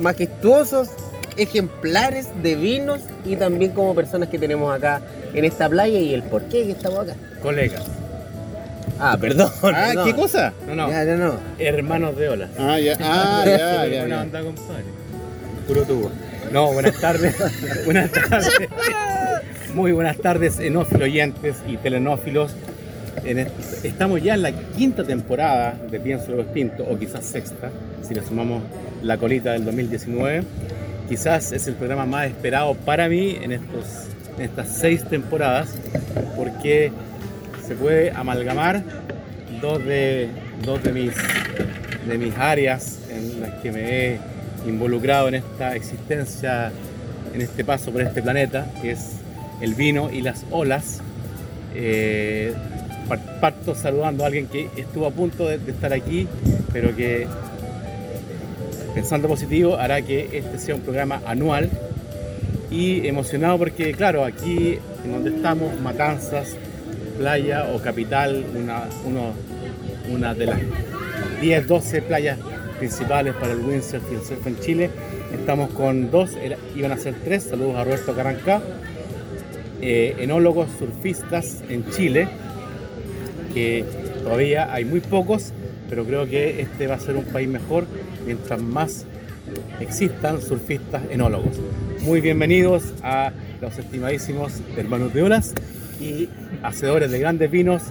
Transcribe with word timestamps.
majestuosos 0.00 0.88
ejemplares 1.36 2.28
de 2.42 2.56
vinos 2.56 3.00
y 3.24 3.36
también 3.36 3.72
como 3.72 3.94
personas 3.94 4.28
que 4.28 4.38
tenemos 4.38 4.74
acá 4.74 5.00
en 5.34 5.44
esta 5.44 5.68
playa 5.68 5.98
y 5.98 6.14
el 6.14 6.22
por 6.22 6.42
qué 6.44 6.64
que 6.64 6.72
estamos 6.72 7.00
acá. 7.00 7.14
Colegas. 7.42 7.84
Ah, 8.98 9.16
perdón. 9.20 9.50
Ah, 9.62 9.92
¿qué 10.04 10.14
cosa? 10.14 10.52
No, 10.66 10.74
no. 10.74 10.90
Ya, 10.90 11.04
no. 11.04 11.34
Hermanos 11.58 12.16
de 12.16 12.28
ola. 12.28 12.48
Ah, 12.58 12.78
ya, 12.78 12.96
ah, 13.00 13.42
ya, 13.46 13.86
ya. 13.86 14.00
Buena 14.00 14.22
onda, 14.22 14.42
compadre. 14.42 14.84
Puro 15.66 15.82
tubo. 15.82 16.10
No, 16.52 16.72
buenas 16.72 17.00
tardes. 17.00 17.34
buenas 17.84 18.10
tardes. 18.12 18.50
Muy 19.74 19.90
buenas 19.90 20.18
tardes, 20.18 20.60
enófilos 20.60 21.02
oyentes 21.02 21.56
y 21.66 21.76
telenófilos. 21.78 22.54
estamos 23.82 24.22
ya 24.22 24.34
en 24.34 24.42
la 24.42 24.52
quinta 24.52 25.02
temporada 25.02 25.74
de 25.90 25.98
Pienso 25.98 26.28
Luego 26.28 26.42
Extinto, 26.42 26.84
o 26.84 26.96
quizás 26.96 27.24
sexta, 27.24 27.70
si 28.06 28.14
le 28.14 28.24
sumamos 28.24 28.62
la 29.02 29.16
colita 29.16 29.52
del 29.52 29.64
2019 29.64 30.44
quizás 31.08 31.52
es 31.52 31.66
el 31.66 31.74
programa 31.74 32.06
más 32.06 32.26
esperado 32.26 32.74
para 32.74 33.08
mí 33.08 33.38
en, 33.40 33.52
estos, 33.52 33.84
estas 34.38 34.68
seis 34.68 35.04
temporadas, 35.04 35.74
porque 36.36 36.92
se 37.66 37.74
puede 37.74 38.10
amalgamar 38.10 38.82
dos 39.60 39.84
de, 39.84 40.28
dos 40.64 40.82
de, 40.82 40.92
mis, 40.92 41.14
de 42.06 42.18
mis 42.18 42.36
áreas 42.36 42.98
en 43.10 43.40
las 43.40 43.54
que 43.62 43.72
me 43.72 43.80
he 43.80 44.18
involucrado 44.66 45.28
en 45.28 45.36
esta 45.36 45.74
existencia, 45.74 46.72
en 47.32 47.40
este 47.40 47.64
paso 47.64 47.90
por 47.90 48.02
este 48.02 48.22
planeta, 48.22 48.66
que 48.82 48.92
es 48.92 49.16
el 49.60 49.74
vino 49.74 50.10
y 50.10 50.22
las 50.22 50.44
olas. 50.50 51.00
Eh, 51.74 52.54
parto 53.40 53.74
saludando 53.74 54.24
a 54.24 54.28
alguien 54.28 54.46
que 54.46 54.70
estuvo 54.76 55.06
a 55.06 55.10
punto 55.10 55.46
de 55.46 55.56
estar 55.70 55.92
aquí, 55.92 56.26
pero 56.72 56.96
que 56.96 57.26
pensando 58.94 59.28
positivo 59.28 59.76
hará 59.76 60.02
que 60.02 60.28
este 60.32 60.58
sea 60.58 60.74
un 60.74 60.82
programa 60.82 61.20
anual. 61.26 61.70
Y 62.70 63.06
emocionado 63.06 63.58
porque, 63.58 63.92
claro, 63.92 64.24
aquí 64.24 64.78
en 65.04 65.12
donde 65.12 65.30
estamos, 65.30 65.78
Matanzas, 65.80 66.56
playa 67.18 67.68
o 67.72 67.80
capital, 67.80 68.44
una, 68.54 68.84
una 70.10 70.34
de 70.34 70.46
las 70.46 70.58
10, 71.40 71.66
12 71.66 72.02
playas 72.02 72.38
principales 72.78 73.34
para 73.34 73.52
el 73.52 73.60
windsurf 73.60 74.02
y 74.10 74.14
el 74.14 74.22
surf 74.22 74.46
en 74.46 74.58
Chile. 74.60 74.90
Estamos 75.32 75.70
con 75.70 76.10
dos, 76.10 76.30
iban 76.76 76.92
a 76.92 76.96
ser 76.96 77.14
tres, 77.24 77.44
saludos 77.44 77.76
a 77.76 77.84
Roberto 77.84 78.14
Carancá, 78.14 78.62
eh, 79.80 80.16
enólogos 80.20 80.68
surfistas 80.78 81.62
en 81.68 81.88
Chile, 81.90 82.28
que 83.52 83.84
todavía 84.22 84.72
hay 84.72 84.84
muy 84.84 85.00
pocos, 85.00 85.52
pero 85.94 86.04
creo 86.04 86.28
que 86.28 86.60
este 86.60 86.88
va 86.88 86.96
a 86.96 86.98
ser 86.98 87.14
un 87.14 87.24
país 87.24 87.48
mejor 87.48 87.86
mientras 88.26 88.60
más 88.60 89.06
existan 89.78 90.42
surfistas 90.42 91.02
enólogos. 91.08 91.56
Muy 92.00 92.20
bienvenidos 92.20 92.82
a 93.04 93.30
los 93.60 93.78
estimadísimos 93.78 94.54
hermanos 94.76 95.14
de 95.14 95.22
olas 95.22 95.54
y 96.00 96.28
hacedores 96.64 97.12
de 97.12 97.20
grandes 97.20 97.48
vinos, 97.48 97.84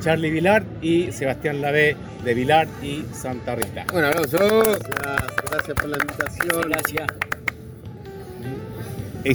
Charlie 0.00 0.30
Vilar 0.30 0.64
y 0.80 1.12
Sebastián 1.12 1.60
Lavé 1.60 1.94
de 2.24 2.32
Vilar 2.32 2.68
y 2.82 3.04
Santa 3.12 3.54
Rita. 3.54 3.84
Un 3.92 4.04
aplauso. 4.04 4.38
Gracias, 4.38 5.76
por 5.76 5.88
la 5.90 5.98
invitación. 5.98 6.70
Gracias. 6.70 7.06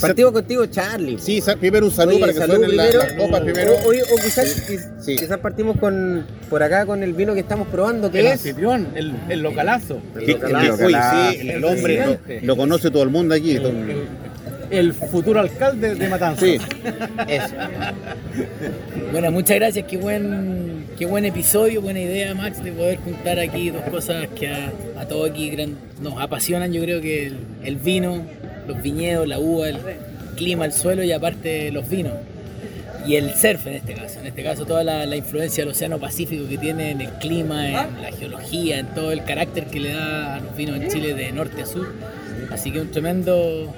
Partimos 0.02 0.32
contigo, 0.32 0.66
Charlie. 0.66 1.18
Sí, 1.20 1.42
primero 1.60 1.86
un 1.86 1.92
saludo 1.92 2.20
para 2.20 2.34
que 2.34 2.46
suenen 2.46 2.76
las 2.76 3.14
copas 3.14 3.42
primero. 3.42 3.74
O, 3.86 3.92
quizás, 5.06 5.38
partimos 5.40 5.78
con 5.78 6.26
por 6.50 6.64
acá 6.64 6.86
con 6.86 7.04
el 7.04 7.14
vino 7.14 7.34
que 7.34 7.42
estamos 7.42 7.68
probando, 7.68 8.12
que 8.12 8.20
el 8.20 8.26
es... 8.28 8.34
anfitrión, 8.34 8.88
el, 8.96 9.14
el 9.30 9.42
localazo. 9.42 10.02
El, 10.20 10.32
localazo. 10.32 10.78
sí, 11.22 11.50
el, 11.50 11.64
hombre 11.64 12.20
lo, 12.42 12.58
conoce 12.58 12.92
todo 12.92 13.04
el 13.04 13.10
mundo 13.10 13.36
aquí. 13.36 13.60
el 14.70 14.94
futuro 14.94 15.40
alcalde 15.40 15.96
de 15.96 16.10
Matanzas. 16.10 16.44
Sí, 16.44 16.58
eso. 17.28 17.56
Bueno, 19.12 19.32
muchas 19.32 19.56
gracias, 19.56 19.86
qué 19.88 19.98
buen, 19.98 20.86
qué 20.98 21.06
buen 21.06 21.24
episodio, 21.24 21.82
buena 21.82 22.02
idea 22.02 22.34
Max 22.36 22.62
de 22.62 22.74
poder 22.74 22.98
juntar 22.98 23.40
aquí 23.40 23.70
dos 23.70 23.84
cosas 23.84 24.28
que 24.38 24.50
a, 24.50 25.08
todos 25.08 25.30
aquí 25.30 25.56
nos 26.02 26.22
apasionan, 26.22 26.74
yo 26.74 26.82
creo 26.82 27.00
que 27.02 27.32
el, 27.64 27.76
vino, 27.78 28.26
los 28.68 28.82
viñedos, 28.82 29.28
la 29.28 29.40
uva, 29.40 29.70
el 29.70 29.78
clima, 30.36 30.66
el 30.66 30.74
suelo 30.74 31.04
y 31.04 31.12
aparte 31.12 31.72
los 31.72 31.90
vinos 31.90 32.14
y 33.08 33.16
el 33.16 33.34
surf 33.34 33.66
en 33.68 33.74
este 33.76 33.94
caso. 33.94 34.20
En 34.20 34.28
este 34.28 34.44
caso 34.44 34.66
toda 34.66 34.84
la, 34.84 35.16
influencia 35.16 35.64
del 35.64 35.72
Océano 35.72 35.98
Pacífico 35.98 36.48
que 36.48 36.58
tiene 36.58 36.92
en 36.92 37.02
el 37.02 37.10
clima, 37.14 37.68
en 37.68 38.02
la 38.02 38.12
geología, 38.12 38.80
en 38.80 38.88
todo 38.88 39.12
el 39.12 39.24
carácter 39.24 39.66
que 39.68 39.80
le 39.80 39.94
da 39.94 40.36
a 40.36 40.40
los 40.40 40.56
vinos 40.56 40.82
en 40.82 40.90
Chile 40.90 41.14
de 41.14 41.32
norte 41.32 41.62
a 41.62 41.66
sur. 41.66 41.94
Así 42.52 42.72
que 42.72 42.82
un 42.82 42.92
tremendo... 42.92 43.74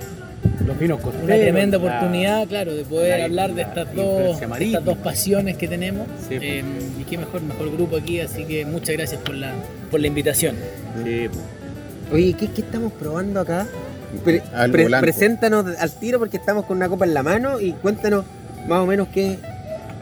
Los 0.65 0.79
vinos 0.79 0.99
Una 1.03 1.35
tremenda 1.35 1.77
oportunidad, 1.77 2.47
claro, 2.47 2.73
de 2.73 2.83
poder 2.83 3.21
hablar 3.21 3.53
de 3.53 3.61
estas 3.61 3.93
dos, 3.93 4.41
estas 4.59 4.85
dos 4.85 4.97
pasiones 4.97 5.57
que 5.57 5.67
tenemos. 5.67 6.07
Eh, 6.29 6.63
y 6.99 7.03
qué 7.03 7.17
mejor, 7.17 7.41
mejor 7.41 7.71
grupo 7.71 7.97
aquí, 7.97 8.19
así 8.19 8.45
que 8.45 8.65
muchas 8.65 8.95
gracias 8.95 9.21
por 9.21 9.35
la, 9.35 9.53
por 9.89 9.99
la 9.99 10.07
invitación. 10.07 10.55
Oye, 12.11 12.33
¿qué, 12.33 12.47
¿qué, 12.47 12.61
estamos 12.61 12.93
probando 12.93 13.39
acá? 13.39 13.67
Preséntanos 15.01 15.65
al 15.77 15.91
tiro 15.91 16.19
porque 16.19 16.37
estamos 16.37 16.65
con 16.65 16.77
una 16.77 16.89
copa 16.89 17.05
en 17.05 17.13
la 17.13 17.23
mano 17.23 17.59
y 17.59 17.73
cuéntanos 17.73 18.25
más 18.67 18.79
o 18.79 18.85
menos 18.85 19.07
qué, 19.09 19.37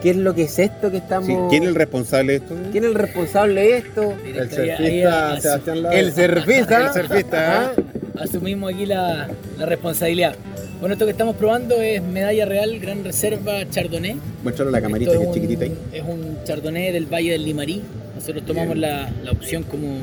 qué 0.02 0.10
es 0.10 0.16
lo 0.16 0.34
que 0.34 0.44
es 0.44 0.58
esto 0.58 0.90
que 0.90 0.98
estamos. 0.98 1.50
¿Quién 1.50 1.62
es 1.62 1.68
el 1.70 1.74
responsable 1.74 2.32
de 2.32 2.38
esto? 2.38 2.54
¿Quién 2.70 2.84
es 2.84 2.90
el 2.90 2.94
responsable 2.94 3.60
de 3.60 3.76
esto? 3.78 4.14
El 4.24 4.50
surfista 4.50 5.40
Sebastián 5.40 5.78
El 5.92 6.12
surfista. 6.12 6.86
el 6.86 6.92
surfista. 6.92 7.72
Asumimos 8.20 8.72
aquí 8.72 8.86
la, 8.86 9.28
responsabilidad. 9.58 10.34
Bueno, 10.80 10.92
esto 10.92 11.06
que 11.06 11.12
estamos 11.12 11.36
probando 11.36 11.80
es 11.80 12.02
Medalla 12.02 12.46
Real 12.46 12.78
Gran 12.78 13.04
Reserva 13.04 13.68
Chardonnay. 13.68 14.16
Muéstralo 14.42 14.70
la 14.70 14.80
camarita 14.80 15.12
que 15.12 15.24
es 15.24 15.30
chiquitita 15.32 15.64
ahí. 15.64 15.74
Es 15.92 16.02
un 16.02 16.38
Chardonnay 16.44 16.92
del 16.92 17.06
Valle 17.06 17.32
del 17.32 17.44
Limarí. 17.44 17.82
Nosotros 18.14 18.44
tomamos 18.44 18.76
la, 18.76 19.08
opción 19.30 19.62
como, 19.62 20.02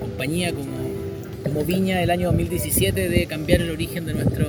compañía, 0.00 0.52
como, 0.52 0.81
como 1.42 1.64
viña 1.64 2.02
el 2.02 2.10
año 2.10 2.28
2017 2.28 3.08
de 3.08 3.26
cambiar 3.26 3.60
el 3.60 3.70
origen 3.70 4.06
de, 4.06 4.14
nuestro, 4.14 4.46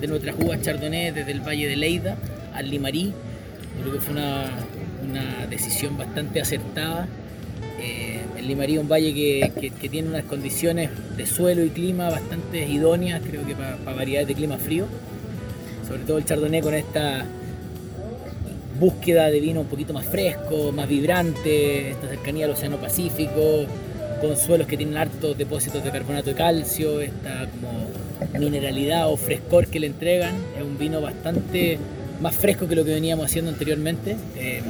de 0.00 0.06
nuestras 0.06 0.36
uvas 0.38 0.60
Chardonnay 0.62 1.12
desde 1.12 1.32
el 1.32 1.40
Valle 1.40 1.68
de 1.68 1.76
Leida 1.76 2.16
al 2.52 2.70
Limarí. 2.70 3.12
Creo 3.80 3.92
que 3.92 4.00
fue 4.00 4.14
una, 4.14 5.46
decisión 5.48 5.96
bastante 5.96 6.40
acertada. 6.40 7.06
Eh, 7.80 8.20
el 8.38 8.48
Limarí 8.48 8.74
es 8.74 8.80
un 8.80 8.88
valle 8.88 9.14
que, 9.14 9.70
tiene 9.88 10.08
unas 10.08 10.24
condiciones 10.24 10.90
de 11.16 11.26
suelo 11.26 11.64
y 11.64 11.70
clima 11.70 12.10
bastante 12.10 12.66
idóneas, 12.66 13.22
creo 13.22 13.46
que 13.46 13.54
para 13.54 13.76
variedades 13.94 14.28
de 14.28 14.34
clima 14.34 14.56
frío. 14.56 14.86
Sobre 15.86 16.02
todo 16.02 16.18
el 16.18 16.24
Chardonnay 16.24 16.62
con 16.62 16.74
esta 16.74 17.26
búsqueda 18.80 19.30
de 19.30 19.40
vino 19.40 19.60
un 19.60 19.66
poquito 19.66 19.92
más 19.92 20.06
fresco, 20.06 20.72
más 20.72 20.88
vibrante, 20.88 21.90
esta 21.90 22.08
cercanía 22.08 22.46
al 22.46 22.52
Océano 22.52 22.78
Pacífico, 22.78 23.66
con 24.20 24.36
suelos 24.36 24.66
que 24.66 24.76
tienen 24.76 24.96
hartos 24.96 25.36
depósitos 25.36 25.84
de 25.84 25.90
carbonato 25.90 26.30
de 26.30 26.36
calcio, 26.36 27.00
esta 27.00 27.46
como 27.48 27.88
mineralidad 28.38 29.10
o 29.10 29.16
frescor 29.16 29.66
que 29.66 29.80
le 29.80 29.86
entregan. 29.86 30.34
Es 30.56 30.62
un 30.62 30.78
vino 30.78 31.00
bastante 31.00 31.78
más 32.20 32.34
fresco 32.34 32.68
que 32.68 32.74
lo 32.74 32.84
que 32.84 32.94
veníamos 32.94 33.26
haciendo 33.26 33.50
anteriormente, 33.50 34.16
eh, 34.36 34.62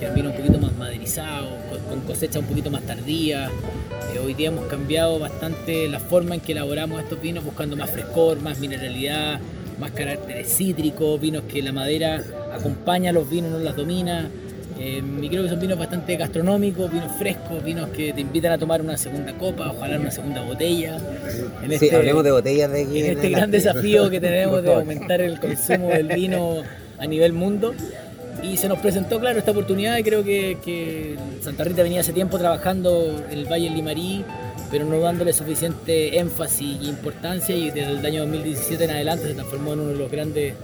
que 0.00 0.10
vino 0.10 0.30
un 0.30 0.36
poquito 0.36 0.58
más 0.58 0.76
maderizado, 0.76 1.48
con, 1.88 2.00
cosecha 2.00 2.38
un 2.38 2.46
poquito 2.46 2.70
más 2.70 2.82
tardía. 2.82 3.50
Eh, 4.14 4.18
hoy 4.18 4.34
día 4.34 4.48
hemos 4.48 4.66
cambiado 4.66 5.18
bastante 5.18 5.88
la 5.88 6.00
forma 6.00 6.34
en 6.34 6.40
que 6.40 6.52
elaboramos 6.52 7.00
estos 7.02 7.20
vinos, 7.20 7.44
buscando 7.44 7.76
más 7.76 7.90
frescor, 7.90 8.40
más 8.40 8.58
mineralidad, 8.58 9.40
más 9.78 9.92
carácter 9.92 10.44
cítrico, 10.44 11.18
vinos 11.18 11.44
que 11.44 11.62
la 11.62 11.72
madera 11.72 12.22
acompaña 12.52 13.10
a 13.10 13.12
los 13.12 13.28
vinos, 13.28 13.50
no 13.50 13.58
las 13.58 13.76
domina. 13.76 14.28
Eh, 14.78 15.02
y 15.22 15.28
creo 15.28 15.42
que 15.42 15.48
son 15.48 15.58
vinos 15.58 15.76
bastante 15.76 16.16
gastronómicos, 16.16 16.90
vinos 16.92 17.10
frescos, 17.18 17.64
vinos 17.64 17.88
que 17.88 18.12
te 18.12 18.20
invitan 18.20 18.52
a 18.52 18.58
tomar 18.58 18.80
una 18.80 18.96
segunda 18.96 19.32
copa, 19.32 19.72
ojalá 19.74 19.98
una 19.98 20.12
segunda 20.12 20.42
botella. 20.42 20.98
En 21.64 21.72
este, 21.72 21.94
hablemos 21.94 22.22
de 22.22 22.30
botellas 22.30 22.70
de 22.70 22.82
En 22.82 23.16
este 23.16 23.30
gran 23.30 23.50
desafío 23.50 24.08
que 24.08 24.20
tenemos 24.20 24.62
de 24.62 24.72
aumentar 24.72 25.20
el 25.20 25.40
consumo 25.40 25.88
del 25.88 26.06
vino 26.08 26.62
a 26.98 27.06
nivel 27.06 27.32
mundo. 27.32 27.74
Y 28.40 28.56
se 28.56 28.68
nos 28.68 28.78
presentó, 28.78 29.18
claro, 29.18 29.40
esta 29.40 29.50
oportunidad 29.50 29.98
y 29.98 30.04
creo 30.04 30.22
que, 30.22 31.16
Santa 31.40 31.64
Rita 31.64 31.82
venía 31.82 32.00
hace 32.00 32.12
tiempo 32.12 32.38
trabajando 32.38 33.20
el 33.32 33.46
Valle 33.46 33.64
del 33.64 33.74
Limarí, 33.74 34.24
pero 34.70 34.84
no 34.84 35.00
dándole 35.00 35.32
suficiente 35.32 36.18
énfasis 36.20 36.78
e 36.82 36.84
importancia 36.84 37.56
y 37.56 37.70
desde 37.70 37.92
el 37.92 38.06
año 38.06 38.20
2017 38.20 38.84
en 38.84 38.90
adelante 38.90 39.26
se 39.26 39.34
transformó 39.34 39.72
en 39.72 39.80
uno 39.80 39.88
de 39.90 39.96
los 39.96 40.10
grandes 40.10 40.54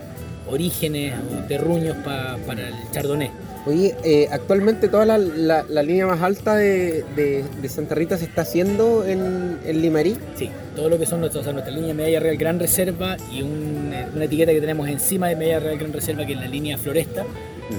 orígenes 0.48 1.14
o 1.32 1.46
terruños 1.48 1.96
para 2.04 2.68
el 2.68 2.74
Chardonnay. 2.92 3.30
Oye, 3.66 3.94
eh, 4.04 4.28
actualmente 4.30 4.88
toda 4.88 5.06
la, 5.06 5.16
la, 5.16 5.82
línea 5.82 6.06
más 6.06 6.20
alta 6.20 6.54
de, 6.54 7.02
de, 7.16 7.68
Santa 7.70 7.94
Rita 7.94 8.18
se 8.18 8.26
está 8.26 8.42
haciendo 8.42 9.06
en, 9.06 9.58
en, 9.64 9.80
Limarí. 9.80 10.16
Sí, 10.36 10.50
todo 10.76 10.90
lo 10.90 10.98
que 10.98 11.06
son 11.06 11.20
nuestros, 11.20 11.42
o 11.42 11.44
sea, 11.44 11.52
nuestra 11.54 11.74
línea 11.74 11.94
Medalla 11.94 12.20
Real 12.20 12.36
Gran 12.36 12.60
Reserva 12.60 13.16
y 13.32 13.40
una 13.40 14.24
etiqueta 14.24 14.52
que 14.52 14.60
tenemos 14.60 14.86
encima 14.88 15.28
de 15.28 15.36
Medalla 15.36 15.60
Real 15.60 15.78
Gran 15.78 15.92
Reserva 15.94 16.26
que 16.26 16.34
es 16.34 16.40
la 16.40 16.48
línea 16.48 16.76
Floresta. 16.76 17.24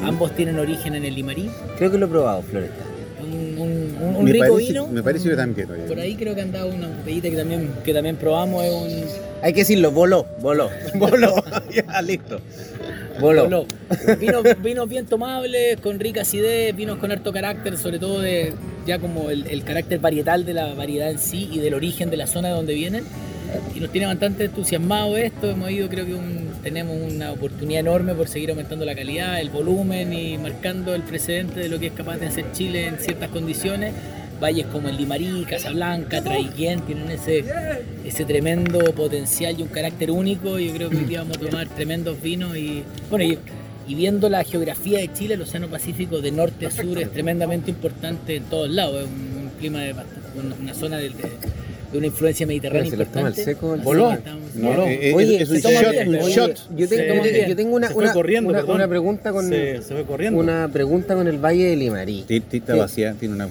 Ambos 0.02 0.36
tienen 0.36 0.58
origen 0.58 0.96
en 0.96 1.06
el 1.06 1.14
Limarí. 1.14 1.50
Creo 1.78 1.92
que 1.92 2.00
lo 2.00 2.08
he 2.08 2.10
probado, 2.10 2.42
Floresta. 2.42 2.84
Un, 3.22 3.96
un, 4.18 4.28
rico 4.28 4.56
vino. 4.56 4.88
Me 4.88 5.02
parece 5.02 5.30
que 5.30 5.36
también. 5.36 5.68
Por 5.88 6.00
ahí 6.00 6.16
creo 6.16 6.36
que 6.36 6.42
han 6.42 6.52
dado 6.52 6.70
una 6.70 6.90
botellita 6.90 7.30
que 7.30 7.38
también, 7.38 7.70
que 7.84 7.94
también 7.94 8.16
probamos. 8.18 8.64
Es 8.64 8.74
un... 8.74 9.06
Hay 9.42 9.54
que 9.54 9.62
decirlo, 9.62 9.92
voló, 9.92 10.26
voló, 10.42 10.70
voló. 10.96 11.44
ya, 11.72 12.02
listo. 12.02 12.40
Voló. 13.20 13.66
Vinos, 14.62 14.90
bien 14.90 15.06
tomables, 15.06 15.80
con 15.80 16.00
rica 16.00 16.22
acidez, 16.22 16.76
vinos 16.76 16.98
con 16.98 17.12
harto 17.12 17.32
carácter, 17.32 17.78
sobre 17.78 18.00
todo 18.00 18.20
de 18.20 18.54
ya 18.86 19.00
como 19.00 19.30
el, 19.30 19.64
carácter 19.64 20.00
varietal 20.00 20.46
de 20.46 20.54
la 20.54 20.74
variedad 20.74 21.10
en 21.10 21.20
sí 21.20 21.50
y 21.52 21.60
del 21.60 21.74
origen 21.74 22.10
de 22.10 22.18
la 22.18 22.28
zona 22.28 22.50
de 22.50 22.56
donde 22.56 22.74
vienen. 22.74 23.04
Y 23.74 23.80
nos 23.80 23.92
tiene 23.92 24.08
bastante 24.08 24.46
entusiasmado 24.46 25.18
esto. 25.18 25.50
Hemos 25.50 25.72
ido, 25.72 25.88
creo 25.88 26.06
que 26.06 26.16
tenemos 26.64 26.98
una 27.00 27.32
oportunidad 27.32 27.82
enorme 27.82 28.14
por 28.14 28.28
seguir 28.28 28.50
aumentando 28.50 28.86
la 28.86 28.96
calidad, 28.96 29.40
el 29.40 29.50
volumen 29.50 30.14
y 30.14 30.38
marcando 30.38 30.94
el 30.96 31.04
precedente 31.04 31.60
de 31.60 31.70
lo 31.70 31.80
que 31.80 31.88
es 31.88 31.94
capaz 31.94 32.18
de 32.18 32.28
hacer 32.28 32.52
Chile 32.52 32.88
en 32.88 32.98
ciertas 32.98 33.30
condiciones 33.30 33.94
valles 34.40 34.66
como 34.68 34.90
el 34.90 34.98
Limarí, 34.98 35.46
Casablanca, 35.50 36.22
Traiguén 36.22 36.82
tienen 36.82 37.10
ese, 37.12 37.44
ese 38.04 38.26
tremendo 38.26 38.80
potencial 38.94 39.60
y 39.60 39.64
un 39.64 39.70
carácter 39.70 40.12
único. 40.12 40.60
Yo 40.60 40.74
creo 40.74 40.90
que 40.90 40.98
hoy 40.98 41.06
día 41.06 41.20
vamos 41.20 41.38
a 41.38 41.40
tomar 41.40 41.68
tremendos 41.70 42.22
vinos 42.22 42.56
y 42.58 42.84
bueno, 43.10 43.26
y, 43.88 43.96
viendo 43.96 44.30
la 44.30 44.44
geografía 44.44 45.00
de 45.00 45.14
Chile, 45.14 45.36
el 45.36 45.42
Océano 45.42 45.68
Pacífico 45.68 46.20
de 46.20 46.32
norte 46.32 46.66
a 46.66 46.72
sur 46.72 46.98
es 47.00 47.12
tremendamente 47.12 47.70
importante 47.70 48.38
en 48.38 48.44
todos 48.46 48.70
lados. 48.70 49.04
Es 49.04 49.08
un, 49.08 49.36
clima 49.60 49.80
de 49.80 49.96
una, 50.60 50.74
zona 50.74 50.98
de, 50.98 51.12
una 51.94 52.08
influencia 52.08 52.46
mediterránea 52.46 52.90
se 52.90 52.96
importante. 52.98 53.36
Se 53.36 53.44
seco, 53.46 53.78
Voló. 53.78 54.18
Voló. 54.56 54.86
Eh, 54.86 55.10
eh, 55.10 55.14
Oye, 55.14 55.42
es 55.42 55.50
un 55.50 55.60
shot, 55.60 56.76
Yo 56.76 56.90
tengo, 56.90 57.26
yo 57.48 57.56
tengo 57.56 57.76
una, 57.76 57.90
una, 57.96 58.12
corriendo, 58.12 58.50
una, 58.50 58.66
una, 58.66 58.88
pregunta 58.88 59.32
con 59.32 59.48
se, 59.48 59.82
se 59.82 60.04
corriendo. 60.04 60.40
una 60.40 60.68
pregunta 60.68 61.16
con 61.16 61.28
el 61.28 61.38
Valle 61.38 61.70
de 61.70 61.76
Limarí. 61.78 62.24
Tita 62.24 62.76
vacía, 62.76 63.14
tiene 63.14 63.36
una 63.36 63.48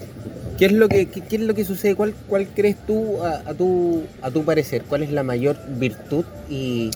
¿Qué 0.58 0.66
es 0.66 0.72
lo 0.72 0.88
que, 0.88 1.06
qué, 1.06 1.36
es 1.36 1.42
lo 1.42 1.54
que 1.54 1.64
sucede? 1.64 1.94
¿Cuál, 1.94 2.14
cuál 2.28 2.46
crees 2.48 2.76
tú, 2.86 3.22
a, 3.22 3.54
tu, 3.54 4.02
a 4.22 4.30
tu 4.30 4.44
parecer, 4.44 4.82
cuál 4.82 5.02
es 5.02 5.10
la 5.10 5.22
mayor 5.22 5.56
virtud 5.68 6.24
y 6.48 6.90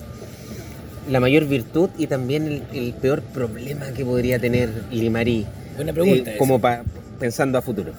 la 1.10 1.20
mayor 1.20 1.46
virtud 1.46 1.90
y 1.98 2.06
también 2.06 2.62
el, 2.72 2.92
peor 2.92 3.22
problema 3.22 3.86
que 3.92 4.04
podría 4.04 4.38
tener 4.38 4.70
Limarí? 4.92 5.46
Buena 5.76 5.92
pregunta. 5.92 6.34
Eh, 6.34 6.36
como 6.38 6.60
pensando 7.18 7.58
a 7.58 7.62
futuro. 7.62 7.92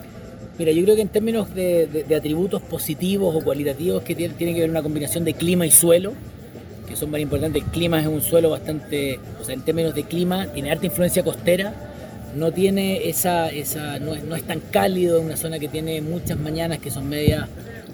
Mira, 0.58 0.72
yo 0.72 0.84
creo 0.84 0.96
que 0.96 1.02
en 1.02 1.10
términos 1.10 1.54
de, 1.54 2.06
atributos 2.16 2.62
positivos 2.62 3.36
o 3.36 3.42
cualitativos 3.42 4.04
que 4.04 4.16
tienen 4.16 4.38
tiene 4.38 4.54
que 4.54 4.62
ver 4.62 4.70
una 4.70 4.84
combinación 4.84 5.24
de 5.24 5.34
clima 5.34 5.66
y 5.66 5.72
suelo, 5.72 6.14
que 6.88 6.96
son 6.96 7.12
más 7.12 7.20
importantes. 7.20 7.64
El 7.64 7.70
clima 7.70 8.00
es 8.00 8.08
un 8.08 8.22
suelo 8.22 8.50
bastante, 8.50 9.20
o 9.42 9.44
sea, 9.44 9.56
en 9.56 9.62
términos 9.62 9.94
de 9.94 10.04
clima, 10.04 10.48
tiene 10.48 10.72
alta 10.72 10.86
influencia 10.86 11.24
costera 11.24 11.89
no 12.36 12.52
tiene 12.52 13.10
esa, 13.10 13.50
esa 13.50 14.00
no, 14.00 14.14
es, 14.14 14.44
tan 14.44 14.60
cálido, 14.60 15.20
es 15.20 15.26
una 15.26 15.38
zona 15.38 15.60
que 15.60 15.68
tiene 15.68 16.02
muchas 16.02 16.38
mañanas 16.40 16.80
que 16.80 16.92
son 16.92 17.08
medias 17.10 17.48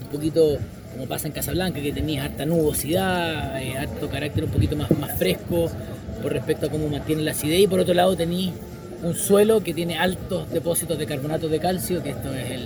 un 0.03 0.07
poquito 0.09 0.57
como 0.93 1.07
pasa 1.07 1.27
en 1.27 1.33
Casablanca, 1.33 1.81
que 1.81 1.91
tenéis 1.91 2.21
harta 2.21 2.45
nubosidad, 2.45 3.61
eh, 3.61 3.77
harto 3.77 4.09
carácter 4.09 4.45
un 4.45 4.51
poquito 4.51 4.77
más, 4.77 4.89
más 4.97 5.17
fresco 5.17 5.69
por 6.21 6.31
respecto 6.31 6.67
a 6.67 6.69
cómo 6.69 6.87
mantiene 6.87 7.21
la 7.23 7.31
acidez 7.31 7.59
y 7.59 7.67
por 7.67 7.79
otro 7.79 7.93
lado 7.93 8.15
tenéis 8.15 8.53
un 9.03 9.13
suelo 9.13 9.61
que 9.61 9.73
tiene 9.73 9.97
altos 9.97 10.49
depósitos 10.51 10.97
de 10.97 11.05
carbonato 11.05 11.49
de 11.49 11.59
calcio, 11.59 12.01
que 12.01 12.11
esto 12.11 12.33
es 12.33 12.51
el, 12.51 12.65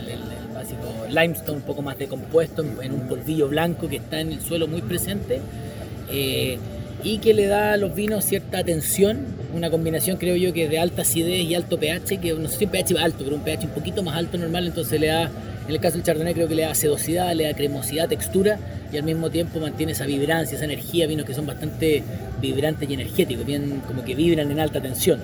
básico 0.53 0.87
limestone 1.09 1.57
un 1.57 1.63
poco 1.63 1.81
más 1.81 1.97
decompuesto 1.97 2.63
en, 2.81 2.93
un 2.93 3.07
polvillo 3.07 3.47
blanco 3.47 3.87
que 3.87 3.95
está 3.95 4.19
en 4.19 4.33
el 4.33 4.41
suelo 4.41 4.67
muy 4.67 4.81
presente. 4.81 5.41
Eh, 6.11 6.57
y 7.03 7.19
que 7.19 7.33
le 7.33 7.47
da 7.47 7.73
a 7.73 7.77
los 7.77 7.95
vinos 7.95 8.25
cierta 8.25 8.63
tensión, 8.63 9.25
una 9.53 9.69
combinación 9.69 10.17
creo 10.17 10.35
yo 10.35 10.53
que 10.53 10.67
de 10.67 10.79
alta 10.79 11.01
acidez 11.01 11.41
y 11.41 11.55
alto 11.55 11.79
pH, 11.79 12.19
que 12.19 12.33
no 12.33 12.47
sé 12.49 12.57
si 12.57 12.65
un 12.65 12.71
pH 12.71 12.97
alto, 12.97 13.23
pero 13.23 13.35
un 13.35 13.43
pH 13.43 13.65
un 13.65 13.71
poquito 13.71 14.03
más 14.03 14.15
alto 14.15 14.37
normal, 14.37 14.67
entonces 14.67 14.99
le 14.99 15.07
da, 15.07 15.23
en 15.23 15.73
el 15.73 15.79
caso 15.79 15.95
del 15.95 16.03
Chardonnay 16.03 16.33
creo 16.33 16.47
que 16.47 16.55
le 16.55 16.63
da 16.63 16.75
sedosidad, 16.75 17.33
le 17.33 17.45
da 17.45 17.53
cremosidad, 17.53 18.07
textura 18.07 18.59
y 18.91 18.97
al 18.97 19.03
mismo 19.03 19.29
tiempo 19.29 19.59
mantiene 19.59 19.93
esa 19.93 20.05
vibrancia, 20.05 20.55
esa 20.55 20.65
energía, 20.65 21.07
vinos 21.07 21.25
que 21.25 21.33
son 21.33 21.45
bastante 21.45 22.03
vibrantes 22.41 22.89
y 22.89 22.93
energéticos, 22.93 23.45
bien 23.45 23.81
como 23.87 24.03
que 24.03 24.15
vibran 24.15 24.51
en 24.51 24.59
alta 24.59 24.81
tensión. 24.81 25.19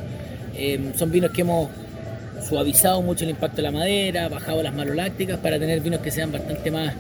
Em, 0.57 0.93
son 0.95 1.11
vinos 1.11 1.31
que 1.31 1.41
hemos 1.41 1.69
suavizado 2.47 3.01
mucho 3.01 3.23
el 3.23 3.31
impacto 3.31 3.57
de 3.57 3.63
la 3.63 3.71
madera, 3.71 4.29
bajado 4.29 4.61
las 4.61 4.73
malolácticas 4.73 5.39
para 5.39 5.59
tener 5.59 5.81
vinos 5.81 5.99
que 6.01 6.11
sean 6.11 6.31
bastante 6.31 6.71
más 6.71 6.93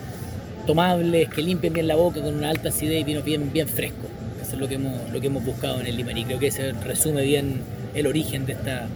tomables, 0.65 1.29
que 1.29 1.41
limpien 1.41 1.73
bien 1.73 1.87
la 1.87 1.95
boca 1.95 2.21
con 2.21 2.35
una 2.35 2.49
alta 2.49 2.69
acidez 2.69 3.01
y 3.01 3.03
vinos 3.03 3.23
bien, 3.23 3.51
bien 3.53 3.67
frescos. 3.67 4.14
Eso 4.45 4.55
es 4.55 4.61
lo 4.61 4.67
que 4.67 4.75
hemos, 4.75 5.11
lo 5.11 5.19
que 5.19 5.27
hemos 5.27 5.43
buscado 5.43 5.79
en 5.79 5.87
el 5.87 5.97
Limarí. 5.97 6.23
Creo 6.23 6.37
que 6.37 6.51
se 6.51 6.71
resume 6.71 7.23
bien 7.23 7.61
el 7.95 8.05
origen 8.05 8.45
de, 8.45 8.53
esta, 8.53 8.87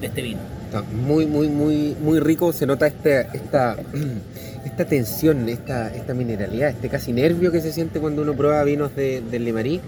de 0.00 0.06
este 0.06 0.20
vino. 0.20 0.40
Está 0.66 0.82
muy, 0.82 1.24
muy, 1.24 1.48
muy, 1.48 1.96
muy 1.98 2.20
rico. 2.20 2.52
Se 2.52 2.66
nota 2.66 2.86
esta, 2.86 3.22
esta, 3.22 3.76
esta 4.66 4.84
tensión, 4.84 5.48
esta, 5.48 5.94
esta 5.94 6.12
mineralidad, 6.12 6.68
este 6.68 6.90
casi 6.90 7.14
nervio 7.14 7.50
que 7.50 7.62
se 7.62 7.72
siente 7.72 8.00
cuando 8.00 8.20
uno 8.20 8.34
prueba 8.34 8.62
vinos 8.64 8.94
de, 8.94 9.22
del 9.22 9.46
Limarí. 9.46 9.80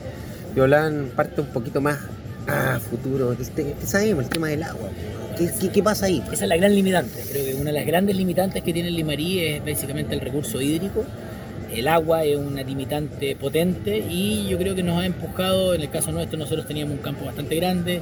Violán 0.55 1.11
parte 1.15 1.43
un 1.43 1.49
poquito 1.49 1.83
más 1.83 1.99
a 2.47 2.81
futuro. 2.81 3.37
¿Qué, 3.37 3.75
sabemos? 3.85 4.25
El 4.25 4.31
tema 4.31 4.49
del 4.49 4.63
agua. 4.63 4.89
¿Qué, 5.37 5.69
¿Qué, 5.69 5.83
pasa 5.83 6.07
ahí? 6.07 6.23
Esa 6.33 6.45
es 6.45 6.49
la 6.49 6.57
gran 6.57 6.75
limitante. 6.75 7.23
Creo 7.31 7.45
que 7.45 7.55
una 7.57 7.73
de 7.73 7.79
las 7.79 7.87
grandes 7.87 8.17
limitantes 8.17 8.63
que 8.63 8.73
tiene 8.73 8.89
el 8.89 8.97
Limarí 8.97 9.41
es 9.41 9.65
básicamente 9.65 10.15
el 10.15 10.23
recurso 10.23 10.63
hídrico 10.63 11.05
el 11.73 11.89
agua 11.89 12.25
es 12.25 12.37
una 12.37 12.63
limitante 12.63 13.37
potente 13.37 13.99
y 13.99 14.49
yo 14.49 14.59
creo 14.59 14.75
que 14.75 14.83
nos 14.83 15.01
ha 15.01 15.07
empujado, 15.07 15.75
en 15.75 15.83
el 15.83 15.91
caso 15.91 16.11
nuestro 16.13 16.39
nosotros 16.39 16.67
teníamos 16.67 16.97
un 16.97 17.03
campo 17.03 17.25
bastante 17.25 17.57
grande, 17.57 18.01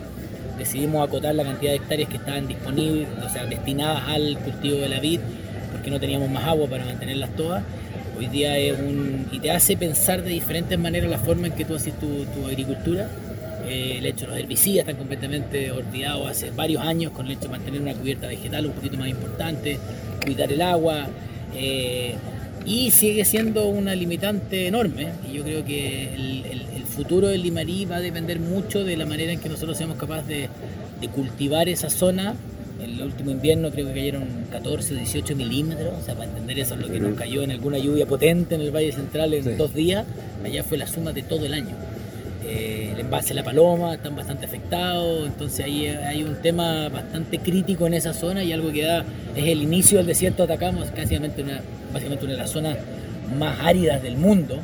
decidimos 0.59 1.07
acotar 1.07 1.35
la 1.35 1.45
cantidad 1.45 1.73
de 1.73 1.77
hectáreas 1.77 2.09
que 2.09 2.17
estaban 2.17 2.49
disponibles, 2.49 3.09
o 3.25 3.29
sea, 3.29 3.45
destinadas 3.47 4.09
al 4.09 4.39
cultivo 4.39 4.79
de 4.79 4.89
la 4.89 5.01
vid, 5.01 5.21
porque 5.73 5.91
no 5.91 6.01
teníamos 6.01 6.31
más 6.31 6.45
agua 6.45 6.69
para 6.69 6.85
mantenerlas 6.85 7.35
todas. 7.37 7.63
Hoy 8.19 8.27
día 8.27 8.59
es 8.59 8.79
un... 8.79 9.29
y 9.31 9.39
te 9.39 9.51
hace 9.53 9.77
pensar 9.77 10.23
de 10.23 10.31
diferentes 10.31 10.77
maneras 10.77 11.09
la 11.09 11.19
forma 11.19 11.47
en 11.47 11.53
que 11.53 11.65
tú 11.65 11.77
haces 11.77 11.95
tu, 11.99 12.47
agricultura. 12.47 13.09
Eh, 13.69 13.97
el 13.99 14.07
hecho 14.07 14.23
de 14.23 14.29
los 14.29 14.39
herbicidas 14.39 14.81
están 14.81 14.97
completamente 14.97 15.71
olvidados 15.71 16.29
hace 16.29 16.51
varios 16.51 16.83
años 16.83 17.13
con 17.13 17.27
el 17.27 17.33
hecho 17.33 17.43
de 17.43 17.49
mantener 17.51 17.81
una 17.83 17.93
cubierta 17.93 18.27
vegetal 18.27 18.67
un 18.67 18.73
poquito 18.73 18.97
más 18.97 19.09
importante, 19.09 19.79
cuidar 20.25 20.51
el 20.51 20.63
agua. 20.63 21.07
Eh, 21.55 22.15
y 22.69 22.91
sigue 22.91 23.25
siendo 23.25 23.67
una 23.67 23.95
limitante 23.95 24.67
enorme. 24.67 25.09
Y 25.29 25.39
yo 25.39 25.43
creo 25.43 25.65
que 25.65 26.15
el, 26.15 26.39
futuro 26.99 27.29
del 27.29 27.45
Limarí 27.45 27.85
va 27.85 27.97
a 27.97 28.01
depender 28.01 28.41
mucho 28.41 28.83
de 28.83 28.97
la 28.97 29.07
manera 29.07 29.31
en 29.31 29.39
que 29.39 29.49
nosotros 29.49 29.79
seamos 29.79 29.99
capaces 29.99 30.27
de, 30.27 31.09
cultivar 31.15 31.69
esa 31.69 31.91
zona. 31.91 32.35
El 32.83 33.01
último 33.01 33.31
invierno 33.31 33.71
creo 33.71 33.87
que 33.87 33.95
cayeron 33.95 34.25
14, 34.51 34.97
18 34.97 35.37
milímetros, 35.37 35.95
o 35.97 36.05
sea, 36.05 36.15
para 36.15 36.29
entender 36.29 36.59
eso, 36.59 36.75
lo 36.75 36.89
que 36.89 36.99
nos 36.99 37.17
cayó 37.17 37.43
en 37.43 37.53
alguna 37.53 37.79
lluvia 37.79 38.05
potente 38.05 38.57
en 38.57 38.63
el 38.63 38.73
Valle 38.73 38.91
Central 38.91 39.33
en 39.33 39.57
dos 39.57 39.75
días, 39.75 40.07
allá 40.45 40.65
fue 40.65 40.77
la 40.77 40.89
suma 40.89 41.13
de 41.13 41.23
todo 41.23 41.47
el 41.47 41.55
año. 41.55 41.77
Eh, 42.45 42.91
el 42.95 43.01
envase 43.01 43.29
de 43.29 43.35
la 43.35 43.45
paloma 43.45 43.95
están 43.95 44.17
bastante 44.17 44.47
afectados, 44.47 45.27
entonces 45.27 45.65
ahí 45.65 45.87
hay 45.87 46.25
un 46.25 46.35
tema 46.43 46.89
bastante 46.89 47.39
crítico 47.39 47.87
en 47.87 47.95
esa 47.95 48.13
zona 48.13 48.43
y 48.43 48.53
algo 48.53 48.73
que 48.73 48.83
da 48.83 49.05
es 49.37 49.47
el 49.47 49.63
inicio 49.63 49.99
del 49.99 50.07
desierto 50.09 50.47
de 50.47 50.55
Atacama, 50.55 50.85
casi 50.97 51.17
una, 51.17 51.29
básicamente 51.93 52.25
una 52.25 52.35
de 52.35 52.41
las 52.41 52.51
zonas 52.51 52.77
más 53.39 53.59
áridas 53.61 54.03
del 54.03 54.17
mundo. 54.17 54.61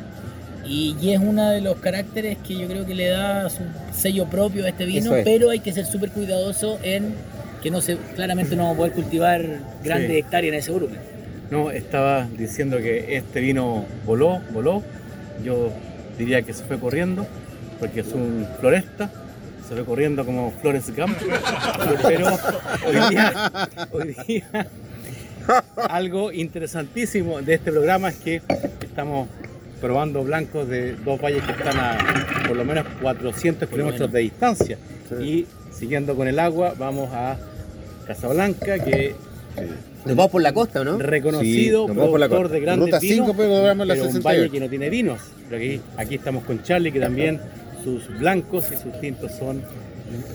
Y, 0.67 0.95
es 1.11 1.19
uno 1.19 1.49
de 1.51 1.61
los 1.61 1.77
caracteres 1.77 2.37
que 2.39 2.57
yo 2.57 2.67
creo 2.67 2.85
que 2.85 2.95
le 2.95 3.09
da 3.09 3.49
su 3.49 3.61
sello 3.93 4.25
propio 4.25 4.65
a 4.65 4.69
este 4.69 4.85
vino, 4.85 5.11
pero 5.23 5.51
hay 5.51 5.59
que 5.59 5.71
ser 5.71 5.85
súper 5.85 6.09
cuidadoso 6.09 6.79
en 6.81 7.13
que 7.61 7.69
no 7.69 7.81
se, 7.81 7.97
claramente 8.15 8.55
no 8.55 8.63
vamos 8.63 8.75
a 8.75 8.77
poder 8.77 8.93
cultivar 8.93 9.45
grandes 9.83 10.11
hectáreas 10.11 10.53
en 10.53 10.59
ese 10.59 10.71
volumen. 10.71 10.97
No, 11.51 11.69
estaba 11.69 12.27
diciendo 12.35 12.77
que 12.77 13.15
este 13.15 13.39
vino 13.39 13.85
voló, 14.05 14.41
voló. 14.51 14.83
Yo 15.43 15.71
diría 16.17 16.41
que 16.41 16.53
se 16.53 16.63
fue 16.63 16.79
corriendo 16.79 17.27
porque 17.79 17.99
es 17.99 18.11
un 18.13 18.47
floresta, 18.59 19.11
se 19.67 19.75
ve 19.75 19.83
corriendo 19.83 20.25
como 20.25 20.51
Flores 20.61 20.95
Gump, 20.95 21.17
pero 22.03 22.27
hoy 22.87 23.09
día, 23.09 23.51
hoy 23.91 24.15
día 24.27 24.67
algo 25.89 26.31
interesantísimo 26.31 27.41
de 27.41 27.55
este 27.55 27.71
programa 27.71 28.09
es 28.09 28.15
que 28.17 28.41
estamos 28.81 29.27
probando 29.81 30.23
blancos 30.23 30.67
de 30.67 30.95
dos 30.95 31.19
valles 31.21 31.43
que 31.43 31.51
están 31.51 31.77
a 31.77 31.97
por 32.47 32.55
lo 32.55 32.65
menos 32.65 32.85
400 33.01 33.69
kilómetros 33.69 34.11
de 34.11 34.19
distancia 34.19 34.77
y 35.21 35.45
siguiendo 35.71 36.15
con 36.15 36.27
el 36.27 36.39
agua 36.39 36.73
vamos 36.77 37.09
a 37.13 37.37
Casablanca 38.07 38.79
que 38.79 39.15
nos 40.05 40.15
vamos 40.15 40.31
por 40.31 40.41
la 40.41 40.53
costa, 40.53 40.83
¿no? 40.83 40.99
Reconocido 40.99 41.87
productor 41.87 42.49
de 42.49 42.59
grandes 42.59 42.99
vinos, 43.01 43.31
pero 43.35 44.07
un 44.07 44.21
valle 44.21 44.49
que 44.49 44.59
no 44.59 44.69
tiene 44.69 44.89
vinos. 44.89 45.19
Pero 45.49 45.57
aquí, 45.57 45.81
aquí 45.97 46.15
estamos 46.15 46.43
con 46.43 46.61
Charlie, 46.61 46.91
que 46.91 46.99
también 46.99 47.41
sus 47.83 48.07
blancos 48.19 48.65
y 48.71 48.77
sus 48.77 48.99
tintos 49.01 49.31
son 49.31 49.63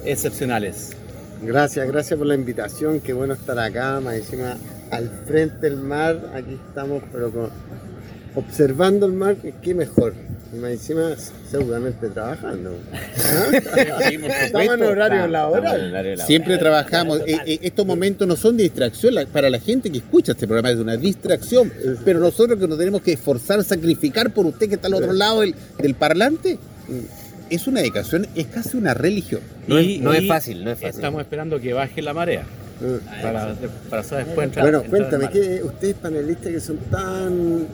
excepcionales. 0.05 0.97
Gracias, 1.43 1.87
gracias 1.87 2.19
por 2.19 2.26
la 2.26 2.35
invitación, 2.35 3.00
qué 3.00 3.12
bueno 3.12 3.35
estar 3.35 3.59
acá, 3.59 4.00
más 4.00 4.17
encima 4.17 4.57
al 4.90 5.09
frente 5.26 5.68
del 5.68 5.76
mar, 5.76 6.32
aquí 6.35 6.59
estamos 6.68 7.02
pero 7.12 7.50
observando 8.35 9.06
el 9.06 9.12
mar, 9.12 9.37
qué 9.62 9.75
mejor. 9.75 10.14
Y 10.52 10.56
más 10.56 10.73
encima 10.73 11.14
seguramente 11.49 12.09
trabajando. 12.09 12.76
Estamos 13.52 14.75
en 14.75 14.82
horario 14.82 15.28
laboral. 15.28 16.18
Siempre 16.26 16.59
trabajamos. 16.59 17.20
Eh, 17.20 17.38
eh, 17.47 17.59
estos 17.62 17.87
momentos 17.87 18.26
no 18.26 18.35
son 18.35 18.56
de 18.56 18.64
distracción. 18.64 19.14
Para 19.32 19.49
la 19.49 19.61
gente 19.61 19.92
que 19.92 19.99
escucha 19.99 20.32
este 20.32 20.49
programa 20.49 20.70
es 20.70 20.78
una 20.78 20.97
distracción. 20.97 21.73
Pero 22.04 22.18
nosotros 22.18 22.59
que 22.59 22.66
nos 22.66 22.78
tenemos 22.78 23.00
que 23.02 23.12
esforzar, 23.12 23.62
sacrificar 23.62 24.32
por 24.32 24.44
usted 24.44 24.68
que 24.68 24.75
está 24.75 24.88
al 24.88 24.94
otro 24.94 25.12
lado 25.12 25.42
del 25.42 25.94
parlante, 25.94 26.59
es 27.49 27.66
una 27.68 27.80
dedicación, 27.80 28.26
es 28.35 28.47
casi 28.47 28.76
una 28.76 28.92
religión. 28.92 29.42
No, 29.68 29.78
es, 29.78 30.26
fácil, 30.26 30.64
no 30.64 30.70
es 30.73 30.80
fácil. 30.80 30.97
Estamos 30.97 31.20
esperando 31.23 31.61
que 31.61 31.73
baje 31.75 32.02
la 32.02 32.12
marea. 32.12 32.44
Mm. 32.81 33.23
Para, 33.23 33.55
para 33.91 34.03
después 34.03 34.47
entrar, 34.47 34.65
Bueno, 34.65 34.83
cuéntame, 34.89 35.29
¿qué, 35.31 35.63
ustedes 35.63 35.95
panelistas 35.97 36.53
que 36.53 36.61
son 36.61 36.79
tan 36.91 37.67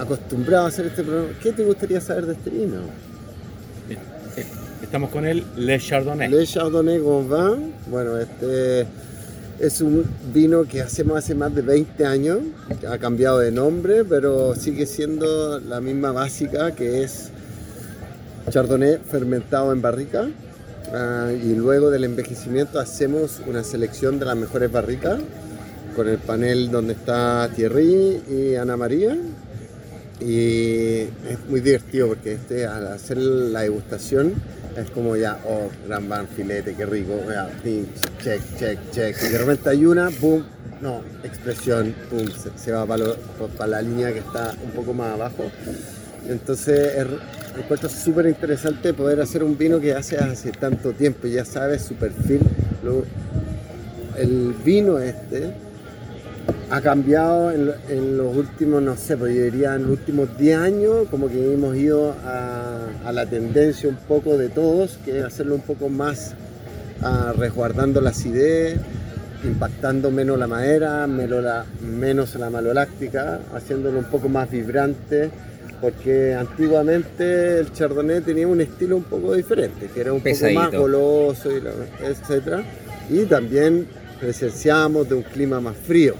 acostumbrados 0.00 0.66
a 0.66 0.68
hacer 0.68 0.86
este 0.86 1.02
programa, 1.02 1.28
¿qué 1.42 1.52
te 1.52 1.64
gustaría 1.64 2.00
saber 2.00 2.26
de 2.26 2.32
este 2.32 2.50
vino? 2.50 2.80
Estamos 4.82 5.10
con 5.10 5.26
el 5.26 5.42
Le 5.56 5.78
Chardonnay. 5.78 6.30
Le 6.30 6.46
Chardonnay 6.46 6.98
Gauvin. 6.98 7.72
Bueno, 7.88 8.18
este 8.18 8.86
es 9.58 9.80
un 9.80 10.04
vino 10.32 10.64
que 10.64 10.82
hacemos 10.82 11.18
hace 11.18 11.34
más 11.34 11.54
de 11.54 11.62
20 11.62 12.06
años. 12.06 12.38
Ha 12.88 12.98
cambiado 12.98 13.38
de 13.38 13.50
nombre, 13.50 14.04
pero 14.04 14.54
sigue 14.54 14.86
siendo 14.86 15.58
la 15.60 15.80
misma 15.80 16.12
básica 16.12 16.72
que 16.72 17.02
es 17.02 17.30
Chardonnay 18.50 18.98
fermentado 18.98 19.72
en 19.72 19.82
barrica. 19.82 20.28
Ah, 20.92 21.32
y 21.32 21.54
luego 21.54 21.90
del 21.90 22.04
envejecimiento 22.04 22.78
hacemos 22.78 23.40
una 23.46 23.64
selección 23.64 24.18
de 24.18 24.26
las 24.26 24.36
mejores 24.36 24.70
barricas 24.70 25.20
con 25.94 26.08
el 26.08 26.18
panel 26.18 26.70
donde 26.70 26.92
está 26.92 27.50
Thierry 27.54 28.22
y 28.28 28.54
Ana 28.54 28.76
María. 28.76 29.16
Y 30.20 31.00
es 31.28 31.38
muy 31.48 31.60
divertido 31.60 32.08
porque 32.08 32.34
este, 32.34 32.66
al 32.66 32.86
hacer 32.86 33.18
la 33.18 33.62
degustación 33.62 34.34
es 34.76 34.90
como 34.90 35.16
ya, 35.16 35.38
oh, 35.46 35.70
gran 35.86 36.08
van, 36.08 36.28
filete, 36.28 36.74
qué 36.74 36.86
rico, 36.86 37.14
check, 38.22 38.40
check, 38.58 38.78
check. 38.92 39.16
Y 39.22 39.28
de 39.28 39.38
repente 39.38 39.70
hay 39.70 39.86
una, 39.86 40.10
boom, 40.20 40.44
no, 40.80 41.02
expresión, 41.24 41.94
boom, 42.10 42.30
se, 42.56 42.72
va 42.72 42.86
para 42.86 43.66
la 43.66 43.82
línea 43.82 44.12
que 44.12 44.18
está 44.20 44.54
un 44.62 44.70
poco 44.72 44.92
más 44.92 45.14
abajo. 45.14 45.50
Entonces 46.28 47.06
encuentro 47.58 47.88
súper 47.88 48.26
interesante 48.26 48.92
poder 48.92 49.20
hacer 49.20 49.42
un 49.42 49.56
vino 49.56 49.80
que 49.80 49.94
hace 49.94 50.16
hace 50.18 50.52
tanto 50.52 50.92
tiempo, 50.92 51.26
ya 51.26 51.44
sabes 51.44 51.82
su 51.82 51.94
perfil. 51.94 52.40
el 54.16 54.54
vino 54.64 54.98
este 54.98 55.52
ha 56.70 56.80
cambiado 56.80 57.52
en, 57.52 58.16
los 58.16 58.36
últimos, 58.36 58.82
no 58.82 58.96
sé, 58.96 59.16
pues 59.16 59.34
yo 59.34 59.72
en 59.72 59.82
los 59.82 59.90
últimos 59.90 60.36
10 60.36 60.58
años, 60.58 61.06
como 61.10 61.28
que 61.28 61.52
hemos 61.52 61.76
ido 61.76 62.14
a, 62.24 63.12
la 63.12 63.26
tendencia 63.26 63.88
un 63.88 63.96
poco 63.96 64.36
de 64.36 64.48
todos, 64.48 64.98
que 65.04 65.20
es 65.20 65.24
hacerlo 65.24 65.54
un 65.54 65.60
poco 65.60 65.88
más 65.88 66.34
resguardando 67.36 68.00
la 68.00 68.10
acidez, 68.10 68.78
impactando 69.44 70.10
menos 70.10 70.38
la 70.38 70.48
madera, 70.48 71.06
menos 71.06 71.42
la, 71.42 71.64
menos 71.80 72.34
la 72.34 72.50
maloláctica, 72.50 73.38
haciéndolo 73.54 74.00
un 74.00 74.06
poco 74.06 74.28
más 74.28 74.50
vibrante 74.50 75.30
porque 75.80 76.34
antiguamente 76.34 77.58
el 77.60 77.72
chardonnay 77.72 78.20
tenía 78.20 78.48
un 78.48 78.60
estilo 78.60 78.96
un 78.96 79.04
poco 79.04 79.34
diferente, 79.34 79.88
que 79.92 80.00
era 80.00 80.12
un 80.12 80.20
poco 80.20 80.50
más 80.54 80.72
goloso, 80.72 81.50
y 81.50 81.56
etc. 81.56 82.64
Y 83.10 83.24
también 83.24 83.86
presenciábamos 84.20 85.08
de 85.08 85.14
un 85.16 85.22
clima 85.22 85.60
más 85.60 85.76
frío. 85.76 86.14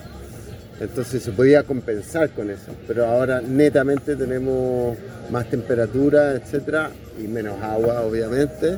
Entonces 0.80 1.22
se 1.22 1.32
podía 1.32 1.62
compensar 1.62 2.30
con 2.30 2.50
eso. 2.50 2.72
Pero 2.86 3.06
ahora 3.06 3.40
netamente 3.40 4.16
tenemos 4.16 4.96
más 5.30 5.48
temperatura, 5.48 6.34
etcétera, 6.34 6.90
y 7.18 7.26
menos 7.26 7.60
agua, 7.62 8.02
obviamente. 8.02 8.76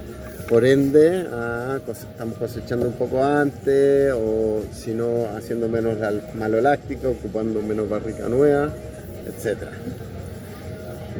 Por 0.48 0.64
ende, 0.64 1.26
ah, 1.30 1.78
estamos 1.86 2.38
cosechando 2.38 2.86
un 2.86 2.94
poco 2.94 3.22
antes, 3.22 4.12
o 4.14 4.62
si 4.72 4.94
no, 4.94 5.26
haciendo 5.36 5.68
menos 5.68 5.98
maloláctico, 6.34 7.10
ocupando 7.10 7.60
menos 7.60 7.88
barrica 7.88 8.28
nueva, 8.28 8.72
etcétera. 9.26 9.72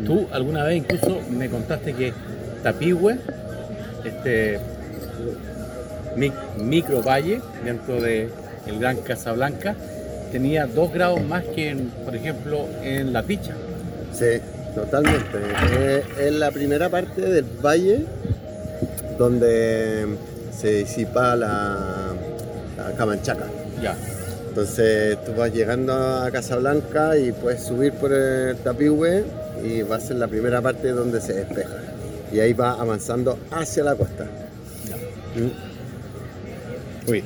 Tú 0.04 0.26
alguna 0.32 0.64
vez 0.64 0.78
incluso 0.78 1.20
me 1.30 1.48
contaste 1.48 1.92
que 1.92 2.12
Tapigüe, 2.62 3.18
este 4.04 4.60
micro 6.58 7.02
valle 7.02 7.40
dentro 7.64 8.00
del 8.00 8.30
el 8.66 8.78
Gran 8.78 8.98
Casablanca, 8.98 9.74
tenía 10.30 10.66
dos 10.66 10.92
grados 10.92 11.22
más 11.22 11.44
que, 11.44 11.76
por 12.04 12.14
ejemplo, 12.14 12.66
en 12.82 13.12
La 13.12 13.22
Picha. 13.22 13.54
Sí, 14.12 14.40
totalmente. 14.74 15.38
Es, 16.18 16.32
la 16.32 16.50
primera 16.50 16.88
parte 16.88 17.22
del 17.22 17.44
valle 17.64 18.04
donde 19.18 20.06
se 20.56 20.72
disipa 20.74 21.34
la, 21.34 22.12
la 22.76 22.92
Camanchaca. 22.92 23.46
Ya. 23.82 23.96
Entonces 24.48 25.18
tú 25.24 25.32
vas 25.36 25.52
llegando 25.52 25.94
a 25.94 26.30
Casablanca 26.30 27.16
y 27.16 27.32
puedes 27.32 27.62
subir 27.62 27.92
por 27.92 28.12
el 28.12 28.56
Tapigüe 28.58 29.24
y 29.64 29.82
vas 29.82 30.10
en 30.10 30.18
la 30.20 30.28
primera 30.28 30.60
parte 30.60 30.90
donde 30.90 31.20
se 31.20 31.34
despeja. 31.34 31.76
Y 32.32 32.40
ahí 32.40 32.52
va 32.52 32.72
avanzando 32.72 33.38
hacia 33.50 33.84
la 33.84 33.94
costa. 33.94 34.26
Uy. 37.06 37.22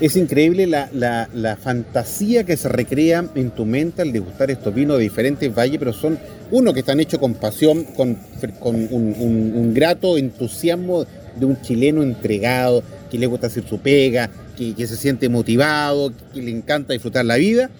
Es 0.00 0.16
increíble 0.16 0.66
la, 0.66 1.58
fantasía 1.62 2.42
que 2.42 2.56
se 2.56 2.68
recrea 2.68 3.24
en 3.36 3.50
tu 3.52 3.64
mente 3.64 4.02
al 4.02 4.12
degustar 4.12 4.50
estos 4.50 4.74
vinos 4.74 4.96
de 4.96 5.04
diferentes 5.04 5.54
valles, 5.54 5.78
pero 5.78 5.92
son 5.92 6.18
uno 6.50 6.74
que 6.74 6.80
están 6.80 6.98
hechos 6.98 7.20
con 7.20 7.34
pasión, 7.34 7.84
con, 7.84 8.18
un, 8.60 9.72
grato 9.74 10.18
entusiasmo 10.18 11.06
de 11.36 11.46
un 11.46 11.60
chileno 11.62 12.02
entregado, 12.02 12.82
que 13.12 13.18
le 13.18 13.26
gusta 13.26 13.46
hacer 13.46 13.64
su 13.68 13.78
pega, 13.78 14.28
que 14.56 14.86
se 14.88 14.96
siente 14.96 15.28
motivado, 15.28 16.12
que 16.34 16.42
le 16.42 16.50
encanta 16.50 16.94
disfrutar 16.94 17.24
la 17.24 17.36
vida 17.36 17.70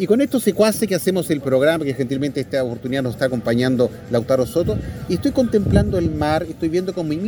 y 0.00 0.06
con 0.06 0.22
estos 0.22 0.42
secuaces 0.42 0.88
que 0.88 0.94
hacemos 0.94 1.28
el 1.28 1.42
programa, 1.42 1.84
que 1.84 1.92
gentilmente 1.92 2.40
esta 2.40 2.64
oportunidad 2.64 3.02
nos 3.02 3.12
está 3.12 3.26
acompañando 3.26 3.90
Lautaro 4.10 4.46
Soto, 4.46 4.78
y 5.10 5.14
estoy 5.14 5.32
contemplando 5.32 5.98
el 5.98 6.10
mar, 6.10 6.46
estoy 6.48 6.70
viendo 6.70 6.94
como 6.94 7.10
mi, 7.10 7.18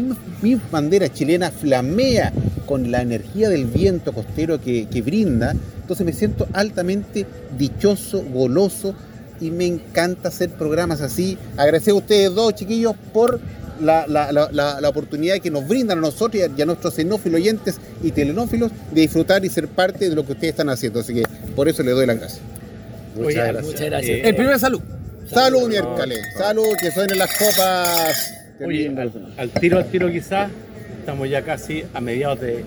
mi 0.40 0.58
bandera 0.70 1.12
chilena 1.12 1.50
flamea 1.50 2.32
con 2.64 2.90
la 2.90 3.02
energía 3.02 3.50
del 3.50 3.66
viento 3.66 4.14
costero 4.14 4.58
que, 4.58 5.02
brinda. 5.04 5.54
Entonces 5.82 6.06
me 6.06 6.14
siento 6.14 6.48
altamente 6.54 7.26
dichoso, 7.58 8.22
goloso, 8.22 8.94
y 9.38 9.50
me 9.50 9.66
encanta 9.66 10.28
hacer 10.28 10.48
programas 10.48 11.02
así. 11.02 11.36
Agradecer 11.58 11.92
a 11.92 11.96
ustedes 11.96 12.34
dos, 12.34 12.54
chiquillos, 12.54 12.94
por 13.12 13.38
la, 13.82 14.06
la, 14.06 14.88
oportunidad 14.88 15.40
que 15.40 15.50
nos 15.50 15.68
brindan 15.68 15.98
a 15.98 16.00
nosotros 16.00 16.42
y 16.56 16.62
a, 16.62 16.64
nuestros 16.64 16.94
xenófilos 16.94 17.38
oyentes 17.38 17.76
y 18.02 18.12
telenófilos 18.12 18.72
de 18.92 19.02
disfrutar 19.02 19.44
y 19.44 19.50
ser 19.50 19.68
parte 19.68 20.08
de 20.08 20.14
lo 20.14 20.24
que 20.24 20.32
ustedes 20.32 20.52
están 20.52 20.70
haciendo. 20.70 21.00
Así 21.00 21.12
que 21.12 21.24
por 21.54 21.68
eso 21.68 21.82
les 21.82 21.94
doy 21.94 22.06
las 22.06 22.18
gracias. 22.18 22.62
Muchas 23.14 23.35
gracias. 23.35 23.64
Muchas 23.64 23.87
gracias. 23.87 24.19
el 24.25 24.35
primer 24.35 24.59
salud. 24.59 24.81
Salud, 25.26 25.69
miércoles. 25.69 26.19
Salud, 26.37 26.76
que 26.81 26.90
suenen 26.90 27.19
las 27.19 27.31
copas. 27.37 28.35
Oye, 28.64 28.92
al, 29.37 29.50
tiro, 29.50 29.78
al 29.78 29.87
tiro 29.87 30.11
quizás, 30.11 30.50
estamos 30.99 31.28
ya 31.28 31.42
casi 31.42 31.85
a 31.95 32.00
mediados 32.00 32.40
de 32.40 32.64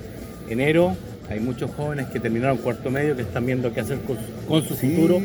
enero. 0.50 0.96
Hay 1.30 1.40
muchos 1.40 1.72
jóvenes 1.72 2.08
que 2.08 2.20
terminaron 2.20 2.58
cuarto 2.58 2.92
medio 2.92 3.16
que 3.16 3.24
están 3.24 3.46
viendo 3.46 3.74
qué 3.74 3.80
hacer 3.80 3.98
con, 4.00 4.64
su 4.64 4.76
futuro. 4.76 5.20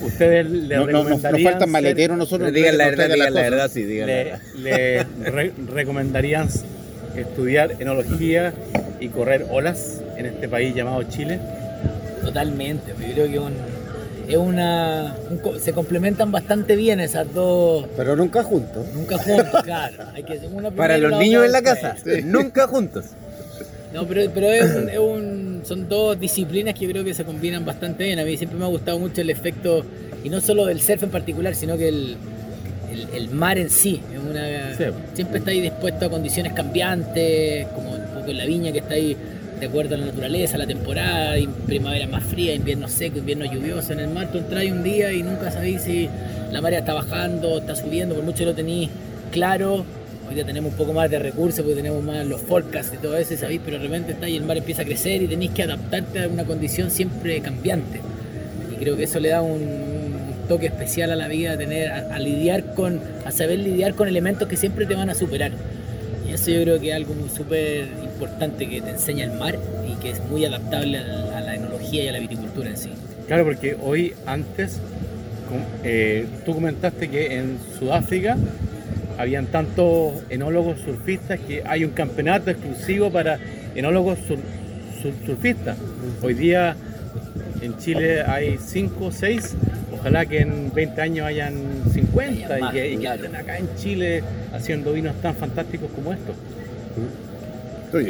Ustedes 0.00 0.50
le 0.50 0.76
no, 0.76 0.86
recomendarían. 0.86 1.32
nos 1.32 1.52
faltan 1.52 1.70
maleteros 1.70 2.16
nosotros. 2.16 2.52
Digan 2.52 2.78
la 2.78 2.86
verdad, 2.86 3.10
digan 3.10 3.34
la 3.34 3.42
verdad, 3.42 3.70
sí, 3.70 3.82
digan 3.82 4.06
Le, 4.06 4.38
le 4.56 5.52
recomendarían 5.74 6.48
estudiar 7.16 7.76
enología 7.80 8.54
y 8.98 9.08
correr 9.08 9.46
olas 9.50 10.00
en 10.16 10.26
este 10.26 10.48
país 10.48 10.74
llamado 10.74 11.02
Chile. 11.04 11.38
Totalmente. 12.22 12.94
Yo 12.98 13.12
creo 13.14 13.30
que 13.30 13.38
un, 13.38 13.52
es 14.28 14.36
una. 14.36 15.16
se 15.60 15.72
complementan 15.72 16.30
bastante 16.32 16.76
bien 16.76 17.00
esas 17.00 17.32
dos. 17.32 17.86
Pero 17.96 18.16
nunca 18.16 18.42
juntos. 18.42 18.86
Nunca 18.94 19.18
juntos, 19.18 19.62
claro. 19.62 19.96
Para 20.76 20.98
los 20.98 21.18
niños 21.18 21.44
en 21.44 21.52
la 21.52 21.62
casa, 21.62 21.96
nunca 22.24 22.66
juntos. 22.66 23.06
No, 23.92 24.06
pero, 24.06 24.30
pero 24.32 24.50
es, 24.50 24.98
un, 24.98 25.60
son 25.64 25.86
dos 25.86 26.18
disciplinas 26.18 26.74
que 26.74 26.86
yo 26.86 26.90
creo 26.92 27.04
que 27.04 27.12
se 27.12 27.24
combinan 27.24 27.64
bastante 27.64 28.04
bien. 28.04 28.18
A 28.18 28.24
mí 28.24 28.36
siempre 28.36 28.58
me 28.58 28.64
ha 28.64 28.68
gustado 28.68 28.98
mucho 28.98 29.20
el 29.20 29.28
efecto, 29.28 29.84
y 30.24 30.30
no 30.30 30.40
solo 30.40 30.66
del 30.66 30.80
surf 30.80 31.02
en 31.02 31.10
particular, 31.10 31.54
sino 31.54 31.76
que 31.76 31.88
el, 31.88 32.16
el, 33.12 33.30
mar 33.30 33.58
en 33.58 33.68
sí. 33.68 34.00
Es 34.12 34.18
una, 34.18 34.94
Siempre 35.12 35.38
está 35.38 35.50
ahí 35.50 35.60
dispuesto 35.60 36.06
a 36.06 36.10
condiciones 36.10 36.54
cambiantes, 36.54 37.66
como 37.68 37.92
un 37.92 38.06
poco 38.14 38.30
en 38.30 38.38
la 38.38 38.46
viña 38.46 38.72
que 38.72 38.78
está 38.78 38.94
ahí 38.94 39.14
de 39.62 39.68
acuerdo 39.68 39.94
a 39.94 39.98
la 39.98 40.06
naturaleza, 40.06 40.58
la 40.58 40.66
temporada, 40.66 41.36
primavera 41.66 42.08
más 42.08 42.24
fría, 42.24 42.52
invierno 42.52 42.88
seco, 42.88 43.18
invierno 43.18 43.44
lluvioso. 43.44 43.92
En 43.92 44.00
el 44.00 44.08
mar 44.08 44.32
tú 44.32 44.38
entras 44.38 44.64
un 44.64 44.82
día 44.82 45.12
y 45.12 45.22
nunca 45.22 45.52
sabéis 45.52 45.82
si 45.82 46.08
la 46.50 46.60
marea 46.60 46.80
está 46.80 46.94
bajando, 46.94 47.58
está 47.58 47.76
subiendo, 47.76 48.16
por 48.16 48.24
mucho 48.24 48.38
que 48.38 48.46
lo 48.46 48.54
tenéis 48.54 48.90
claro. 49.30 49.84
Hoy 50.28 50.34
día 50.34 50.44
tenemos 50.44 50.72
un 50.72 50.76
poco 50.76 50.92
más 50.92 51.08
de 51.08 51.20
recursos 51.20 51.60
porque 51.60 51.76
tenemos 51.76 52.02
más 52.02 52.26
los 52.26 52.40
forecasts 52.40 52.92
y 52.94 52.96
todo 52.96 53.16
eso, 53.16 53.36
¿sabéis? 53.36 53.60
Pero 53.64 53.78
de 53.78 53.84
repente 53.84 54.12
está 54.12 54.28
y 54.28 54.36
el 54.36 54.42
mar 54.42 54.56
empieza 54.56 54.82
a 54.82 54.84
crecer 54.84 55.22
y 55.22 55.28
tenéis 55.28 55.52
que 55.52 55.62
adaptarte 55.62 56.24
a 56.24 56.28
una 56.28 56.42
condición 56.42 56.90
siempre 56.90 57.40
cambiante. 57.40 58.00
Y 58.72 58.74
creo 58.82 58.96
que 58.96 59.04
eso 59.04 59.20
le 59.20 59.28
da 59.28 59.42
un, 59.42 59.92
toque 60.48 60.66
especial 60.66 61.12
a 61.12 61.16
la 61.16 61.28
vida, 61.28 61.52
a, 61.52 61.56
tener, 61.56 61.88
a 61.88 62.18
lidiar 62.18 62.74
con, 62.74 63.00
a 63.24 63.30
saber 63.30 63.60
lidiar 63.60 63.94
con 63.94 64.08
elementos 64.08 64.48
que 64.48 64.56
siempre 64.56 64.86
te 64.86 64.96
van 64.96 65.08
a 65.08 65.14
superar. 65.14 65.52
Eso 66.32 66.50
yo 66.50 66.62
creo 66.62 66.80
que 66.80 66.88
es 66.88 66.96
algo 66.96 67.14
súper 67.34 67.88
importante 68.02 68.66
que 68.68 68.80
te 68.80 68.90
enseña 68.90 69.24
el 69.24 69.32
mar 69.32 69.58
y 69.86 70.00
que 70.00 70.10
es 70.10 70.24
muy 70.24 70.44
adaptable 70.46 70.98
a 70.98 71.40
la, 71.40 71.54
enología 71.54 72.04
y 72.04 72.08
a 72.08 72.12
la 72.12 72.20
viticultura 72.20 72.70
en 72.70 72.76
sí. 72.78 72.90
Claro, 73.26 73.44
porque 73.44 73.76
hoy 73.80 74.14
antes, 74.24 74.80
eh, 75.84 76.26
tú 76.46 76.54
comentaste 76.54 77.08
que 77.08 77.36
en 77.36 77.58
Sudáfrica 77.78 78.38
habían 79.18 79.46
tantos 79.46 80.14
enólogos 80.30 80.80
surfistas 80.80 81.38
que 81.40 81.62
hay 81.66 81.84
un 81.84 81.90
campeonato 81.90 82.50
exclusivo 82.50 83.10
para 83.10 83.38
enólogos 83.74 84.18
surfistas. 85.26 85.76
Hoy 86.22 86.32
día 86.32 86.76
en 87.60 87.76
Chile 87.76 88.22
hay 88.22 88.58
5 88.58 89.04
o 89.04 89.12
6, 89.12 89.54
ojalá 90.02 90.26
que 90.26 90.40
en 90.40 90.72
20 90.74 91.00
años 91.00 91.26
hayan 91.26 91.54
50 91.92 92.58
y, 92.58 92.72
que, 92.72 92.94
estén 92.94 93.36
acá 93.36 93.56
en 93.56 93.68
Chile 93.76 94.24
haciendo 94.52 94.92
vinos 94.92 95.14
tan 95.22 95.36
fantásticos 95.36 95.90
como 95.92 96.12
estos. 96.12 96.34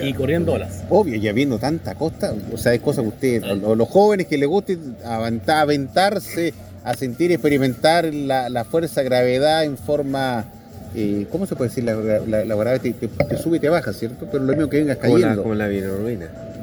Y 0.00 0.14
corriendo 0.14 0.52
olas. 0.52 0.85
Obvio, 0.88 1.16
ya 1.16 1.33
viendo 1.33 1.59
tanta 1.59 1.94
costa, 1.94 2.33
o 2.52 2.57
sea, 2.57 2.72
es 2.72 2.81
cosa 2.81 3.02
que 3.02 3.09
ustedes, 3.09 3.42
los, 3.59 3.88
jóvenes 3.88 4.26
que 4.26 4.38
les 4.38 4.48
guste 4.48 4.78
aventarse, 5.05 6.55
a 6.83 6.94
sentir 6.94 7.31
y 7.31 7.35
experimentar 7.35 8.12
la, 8.14 8.48
la 8.48 8.64
fuerza 8.64 9.02
gravedad 9.02 9.64
en 9.64 9.76
forma 9.76 10.46
eh, 10.94 11.26
¿cómo 11.31 11.46
se 11.46 11.57
puede 11.57 11.70
decir? 11.70 11.85
La, 11.85 11.94
la, 11.94 12.44
la 12.44 12.55
gravedad 12.55 12.81
te, 12.81 12.92
te, 12.92 13.37
sube 13.38 13.57
y 13.57 13.61
te 13.61 13.68
baja, 13.68 13.92
¿cierto? 13.92 14.26
Pero 14.31 14.44
lo 14.44 14.52
mismo 14.52 14.68
que 14.68 14.78
vengas 14.78 14.98
cayendo. 14.98 15.20
Como 15.20 15.31
la, 15.31 15.42
como 15.42 15.55
la 15.55 15.68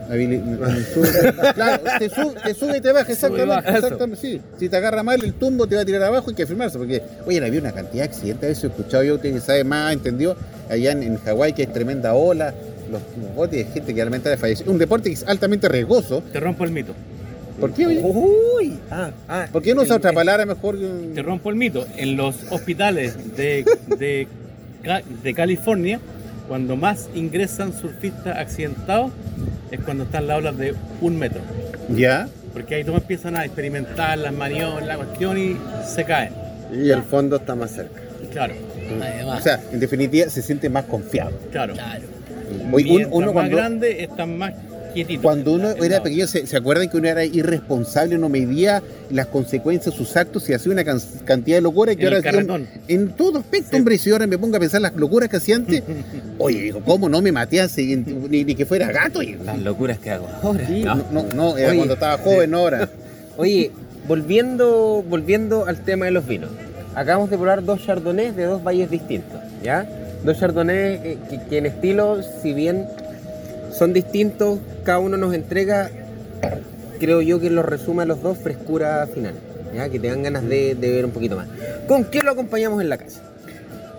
claro, 1.53 1.83
te 1.99 2.09
sube, 2.09 2.33
te 2.43 2.53
sube 2.55 2.77
y 2.77 2.81
te 2.81 2.91
baja, 2.91 3.11
exactamente. 3.11 3.69
exactamente 3.69 4.15
sí. 4.19 4.41
Si 4.57 4.67
te 4.67 4.75
agarra 4.75 5.03
mal 5.03 5.23
el 5.23 5.33
tumbo, 5.33 5.67
te 5.67 5.75
va 5.75 5.81
a 5.81 5.85
tirar 5.85 6.01
abajo 6.01 6.25
y 6.27 6.31
hay 6.31 6.35
que 6.35 6.47
firmarse. 6.47 6.79
Porque, 6.79 7.03
oye, 7.27 7.45
había 7.45 7.59
una 7.59 7.71
cantidad 7.71 8.03
de 8.03 8.09
accidentes, 8.09 8.43
a 8.43 8.47
veces 8.47 8.63
he 8.63 8.67
escuchado 8.67 9.03
yo, 9.03 9.15
usted 9.15 9.33
que 9.33 9.39
sabe 9.39 9.63
más, 9.63 9.93
entendió, 9.93 10.35
allá 10.67 10.91
en, 10.93 11.17
Hawái 11.17 11.53
que 11.53 11.61
hay 11.63 11.67
tremenda 11.67 12.15
ola, 12.15 12.55
los, 12.91 13.01
botes 13.35 13.67
de 13.67 13.71
gente 13.71 13.93
que 13.93 14.01
realmente 14.01 14.33
ha 14.33 14.37
fallecido. 14.37 14.71
Un 14.71 14.79
deporte 14.79 15.09
que 15.09 15.15
es 15.15 15.23
altamente 15.27 15.69
riesgoso. 15.69 16.23
Te 16.33 16.39
rompo 16.39 16.63
el 16.63 16.71
mito. 16.71 16.95
¿Por 17.59 17.73
qué, 17.73 17.85
oye? 17.85 18.01
Uy, 18.01 18.79
ah, 18.89 19.11
ah, 19.27 19.47
¿Por 19.51 19.61
qué 19.61 19.75
no 19.75 19.83
usa 19.83 19.97
otra 19.97 20.13
palabra 20.13 20.45
mejor? 20.45 20.77
Te 21.13 21.21
rompo 21.21 21.51
el 21.51 21.55
mito. 21.55 21.85
En 21.97 22.15
los 22.15 22.35
hospitales 22.49 23.35
de, 23.35 23.65
de, 23.97 24.27
de 25.23 25.33
California, 25.35 25.99
cuando 26.47 26.75
más 26.75 27.09
ingresan 27.13 27.73
surfistas 27.79 28.37
accidentados, 28.37 29.11
es 29.71 29.79
cuando 29.81 30.03
están 30.03 30.27
las 30.27 30.37
olas 30.37 30.57
de 30.57 30.75
un 31.01 31.17
metro. 31.17 31.41
¿Ya? 31.89 32.27
Porque 32.53 32.75
ahí 32.75 32.83
todos 32.83 33.01
empiezan 33.01 33.35
a 33.37 33.45
experimentar 33.45 34.17
las 34.17 34.33
maniobras, 34.33 34.87
la 34.87 34.97
cuestión 34.97 35.37
y 35.37 35.57
se 35.87 36.03
caen. 36.03 36.33
Y 36.73 36.89
el 36.89 37.03
fondo 37.03 37.37
está 37.37 37.55
más 37.55 37.71
cerca. 37.71 38.01
Claro. 38.31 38.53
O 39.27 39.41
sea, 39.41 39.59
en 39.71 39.79
definitiva 39.79 40.29
se 40.29 40.41
siente 40.41 40.69
más 40.69 40.85
confiado. 40.85 41.31
Claro. 41.51 41.73
claro. 41.73 42.05
uno, 43.11 43.33
más 43.33 43.49
grande 43.49 44.03
están 44.03 44.37
más 44.37 44.53
cuando 45.21 45.53
uno 45.53 45.71
era 45.71 46.01
pequeño, 46.01 46.27
¿se, 46.27 46.57
acuerdan 46.57 46.89
que 46.89 46.97
uno 46.97 47.07
era 47.07 47.23
irresponsable, 47.25 48.17
no 48.17 48.29
medía 48.29 48.81
las 49.09 49.27
consecuencias 49.27 49.93
de 49.93 49.97
sus 49.97 50.15
actos 50.15 50.49
y 50.49 50.53
hacía 50.53 50.71
una 50.71 50.83
cantidad 50.83 51.57
de 51.57 51.61
locuras 51.61 51.95
que 51.95 52.05
ahora 52.05 52.21
en 52.87 53.09
todo 53.09 53.39
aspecto, 53.39 53.75
hombre, 53.75 53.97
si 53.97 54.11
ahora 54.11 54.27
me 54.27 54.37
pongo 54.37 54.57
a 54.57 54.59
pensar 54.59 54.81
las 54.81 54.95
locuras 54.95 55.29
que 55.29 55.37
hacía 55.37 55.55
antes, 55.55 55.83
oye, 56.37 56.61
digo, 56.61 56.81
¿cómo 56.85 57.09
no 57.09 57.21
me 57.21 57.31
maté 57.31 57.59
ni, 57.77 58.43
ni, 58.43 58.55
que 58.55 58.65
fuera 58.65 58.91
gato? 58.91 59.21
Las 59.21 59.59
locuras 59.59 59.99
que 59.99 60.11
hago 60.11 60.27
ahora. 60.41 60.67
no, 60.69 60.95
no, 61.11 61.23
no, 61.35 61.57
era 61.57 61.73
cuando 61.75 61.93
estaba 61.93 62.17
joven, 62.17 62.53
ahora. 62.53 62.89
Oye, 63.37 63.71
volviendo, 64.05 65.01
volviendo 65.07 65.65
al 65.65 65.83
tema 65.85 66.05
de 66.05 66.11
los 66.11 66.27
vinos. 66.27 66.49
Acabamos 66.93 67.29
de 67.29 67.37
probar 67.37 67.63
dos 67.63 67.85
chardonnays 67.85 68.35
de 68.35 68.43
dos 68.43 68.61
valles 68.61 68.89
distintos, 68.89 69.39
¿ya? 69.63 69.87
Dos 70.25 70.37
chardonnays 70.37 70.99
eh, 71.03 71.17
que, 71.29 71.39
que 71.49 71.57
en 71.59 71.67
estilo, 71.67 72.19
si 72.41 72.53
bien 72.53 72.85
son 73.71 73.93
distintos, 73.93 74.59
cada 74.89 74.97
uno 75.01 75.17
nos 75.17 75.35
entrega, 75.35 75.91
creo 76.99 77.21
yo 77.21 77.39
que 77.39 77.51
los 77.51 77.63
resume 77.63 78.01
a 78.01 78.05
los 78.07 78.23
dos, 78.23 78.39
frescura 78.39 79.05
final, 79.05 79.35
¿ya? 79.71 79.87
Que 79.87 79.99
te 79.99 80.07
dan 80.07 80.23
ganas 80.23 80.49
de, 80.49 80.73
ver 80.79 81.05
un 81.05 81.11
poquito 81.11 81.35
más. 81.35 81.47
¿Con 81.87 82.05
qué 82.05 82.21
lo 82.23 82.31
acompañamos 82.31 82.81
en 82.81 82.89
la 82.89 82.97
casa? 82.97 83.21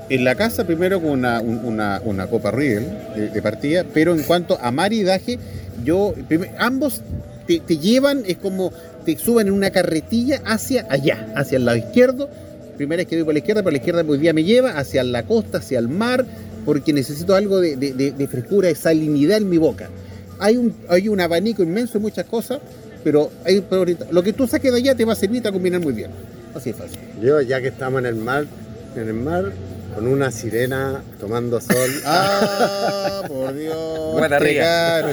En 0.09 0.25
la 0.25 0.35
casa 0.35 0.67
primero 0.67 1.01
con 1.01 1.11
una, 1.13 1.41
un- 1.43 1.65
una- 1.65 2.03
una 2.05 2.27
copa 2.27 2.51
Riedel 2.51 2.89
de, 3.33 3.41
partida, 3.41 3.85
pero 3.95 4.17
en 4.17 4.25
cuanto 4.25 4.59
a 4.61 4.73
maridaje, 4.73 5.39
yo 5.85 6.13
ambos 6.59 7.03
te, 7.47 7.61
llevan, 7.79 8.25
es 8.27 8.39
como 8.39 8.73
te 9.07 9.17
suben 9.17 9.47
en 9.47 9.53
una 9.53 9.71
carretilla 9.71 10.43
hacia 10.45 10.89
allá, 10.91 11.29
hacia 11.37 11.59
el 11.59 11.67
lado 11.67 11.79
izquierdo. 11.79 12.29
Primera 12.77 13.03
vez 13.03 13.07
que 13.07 13.15
voy 13.15 13.25
por 13.27 13.35
la 13.35 13.39
izquierda, 13.39 13.63
por 13.63 13.71
la 13.73 13.79
izquierda 13.79 14.03
hoy 14.09 14.19
día 14.19 14.33
me 14.33 14.43
lleva 14.43 14.71
hacia 14.77 15.05
la 15.05 15.23
costa, 15.23 15.59
hacia 15.59 15.79
el 15.79 15.87
mar, 15.87 16.27
porque 16.65 16.93
necesito 16.93 17.37
algo 17.37 17.61
de- 17.61 17.77
de 17.77 18.27
frescura, 18.27 18.67
de 18.67 18.75
salinidad 18.75 19.37
en 19.37 19.49
mi 19.49 19.57
boca. 19.59 19.89
Hay 20.41 20.57
un, 20.57 20.75
hay 20.89 21.09
un 21.09 21.21
abanico 21.21 21.63
inmenso 21.63 21.95
de 21.95 22.01
muchas 22.01 22.25
cosas, 22.27 22.59
pero 23.05 23.31
hay, 23.45 23.61
pero 23.61 23.79
ahorita- 23.83 24.07
lo 24.11 24.23
que 24.23 24.33
tú 24.33 24.47
saques 24.47 24.73
de 24.73 24.79
allá 24.79 24.95
te 24.95 25.05
va 25.05 25.13
a 25.13 25.17
servir 25.17 25.47
a 25.47 25.53
combinar 25.53 25.81
muy 25.81 25.93
bien. 25.93 26.11
Así 26.55 26.71
es 26.71 26.77
fácil. 26.77 26.99
Yo, 27.23 27.41
ya 27.43 27.61
que 27.61 27.69
estamos 27.69 28.01
en 28.01 28.07
el 28.07 28.17
mar, 28.17 28.47
en 28.97 29.07
el 29.09 29.15
mar, 29.15 29.53
con 29.95 30.07
una 30.07 30.31
sirena 30.31 31.03
tomando 31.21 31.61
sol. 31.61 31.91
Ah, 32.05 33.23
por 33.29 33.53
Dios. 33.55 33.77
Guata 34.13 34.37
arriba. 34.37 35.13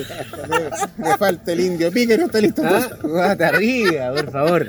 Me, 0.98 1.10
me 1.10 1.18
falta 1.18 1.52
el 1.52 1.60
indio 1.60 1.92
pícaro, 1.92 2.26
está 2.26 2.40
listo. 2.42 2.62
¿Ah? 2.66 2.90
Guata 3.04 3.50
arriba, 3.50 4.12
por 4.14 4.32
favor. 4.32 4.68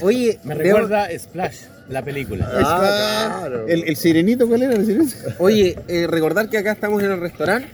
Oye, 0.00 0.38
Me 0.44 0.54
recuerda 0.54 1.08
Splash, 1.18 1.56
la 1.88 2.02
película. 2.04 2.48
Ah, 2.52 3.36
claro. 3.40 3.66
el, 3.68 3.84
el 3.84 3.96
sirenito, 3.96 4.46
¿cuál 4.48 4.62
era 4.62 4.74
el 4.74 4.84
sirenito? 4.86 5.14
oye 5.38 5.78
eh, 5.88 6.06
recordar 6.08 6.48
que 6.48 6.58
acá 6.58 6.72
estamos 6.72 7.02
en 7.02 7.12
el 7.12 7.20
restaurante 7.20 7.68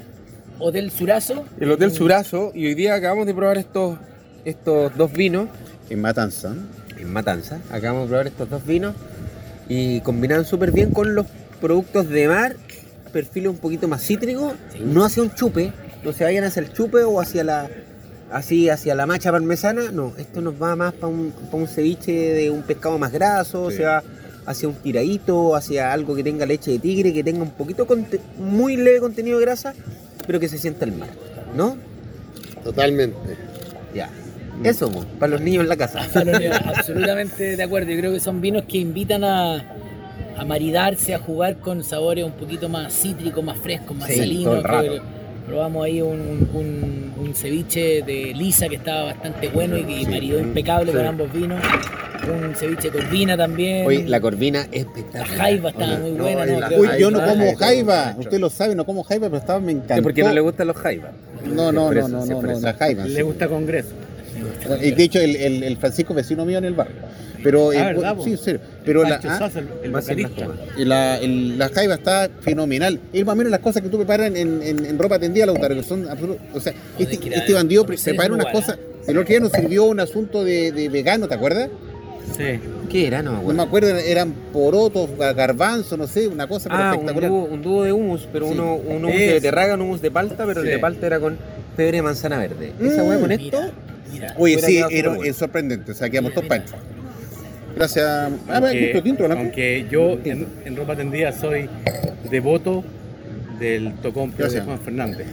Hotel 0.59 0.91
Surazo. 0.91 1.45
El 1.61 1.71
Hotel 1.71 1.91
Surazo 1.93 2.53
y 2.55 2.67
hoy 2.67 2.75
día 2.75 2.95
acabamos 2.95 3.27
de 3.27 3.35
probar 3.35 3.59
estos, 3.59 3.99
estos 4.45 4.97
dos 4.97 5.13
vinos 5.13 5.49
En 5.91 6.01
Matanza. 6.01 6.55
en 6.99 7.13
Matanza. 7.13 7.61
Acabamos 7.71 8.05
de 8.05 8.09
probar 8.09 8.27
estos 8.27 8.51
dos 8.51 8.65
vinos 8.67 8.95
y 9.69 10.01
combinan 10.01 10.45
súper 10.45 10.73
bien 10.73 10.91
con 10.93 11.15
los 11.15 11.27
productos 11.61 12.09
de 12.09 12.29
mar, 12.29 12.57
perfiles 13.13 13.51
un 13.51 13.59
poquito 13.59 13.87
más 13.89 14.03
cítricos, 14.03 14.55
no 14.81 15.05
hacia 15.05 15.23
un 15.23 15.35
chupe, 15.35 15.73
no 16.05 16.13
se 16.13 16.25
vayan 16.25 16.45
hacia 16.45 16.61
el 16.63 16.73
chupe 16.73 17.03
o 17.05 17.21
hacia 17.21 17.45
la 17.45 17.69
así 18.31 18.69
hacia 18.69 18.95
la 18.95 19.07
macha 19.07 19.31
parmesana, 19.33 19.91
no, 19.91 20.13
esto 20.19 20.41
nos 20.43 20.61
va 20.61 20.77
más 20.77 20.93
para 20.95 21.07
un, 21.09 21.33
pa' 21.51 21.57
un 21.57 21.67
ceviche 21.67 22.13
de 22.13 22.51
un 22.51 22.63
pescado 22.63 22.99
más 22.99 23.11
graso, 23.13 23.69
Sí. 23.71 23.75
o 23.75 23.77
sea, 23.79 24.03
hacia 24.49 24.67
un 24.69 24.75
tiradito, 24.77 25.55
hacia 25.55 25.93
algo 25.93 26.15
que 26.17 26.25
tenga 26.25 26.47
leche 26.47 26.71
de 26.73 26.79
tigre, 26.79 27.13
que 27.13 27.23
tenga 27.23 27.43
un 27.43 27.51
poquito 27.51 27.87
muy 28.39 28.77
leve 28.77 29.01
contenido 29.01 29.39
de 29.39 29.45
grasa, 29.45 29.75
pero 30.27 30.41
que 30.41 30.49
se 30.49 30.57
sienta 30.59 30.85
el 30.87 30.93
mar, 30.93 31.11
¿no? 31.55 31.77
Totalmente. 32.65 33.17
Ya. 33.95 34.11
Eso, 34.65 34.91
para 35.19 35.31
los 35.33 35.41
niños 35.41 35.63
en 35.63 35.69
la 35.69 35.77
casa. 35.77 36.01
Absolutamente 36.77 37.57
de 37.57 37.63
acuerdo. 37.63 37.91
Yo 37.93 37.99
creo 37.99 38.13
que 38.13 38.21
son 38.21 38.41
vinos 38.41 38.65
que 38.67 38.79
invitan 38.79 39.23
a, 39.23 39.65
a 40.37 40.45
maridarse, 40.45 41.15
a 41.15 41.19
jugar 41.19 41.59
con 41.59 41.85
sabores 41.85 42.25
un 42.25 42.33
poquito 42.33 42.69
más 42.69 42.93
cítricos, 42.93 43.45
más 43.45 43.59
frescos, 43.59 43.97
más 43.97 44.09
Sí, 44.09 44.15
todo 44.17 44.23
salinos. 44.25 44.57
el 44.57 44.65
rato. 44.65 45.03
Probamos 45.49 45.85
ahí 45.85 46.01
un, 46.03 46.49
un- 46.55 47.13
un 47.19 47.35
ceviche 47.35 48.03
de 48.03 48.33
lisa 48.35 48.69
que 48.69 48.77
estaba 48.77 49.05
bastante 49.05 49.49
bueno 49.49 49.77
y 49.77 49.83
que 49.85 50.09
maridó 50.11 50.39
impecable 50.41 50.93
con 50.93 51.07
ambos 51.07 51.33
vinos. 51.33 51.61
Un 52.29 52.55
ceviche 52.55 52.91
de 52.91 52.99
corvina 52.99 53.37
también. 53.37 53.87
Oye, 53.87 54.05
la 54.07 54.21
corvina 54.21 54.61
es 54.71 54.71
La 54.71 54.77
espectacular. 54.91 55.39
jaiba 55.39 55.71
estaba 55.71 55.99
muy 55.99 56.11
No, 56.13 56.23
buena. 56.25 56.45
la 56.47 56.69
Uy, 56.79 56.89
yo 56.99 57.11
no 57.11 57.25
como 57.25 57.55
jaiba. 57.57 58.15
Usted 58.19 58.39
lo 58.39 58.51
sabe, 58.51 58.75
no 58.75 58.85
como 58.85 59.03
jaiba, 59.03 59.29
pero 59.29 59.39
estaba, 59.39 59.61
me 59.61 59.73
encantó. 59.73 60.03
¿Por 60.03 60.13
qué 60.15 60.23
no 60.23 60.33
le 60.33 60.41
gustan 60.41 60.67
los 60.67 60.77
jaivas? 60.77 61.11
No, 61.47 61.73
no, 61.73 61.91
no, 61.91 62.09
no, 62.09 62.23
sí, 62.27 62.31
no, 62.31 62.43
no, 62.43 62.61
la 62.61 62.75
jaiba. 62.75 63.05
Le 63.07 63.17
sí. 63.17 63.23
gusta 63.23 63.49
Congreso. 63.49 63.89
Y 64.83 64.91
de 64.93 65.03
hecho, 65.03 65.21
el, 65.21 65.37
el, 65.37 65.63
el 65.63 65.77
Francisco 65.77 66.15
vecino 66.15 66.45
mío 66.45 66.59
en 66.59 66.65
el 66.65 66.75
barrio. 66.75 66.97
Pero, 67.43 67.71
Ah, 67.71 67.75
eh, 67.75 67.95
¿verdad, 67.95 68.17
po? 68.17 68.25
sí, 68.25 68.33
en 68.33 68.39
serio. 68.39 68.61
Pero 68.85 69.05
la, 69.05 69.21
ah, 69.23 69.39
Sosa, 69.39 69.61
el, 69.61 70.89
la, 70.89 71.19
el- 71.19 71.59
la 71.59 71.69
jaiba 71.69 71.95
está 71.95 72.29
fenomenal. 72.41 72.99
Es 73.13 73.25
más 73.25 73.35
o 73.35 73.37
menos 73.37 73.51
las 73.51 73.61
cosas 73.61 73.83
que 73.83 73.89
tú 73.89 73.97
preparas 73.99 74.29
en, 74.35 74.61
en, 74.63 74.85
en 74.85 74.99
ropa 74.99 75.19
tendida, 75.19 75.47
Lautaro, 75.47 75.75
que 75.75 75.83
son 75.83 76.07
absolut- 76.09 76.39
O 76.55 76.61
sea, 76.61 76.73
este, 76.99 77.19
este 77.35 77.53
bandido 77.53 77.85
prepara 77.87 78.35
unas 78.35 78.47
cosas. 78.53 78.79
El 79.07 79.17
otro 79.19 79.29
día 79.29 79.41
nos 79.41 79.53
sirvió 79.53 79.85
un 79.85 80.01
asunto 80.01 80.45
de, 80.45 80.73
de 80.73 80.89
vegano, 80.89 81.29
¿te 81.29 81.35
acuerdas? 81.35 81.71
Sí. 82.37 82.61
¿Qué 82.91 83.07
era? 83.07 83.23
No 83.23 83.31
me 83.31 83.37
No 83.37 83.41
acuerdo. 83.43 83.57
me 83.57 83.63
acuerdo, 83.63 83.97
eran 83.99 84.33
porotos, 84.53 85.09
garbanzo, 85.17 85.97
no 85.97 86.07
sé, 86.07 86.29
una 86.29 86.47
cosa 86.47 86.69
Ah, 86.73 86.89
un 86.91 86.95
espectacular. 87.09 87.31
dúo, 87.31 87.45
un 87.45 87.63
dúo 87.63 87.85
de 87.85 87.93
humus, 87.93 88.29
pero 88.33 88.47
Sí. 88.47 88.53
uno, 88.53 88.75
un 88.75 89.05
humus 89.05 89.15
Es. 89.17 89.27
de 89.29 89.33
beterraga, 89.35 89.75
un 89.75 89.83
humus 89.83 90.03
de 90.03 90.11
palta, 90.11 90.45
pero 90.45 90.61
el 90.61 90.67
de 90.67 90.79
palta 90.79 91.07
era 91.07 91.21
con 91.21 91.39
pebre 91.77 91.99
de 91.99 92.03
manzana 92.03 92.39
verde. 92.39 92.73
Esa 92.83 93.03
Mm. 93.03 93.07
hueá 93.09 93.19
con 93.21 93.29
Mira, 93.29 93.43
esto, 93.43 93.61
mira. 94.13 94.35
Oye, 94.39 94.59
sí, 94.59 94.81
era, 94.91 95.17
es 95.25 95.37
sorprendente, 95.37 95.93
o 95.93 95.95
sea, 95.95 96.09
quedamos 96.11 96.33
todos 96.35 96.47
panchos. 96.47 96.75
Gracias. 97.77 98.07
Ah, 98.07 98.31
me 98.49 98.55
Aunque, 98.69 98.85
gusto 98.87 99.03
tinto, 99.03 99.29
¿no? 99.29 99.35
aunque 99.35 99.87
yo 99.91 100.19
en, 100.25 100.47
en 100.65 100.77
ropa 100.77 100.97
tendida 100.97 101.33
soy 101.33 101.69
devoto 102.31 102.83
del 103.61 103.95
tocompio 103.95 104.39
de 104.39 104.43
Gracias. 104.45 104.65
Juan 104.65 104.81
Fernández. 104.81 105.27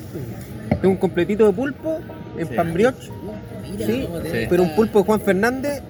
es 0.81 0.83
un 0.83 0.97
completito 0.97 1.45
de 1.47 1.53
pulpo 1.53 1.99
en 2.37 2.47
Sí. 2.47 2.53
pan 2.55 2.73
brioche, 2.73 3.09
Mira, 3.71 3.85
sí, 3.87 4.07
pero 4.49 4.63
un 4.63 4.75
pulpo 4.75 4.99
de 4.99 5.05
Juan 5.05 5.21
Fernández, 5.21 5.81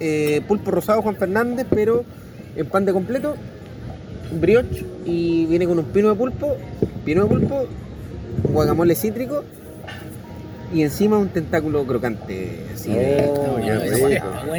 eh, 0.00 0.40
pulpo 0.48 0.70
rosado 0.72 1.02
Juan 1.02 1.16
Fernández, 1.16 1.66
pero 1.70 2.04
en 2.56 2.66
pan 2.66 2.84
de 2.84 2.92
completo, 2.92 3.36
brioche, 4.40 4.84
y 5.04 5.46
viene 5.46 5.66
con 5.66 5.78
un 5.78 5.84
pino 5.86 6.08
de 6.08 6.14
pulpo, 6.16 6.56
pino 7.04 7.22
de 7.24 7.28
pulpo, 7.28 7.66
guacamole 8.44 8.94
cítrico, 8.96 9.44
y 10.72 10.82
encima 10.82 11.18
un 11.18 11.28
tentáculo 11.28 11.84
crocante. 11.84 12.60
Así 12.74 12.90
de- 12.92 13.24
Oh, 13.28 13.58
no, 13.58 14.08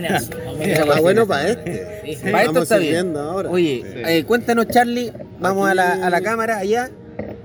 está. 0.08 0.38
Está 0.62 1.00
bueno 1.02 1.28
para 1.28 1.50
este. 1.50 2.02
Sí, 2.06 2.16
sí. 2.16 2.32
Para 2.32 2.44
esto 2.44 2.64
está 2.64 2.78
bien. 2.78 2.90
sirviendo 2.94 3.20
ahora. 3.22 3.50
Oye, 3.50 3.84
eh, 3.96 4.24
cuéntanos 4.26 4.68
Charlie, 4.68 5.12
vamos 5.40 5.70
a, 5.70 5.74
la, 5.76 5.94
a 6.06 6.10
la 6.10 6.22
cámara 6.22 6.58
allá. 6.58 6.90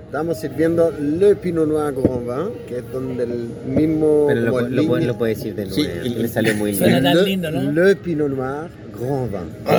Estamos 0.05 0.39
sirviendo 0.41 0.91
Le 0.99 1.35
Pinot 1.37 1.65
Noir 1.69 1.93
Grand 1.93 2.25
Vin, 2.25 2.65
que 2.67 2.79
es 2.79 2.91
donde 2.91 3.23
el 3.23 3.49
mismo. 3.65 4.25
Pero 4.27 4.41
lo, 4.41 4.61
lo, 4.67 4.97
lo 4.99 5.17
puede 5.17 5.35
decir 5.35 5.55
de 5.55 5.65
nuevo, 5.67 5.81
Sí, 5.81 6.09
le 6.09 6.27
salió 6.27 6.53
muy 6.55 6.75
Suena 6.75 6.99
bien. 6.99 7.03
tan 7.05 7.15
Le- 7.17 7.23
lindo, 7.23 7.51
¿no? 7.51 7.71
Le 7.71 7.95
Pinot 7.95 8.29
Noir 8.29 8.69
Grand 8.99 9.31
Vin. 9.31 9.71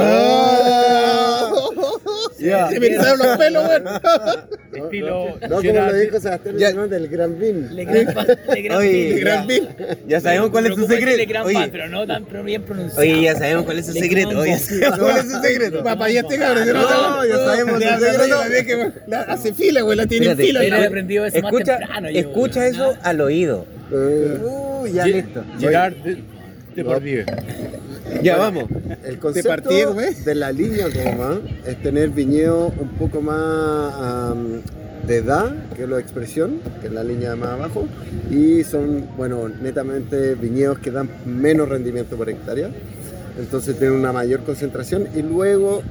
¡Ah! 2.51 2.69
Se 2.71 2.81
me 2.81 2.87
erizaron 2.87 3.19
los 3.19 3.37
pelos, 3.37 3.65
güey. 3.67 3.79
Estilo 4.85 5.37
No, 5.43 5.49
como 5.49 5.61
Gerard- 5.63 5.93
lo 5.93 5.99
dijo 5.99 6.21
Sebastián 6.21 6.57
Ya. 6.59 6.73
Del 6.73 7.09
Gran 7.09 7.39
Vin. 7.39 7.75
Le 7.77 7.85
Gran 7.85 8.15
Pa- 8.15 8.27
Le 8.55 8.63
Gran 8.63 8.79
Oye, 8.79 9.09
Pin. 9.15 9.21
Gran 9.21 9.47
Vin. 9.47 9.69
Ya 10.09 10.21
sabemos 10.21 10.51
cuál 10.51 10.67
es 10.67 10.75
su 10.75 10.87
secreto. 10.87 11.43
Oye, 11.45 11.69
pero 11.71 11.89
no 11.89 12.07
tan 12.07 12.25
pero 12.25 12.43
bien 12.43 12.63
pronunciado. 12.63 13.01
oye, 13.01 13.23
ya 13.23 13.35
sabemos 13.37 13.65
cuál 13.65 13.79
es 13.79 13.87
su 13.87 13.93
secreto. 13.93 14.29
Oye, 14.39 14.57
cuál 14.99 15.17
es 15.19 15.31
su 15.33 15.41
secreto. 15.43 15.83
Papá, 15.85 16.09
ya 16.11 16.21
este 16.21 16.39
cabrón. 16.39 16.67
yo 16.67 16.73
No, 16.75 16.89
sabía. 16.89 17.33
ya 17.37 17.45
sabemos 17.45 17.81
Ya, 17.81 17.95
el 17.97 18.01
secreto. 18.53 18.93
Hace 19.29 19.53
fila, 19.55 19.81
güey, 19.83 19.97
la 19.97 20.07
tiene 20.07 20.27
en 20.31 20.37
fila. 20.37 20.61
Pero 20.61 20.63
he 20.63 20.67
espérate. 20.69 20.87
aprendido 20.87 21.27
eso 21.27 21.41
más 21.41 21.53
Escucha, 21.53 21.79
escucha 22.11 22.67
eso 22.67 22.95
al 23.03 23.21
oído. 23.21 23.67
Uy, 23.91 24.93
ya 24.93 25.07
listo. 25.07 25.45
Gerard 25.61 25.95
de 26.75 26.85
Pordieu. 26.85 27.25
Ya 28.23 28.37
vamos. 28.37 28.65
El 29.05 29.19
concepto 29.19 29.71
¿cómo 29.87 30.01
es? 30.01 30.25
de 30.25 30.35
la 30.35 30.53
línea 30.53 30.87
Roma 30.89 31.41
es 31.67 31.81
tener 31.83 32.11
viñedo 32.11 32.73
un 32.79 32.89
poco 32.91 33.21
más 33.21 33.95
am, 33.95 34.61
de 35.07 35.17
edad, 35.17 35.53
que 35.75 35.85
es 35.85 35.89
la 35.89 35.99
expresión, 35.99 36.61
que 36.81 36.87
es 36.87 36.93
la 36.93 37.03
línea 37.03 37.35
más 37.37 37.51
abajo, 37.51 37.87
y 38.31 38.63
son, 38.65 39.07
bueno, 39.17 39.49
netamente 39.49 40.35
viñedos 40.35 40.79
que 40.79 40.91
dan 40.91 41.09
menos 41.27 41.69
rendimiento 41.69 42.17
por 42.17 42.29
hectárea, 42.29 42.71
entonces 43.39 43.79
tienen 43.79 43.99
una 43.99 44.13
mayor 44.13 44.41
concentración, 44.41 45.09
y 45.15 45.23
luego 45.23 45.83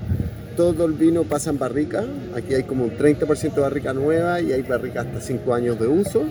todo 0.55 0.85
el 0.85 0.93
vino 0.93 1.23
pasa 1.23 1.49
en 1.49 1.59
barrica, 1.59 2.03
aquí 2.35 2.53
hay 2.53 2.63
como 2.63 2.85
un 2.85 2.91
30% 2.91 3.53
de 3.53 3.61
barrica 3.61 3.93
nueva 3.93 4.41
y 4.41 4.51
hay 4.53 4.61
barrica 4.61 5.01
hasta 5.01 5.19
5 5.19 5.53
años 5.53 5.79
de 5.79 5.87
uso, 5.87 6.23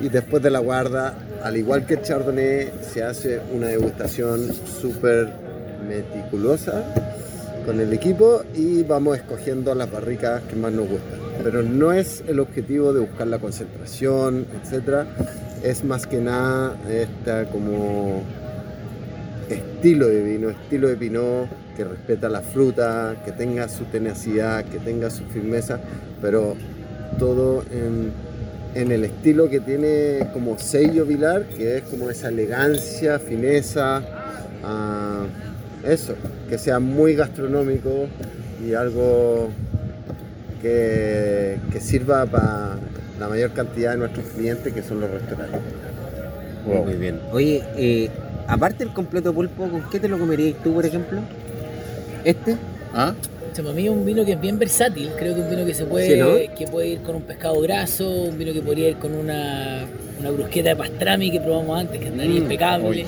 y 0.00 0.08
después 0.08 0.42
de 0.42 0.50
la 0.50 0.60
guarda, 0.60 1.14
al 1.44 1.58
igual 1.58 1.84
que 1.84 1.94
el 1.94 2.02
Chardonnay, 2.02 2.72
se 2.80 3.02
hace 3.02 3.38
una 3.52 3.68
degustación 3.68 4.50
súper 4.80 5.28
meticulosa 5.86 6.82
con 7.66 7.80
el 7.80 7.92
equipo 7.92 8.42
y 8.54 8.82
vamos 8.82 9.18
escogiendo 9.18 9.74
las 9.74 9.90
barricas 9.90 10.42
que 10.44 10.56
más 10.56 10.72
nos 10.72 10.88
gustan. 10.88 11.20
Pero 11.42 11.62
no 11.62 11.92
es 11.92 12.24
el 12.26 12.40
objetivo 12.40 12.94
de 12.94 13.00
buscar 13.00 13.26
la 13.26 13.38
concentración, 13.38 14.46
etcétera. 14.62 15.06
Es 15.62 15.84
más 15.84 16.06
que 16.06 16.18
nada 16.18 16.78
esta 16.90 17.44
como 17.50 18.22
estilo 19.50 20.08
de 20.08 20.22
vino, 20.22 20.48
estilo 20.48 20.88
de 20.88 20.96
pinot 20.96 21.48
que 21.76 21.84
respeta 21.84 22.30
la 22.30 22.40
fruta, 22.40 23.16
que 23.22 23.32
tenga 23.32 23.68
su 23.68 23.84
tenacidad, 23.84 24.64
que 24.64 24.78
tenga 24.78 25.10
su 25.10 25.24
firmeza, 25.24 25.78
pero 26.22 26.56
todo 27.18 27.64
en, 27.70 28.12
en 28.74 28.90
el 28.92 29.04
estilo 29.04 29.48
que 29.48 29.60
tiene 29.60 30.28
como 30.32 30.58
sello 30.58 31.06
Vilar, 31.06 31.44
que 31.44 31.78
es 31.78 31.82
como 31.84 32.10
esa 32.10 32.28
elegancia, 32.28 33.18
fineza, 33.18 34.02
a 34.64 35.26
eso, 35.84 36.14
que 36.48 36.58
sea 36.58 36.80
muy 36.80 37.14
gastronómico 37.14 38.06
y 38.66 38.74
algo 38.74 39.50
que, 40.62 41.58
que 41.72 41.80
sirva 41.80 42.26
para 42.26 42.76
la 43.20 43.28
mayor 43.28 43.52
cantidad 43.52 43.92
de 43.92 43.98
nuestros 43.98 44.26
clientes 44.28 44.72
que 44.72 44.82
son 44.82 45.00
los 45.00 45.10
restaurantes. 45.10 45.60
Muy 46.66 46.94
bien. 46.94 47.20
Oye, 47.32 47.62
eh, 47.76 48.10
aparte 48.46 48.84
del 48.84 48.94
completo 48.94 49.32
pulpo, 49.34 49.68
¿con 49.68 49.88
qué 49.90 50.00
te 50.00 50.08
lo 50.08 50.18
comerías 50.18 50.62
tú, 50.62 50.72
por 50.72 50.86
ejemplo? 50.86 51.20
¿Este? 52.24 52.56
¿Ah? 52.94 53.14
Para 53.62 53.74
mí 53.74 53.84
es 53.84 53.90
un 53.90 54.04
vino 54.04 54.24
que 54.24 54.32
es 54.32 54.40
bien 54.40 54.58
versátil. 54.58 55.10
Creo 55.18 55.34
que 55.34 55.40
un 55.40 55.50
vino 55.50 55.64
que 55.64 55.74
se 55.74 55.84
puede, 55.84 56.48
que 56.56 56.66
puede 56.66 56.88
ir 56.88 57.00
con 57.00 57.16
un 57.16 57.22
pescado 57.22 57.60
graso, 57.60 58.10
un 58.10 58.38
vino 58.38 58.52
que 58.52 58.60
podría 58.60 58.88
ir 58.88 58.96
con 58.96 59.14
una, 59.14 59.86
una 60.18 60.30
brusqueta 60.30 60.70
de 60.70 60.76
pastrami 60.76 61.30
que 61.30 61.40
probamos 61.40 61.80
antes, 61.80 62.00
que 62.00 62.08
andaría 62.08 62.34
mm, 62.34 62.42
impecable. 62.42 63.06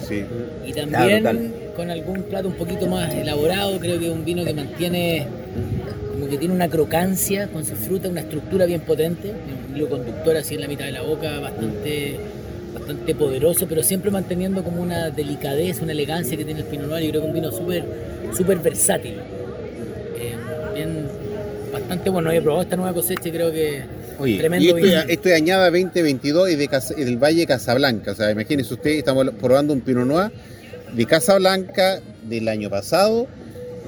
Y 0.66 0.72
también 0.72 1.52
con 1.74 1.90
algún 1.90 2.22
plato 2.22 2.48
un 2.48 2.54
poquito 2.54 2.86
más 2.86 3.12
elaborado. 3.14 3.78
Creo 3.78 3.98
que 3.98 4.06
es 4.06 4.12
un 4.12 4.24
vino 4.24 4.44
que 4.44 4.54
mantiene 4.54 5.26
como 6.12 6.28
que 6.28 6.38
tiene 6.38 6.54
una 6.54 6.68
crocancia 6.68 7.48
con 7.48 7.64
su 7.64 7.74
fruta, 7.74 8.08
una 8.08 8.20
estructura 8.20 8.64
bien 8.66 8.80
potente, 8.80 9.32
un 9.70 9.76
hilo 9.76 9.88
conductor 9.88 10.36
así 10.36 10.54
en 10.54 10.62
la 10.62 10.68
mitad 10.68 10.86
de 10.86 10.92
la 10.92 11.02
boca, 11.02 11.40
bastante 11.40 12.18
bastante 12.72 13.14
poderoso, 13.14 13.66
pero 13.66 13.82
siempre 13.82 14.10
manteniendo 14.10 14.62
como 14.62 14.82
una 14.82 15.10
delicadez, 15.10 15.80
una 15.80 15.92
elegancia 15.92 16.36
que 16.36 16.44
tiene 16.44 16.60
el 16.60 16.66
Pinot 16.66 16.88
Noir. 16.88 17.04
Yo 17.04 17.10
creo 17.10 17.22
que 17.22 17.28
es 17.28 17.34
un 17.34 17.40
vino 17.40 17.52
súper 17.52 17.84
súper 18.34 18.58
versátil. 18.58 19.14
Bastante 21.72 22.10
bueno. 22.10 22.30
He 22.30 22.40
probado 22.40 22.62
esta 22.62 22.76
nueva 22.76 22.92
cosecha 22.94 23.28
y 23.28 23.32
creo 23.32 23.52
que 23.52 23.84
Oye, 24.18 24.38
tremendo 24.38 24.78
y 24.78 24.92
esto, 24.92 25.28
es 25.28 25.34
añada 25.34 25.70
2022 25.70 26.50
y 26.50 26.56
de 26.56 26.68
del 26.96 27.18
Valle 27.18 27.46
Casablanca. 27.46 28.12
O 28.12 28.14
sea, 28.14 28.30
imagínense 28.30 28.72
usted, 28.72 28.90
estamos 28.92 29.28
probando 29.40 29.72
un 29.72 29.80
Pinot 29.80 30.06
Noir 30.06 30.32
de 30.92 31.06
Casablanca 31.06 32.00
del 32.28 32.48
año 32.48 32.70
pasado. 32.70 33.26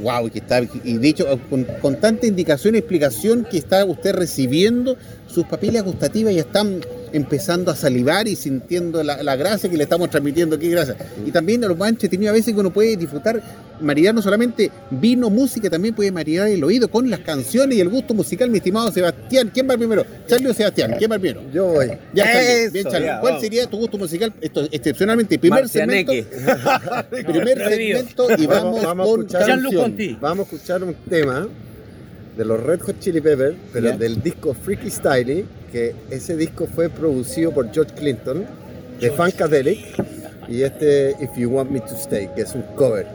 Wow, 0.03 0.31
que 0.31 0.39
está, 0.39 0.63
y 0.85 0.99
de 0.99 1.09
hecho, 1.09 1.41
con, 1.51 1.65
con 1.83 1.97
tanta 1.97 2.27
indicación 2.29 2.77
y 2.77 2.79
explicación 2.79 3.45
que 3.51 3.59
está 3.59 3.85
usted 3.85 4.15
recibiendo, 4.15 4.97
sus 5.27 5.45
papilas 5.45 5.83
gustativas 5.83 6.33
ya 6.33 6.43
están 6.43 6.83
empezando 7.13 7.73
a 7.73 7.77
salivar 7.77 8.29
y 8.29 8.37
sintiendo 8.37 9.03
la, 9.03 9.25
la 9.25 9.35
gracia 9.35 9.69
que 9.69 9.77
le 9.77 9.83
estamos 9.83 10.09
transmitiendo 10.11 10.55
aquí, 10.55 10.69
gracias. 10.69 10.99
Y 11.27 11.33
también 11.33 11.63
lo 11.63 11.75
más 11.75 11.89
entretenido 11.89 12.31
a 12.31 12.35
veces 12.35 12.55
que 12.55 12.61
uno 12.61 12.73
puede 12.73 12.97
disfrutar, 12.97 13.43
maridar 13.81 14.15
no 14.15 14.23
solamente 14.23 14.71
vino, 14.91 15.31
música, 15.31 15.71
también 15.71 15.95
puede 15.95 16.13
maridar 16.13 16.49
el 16.49 16.63
oído 16.65 16.89
con 16.89 17.11
las 17.11 17.21
canciones 17.21 17.77
y 17.79 17.81
el 17.81 17.89
gusto 17.89 18.15
musical, 18.15 18.51
mi 18.51 18.59
estimado 18.59 18.91
Sebastián. 18.91 19.51
¿Quién 19.53 19.69
va 19.69 19.77
primero? 19.77 20.05
Charlie 20.27 20.49
o 20.49 20.55
Sebastián, 20.55 20.95
¿quién 20.99 21.11
va 21.11 21.19
primero? 21.19 21.43
Yo 21.53 21.67
voy. 21.67 21.89
Ya, 22.13 22.25
Charlie. 22.25 22.71
Bien, 22.71 22.85
Charlie. 22.87 23.11
¿Cuál 23.21 23.41
sería 23.41 23.67
tu 23.67 23.79
gusto 23.79 23.99
musical? 23.99 24.33
Esto, 24.41 24.69
excepcionalmente, 24.71 25.39
primer 25.39 25.69
segmento. 25.69 26.13
primer 27.11 27.59
segmento 27.69 28.29
y 28.37 28.47
vamos, 28.47 28.85
con 28.85 29.97
Vamos 30.21 30.39
a 30.39 30.55
escuchar 30.55 30.83
un 30.83 30.95
tema 31.09 31.49
de 32.37 32.45
los 32.45 32.63
Red 32.63 32.81
Hot 32.83 33.01
Chili 33.01 33.21
Peppers, 33.21 33.57
pero 33.73 33.97
del 33.97 34.23
disco 34.23 34.55
Freaky 34.55 34.91
Style, 34.91 35.45
que 35.73 35.95
ese 36.11 36.37
disco 36.37 36.67
fue 36.67 36.89
producido 36.89 37.53
por 37.53 37.73
George 37.73 37.95
Clinton 37.95 38.47
de 39.01 39.11
Funkadelic 39.11 39.79
y 40.49 40.63
este 40.63 41.15
If 41.21 41.37
You 41.37 41.51
Want 41.51 41.71
Me 41.71 41.81
to 41.81 41.95
Stay, 41.95 42.29
que 42.35 42.43
es 42.43 42.55
un 42.55 42.63
cover. 42.77 43.07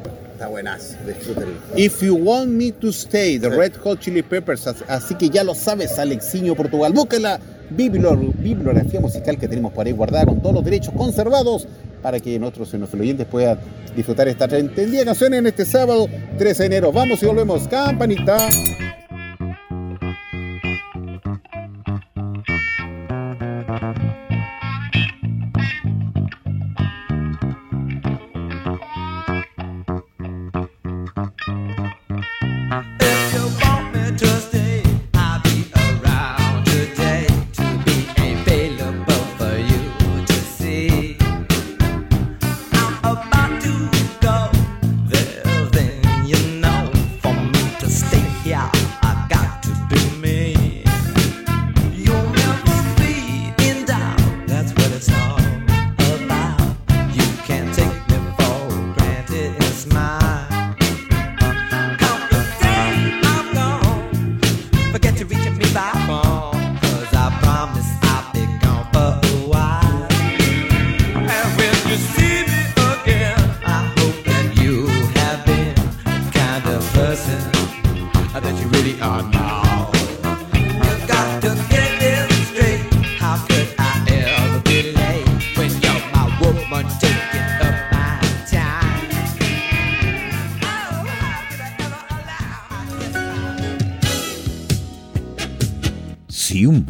Está 0.44 0.52
buenazo, 0.52 0.98
disfrútenlo. 1.08 1.56
If 1.78 2.02
You 2.02 2.18
Want 2.18 2.50
Me 2.50 2.74
to 2.74 2.90
Stay, 2.90 3.40
The 3.40 3.48
Red 3.48 3.78
Hot 3.82 4.02
Chili 4.02 4.22
Peppers. 4.22 4.68
Así 4.90 5.16
que 5.16 5.30
ya 5.30 5.42
lo 5.42 5.56
sabes, 5.56 5.98
Alexiño 5.98 6.54
Portugal. 6.54 6.92
Busca 6.92 7.18
la 7.18 7.40
bibliografía 7.70 9.00
musical 9.00 9.40
que 9.40 9.48
tenemos 9.48 9.72
por 9.72 9.88
ahí 9.88 9.94
guardada 9.94 10.26
con 10.26 10.42
todos 10.42 10.56
los 10.56 10.66
derechos 10.66 10.94
conservados 10.98 11.66
para 12.02 12.20
que 12.20 12.38
nuestros 12.40 12.74
oyentes 12.74 13.26
puedan 13.26 13.58
disfrutar 13.96 14.28
esta 14.28 14.44
entendida 14.58 15.06
canción 15.06 15.34
en 15.34 15.48
este 15.48 15.64
sábado 15.64 16.10
13 16.38 16.64
de 16.64 16.68
enero. 16.68 16.92
Vamos 16.92 17.24
y 17.24 17.26
volvemos. 17.26 17.66
Campanita. 17.70 18.50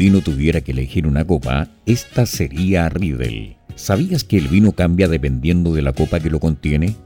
Vino 0.03 0.19
tuviera 0.19 0.59
que 0.59 0.73
elegir 0.73 1.07
una 1.07 1.23
copa, 1.23 1.69
esta 1.85 2.25
sería 2.25 2.89
Riedel. 2.89 3.55
¿Sabías 3.75 4.25
que 4.25 4.37
el 4.37 4.49
vino 4.49 4.73
cambia 4.73 5.07
dependiendo 5.07 5.73
de 5.73 5.81
la 5.81 5.93
copa 5.93 6.19
que 6.19 6.29
lo 6.29 6.41
contiene? 6.41 6.97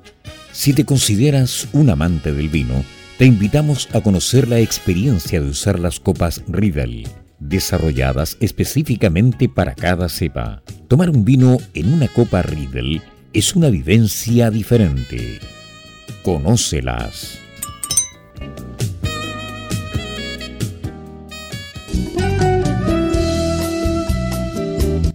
Si 0.51 0.73
te 0.73 0.83
consideras 0.83 1.67
un 1.73 1.91
amante 1.91 2.33
del 2.33 2.49
vino, 2.49 2.83
te 3.19 3.25
invitamos 3.25 3.88
a 3.93 4.01
conocer 4.01 4.47
la 4.47 4.60
experiencia 4.60 5.39
de 5.39 5.47
usar 5.47 5.77
las 5.77 5.99
copas 5.99 6.41
Riedel, 6.47 7.07
desarrolladas 7.38 8.36
específicamente 8.39 9.47
para 9.47 9.75
cada 9.75 10.10
cepa. 10.10 10.63
Tomar 10.88 11.12
un 11.12 11.23
vino 11.23 11.60
en 11.75 11.93
una 11.93 12.07
copa 12.07 12.41
Riedel 12.41 13.03
es 13.31 13.55
una 13.55 13.69
vivencia 13.69 14.49
diferente. 14.49 15.38
Conócelas. 16.23 17.46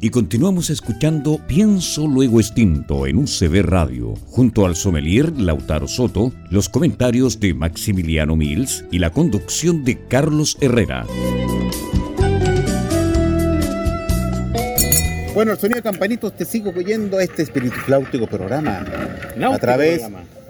Y 0.03 0.11
continuamos 0.11 0.69
escuchando 0.69 1.39
Pienso 1.47 2.09
Luego 2.09 2.41
Extinto 2.41 3.07
en 3.07 3.19
UCB 3.19 3.63
Radio, 3.63 4.15
junto 4.27 4.67
al 4.67 4.75
sommelier 4.75 5.31
Lautaro 5.39 5.87
Soto, 5.87 6.33
los 6.51 6.69
comentarios 6.69 7.39
de 7.39 7.55
Maximiliano 7.55 8.35
Mills 8.35 8.85
y 8.91 8.99
la 8.99 9.11
conducción 9.11 9.85
de 9.85 10.05
Carlos 10.09 10.59
Herrera. 10.61 11.07
Bueno, 15.35 15.53
el 15.53 15.59
sonido 15.59 15.77
de 15.77 15.83
campanitos 15.83 16.37
te 16.37 16.47
sigo 16.47 16.73
oyendo 16.77 17.21
este 17.21 17.43
espíritu 17.43 17.77
flautico 17.77 18.27
programa. 18.27 18.85
A 19.41 19.59
través 19.61 20.03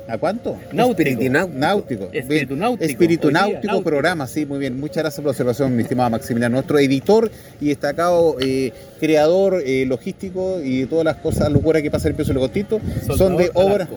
¿A 0.09 0.19
cuánto? 0.19 0.59
Náutico. 0.73 1.21
náutico. 1.55 2.09
Espíritu 2.12 2.57
náutico. 2.57 2.85
Espíritu 2.85 3.31
náutico, 3.31 3.83
programa, 3.83 4.27
sí, 4.27 4.45
muy 4.45 4.59
bien. 4.59 4.79
Muchas 4.79 4.99
gracias 4.99 5.17
por 5.17 5.27
la 5.27 5.31
observación, 5.31 5.77
mi 5.77 5.83
estimado 5.83 6.11
Maximiliano. 6.11 6.55
Nuestro 6.55 6.79
editor 6.79 7.31
y 7.61 7.69
destacado 7.69 8.37
eh, 8.41 8.73
creador 8.99 9.62
eh, 9.65 9.85
logístico 9.87 10.61
y 10.62 10.87
todas 10.87 11.05
las 11.05 11.17
cosas 11.17 11.51
locuras 11.51 11.83
que 11.83 11.91
pasa 11.91 12.09
en 12.09 12.12
el 12.12 12.17
peso 12.17 12.33
Legotito 12.33 12.81
son 13.17 13.37
de 13.37 13.51
obra. 13.55 13.88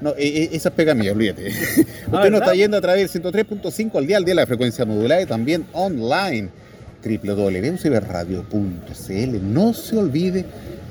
No, 0.00 0.10
eh, 0.10 0.14
eh, 0.18 0.48
esa 0.52 0.68
es 0.68 0.74
pega 0.74 0.94
mía, 0.94 1.12
olvídate. 1.12 1.48
Usted 2.12 2.30
nos 2.30 2.40
está 2.40 2.54
yendo 2.54 2.76
a 2.76 2.80
través 2.80 3.10
del 3.12 3.22
103.5 3.22 3.96
al 3.96 4.06
día 4.06 4.16
al 4.18 4.24
día 4.24 4.34
la 4.34 4.46
frecuencia 4.46 4.84
modulada 4.84 5.22
y 5.22 5.26
también 5.26 5.66
online 5.72 6.50
www.radio.cl. 7.04 8.42
No 9.42 9.74
se 9.74 9.96
olvide 9.96 10.44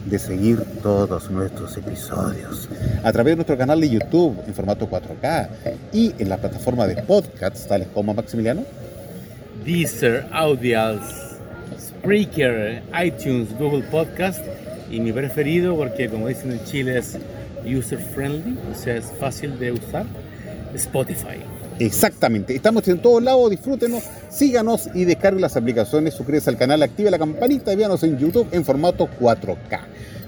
de 0.06 0.20
seguir 0.20 0.60
todos 0.82 1.32
nuestros 1.32 1.78
episodios 1.78 2.68
a 3.04 3.12
través 3.12 3.32
de 3.32 3.36
nuestro 3.38 3.58
canal 3.58 3.80
de 3.80 3.90
YouTube 3.90 4.38
en 4.46 4.54
formato 4.54 4.90
4K 4.90 5.48
y 5.94 6.14
en 6.20 6.30
la 6.30 6.38
plataforma 6.38 6.86
de 6.88 7.02
podcasts 7.04 7.66
tales 7.68 7.88
como 7.94 8.14
Maximiliano. 8.14 8.64
Deezer, 9.66 10.26
Audials, 10.32 11.38
Spreaker, 11.80 12.84
iTunes, 13.02 13.58
Google 13.58 13.84
Podcast 13.84 14.42
y 14.92 15.00
mi 15.00 15.14
preferido 15.14 15.76
porque 15.76 16.10
como 16.10 16.28
dicen 16.28 16.52
en 16.52 16.64
Chile 16.66 16.98
es 16.98 17.18
user 17.66 18.00
friendly, 18.00 18.58
o 18.72 18.76
sea, 18.76 18.98
es 18.98 19.06
fácil 19.20 19.58
de 19.58 19.72
usar. 19.72 20.06
Spotify. 20.76 21.53
Exactamente. 21.80 22.56
Estamos 22.56 22.88
en 22.88 23.00
todos 23.00 23.22
lados, 23.22 23.50
disfrútenos, 23.50 24.04
síganos 24.30 24.90
y 24.94 25.06
descarguen 25.06 25.42
las 25.42 25.58
aplicaciones, 25.58 26.14
suscríbase 26.14 26.50
al 26.50 26.58
canal, 26.58 26.84
active 26.84 27.12
la 27.12 27.20
campanita 27.20 27.74
y 27.74 27.76
véanos 27.76 28.04
en 28.04 28.18
YouTube 28.18 28.48
en 28.52 28.64
formato 28.64 29.10
4K. 29.20 29.80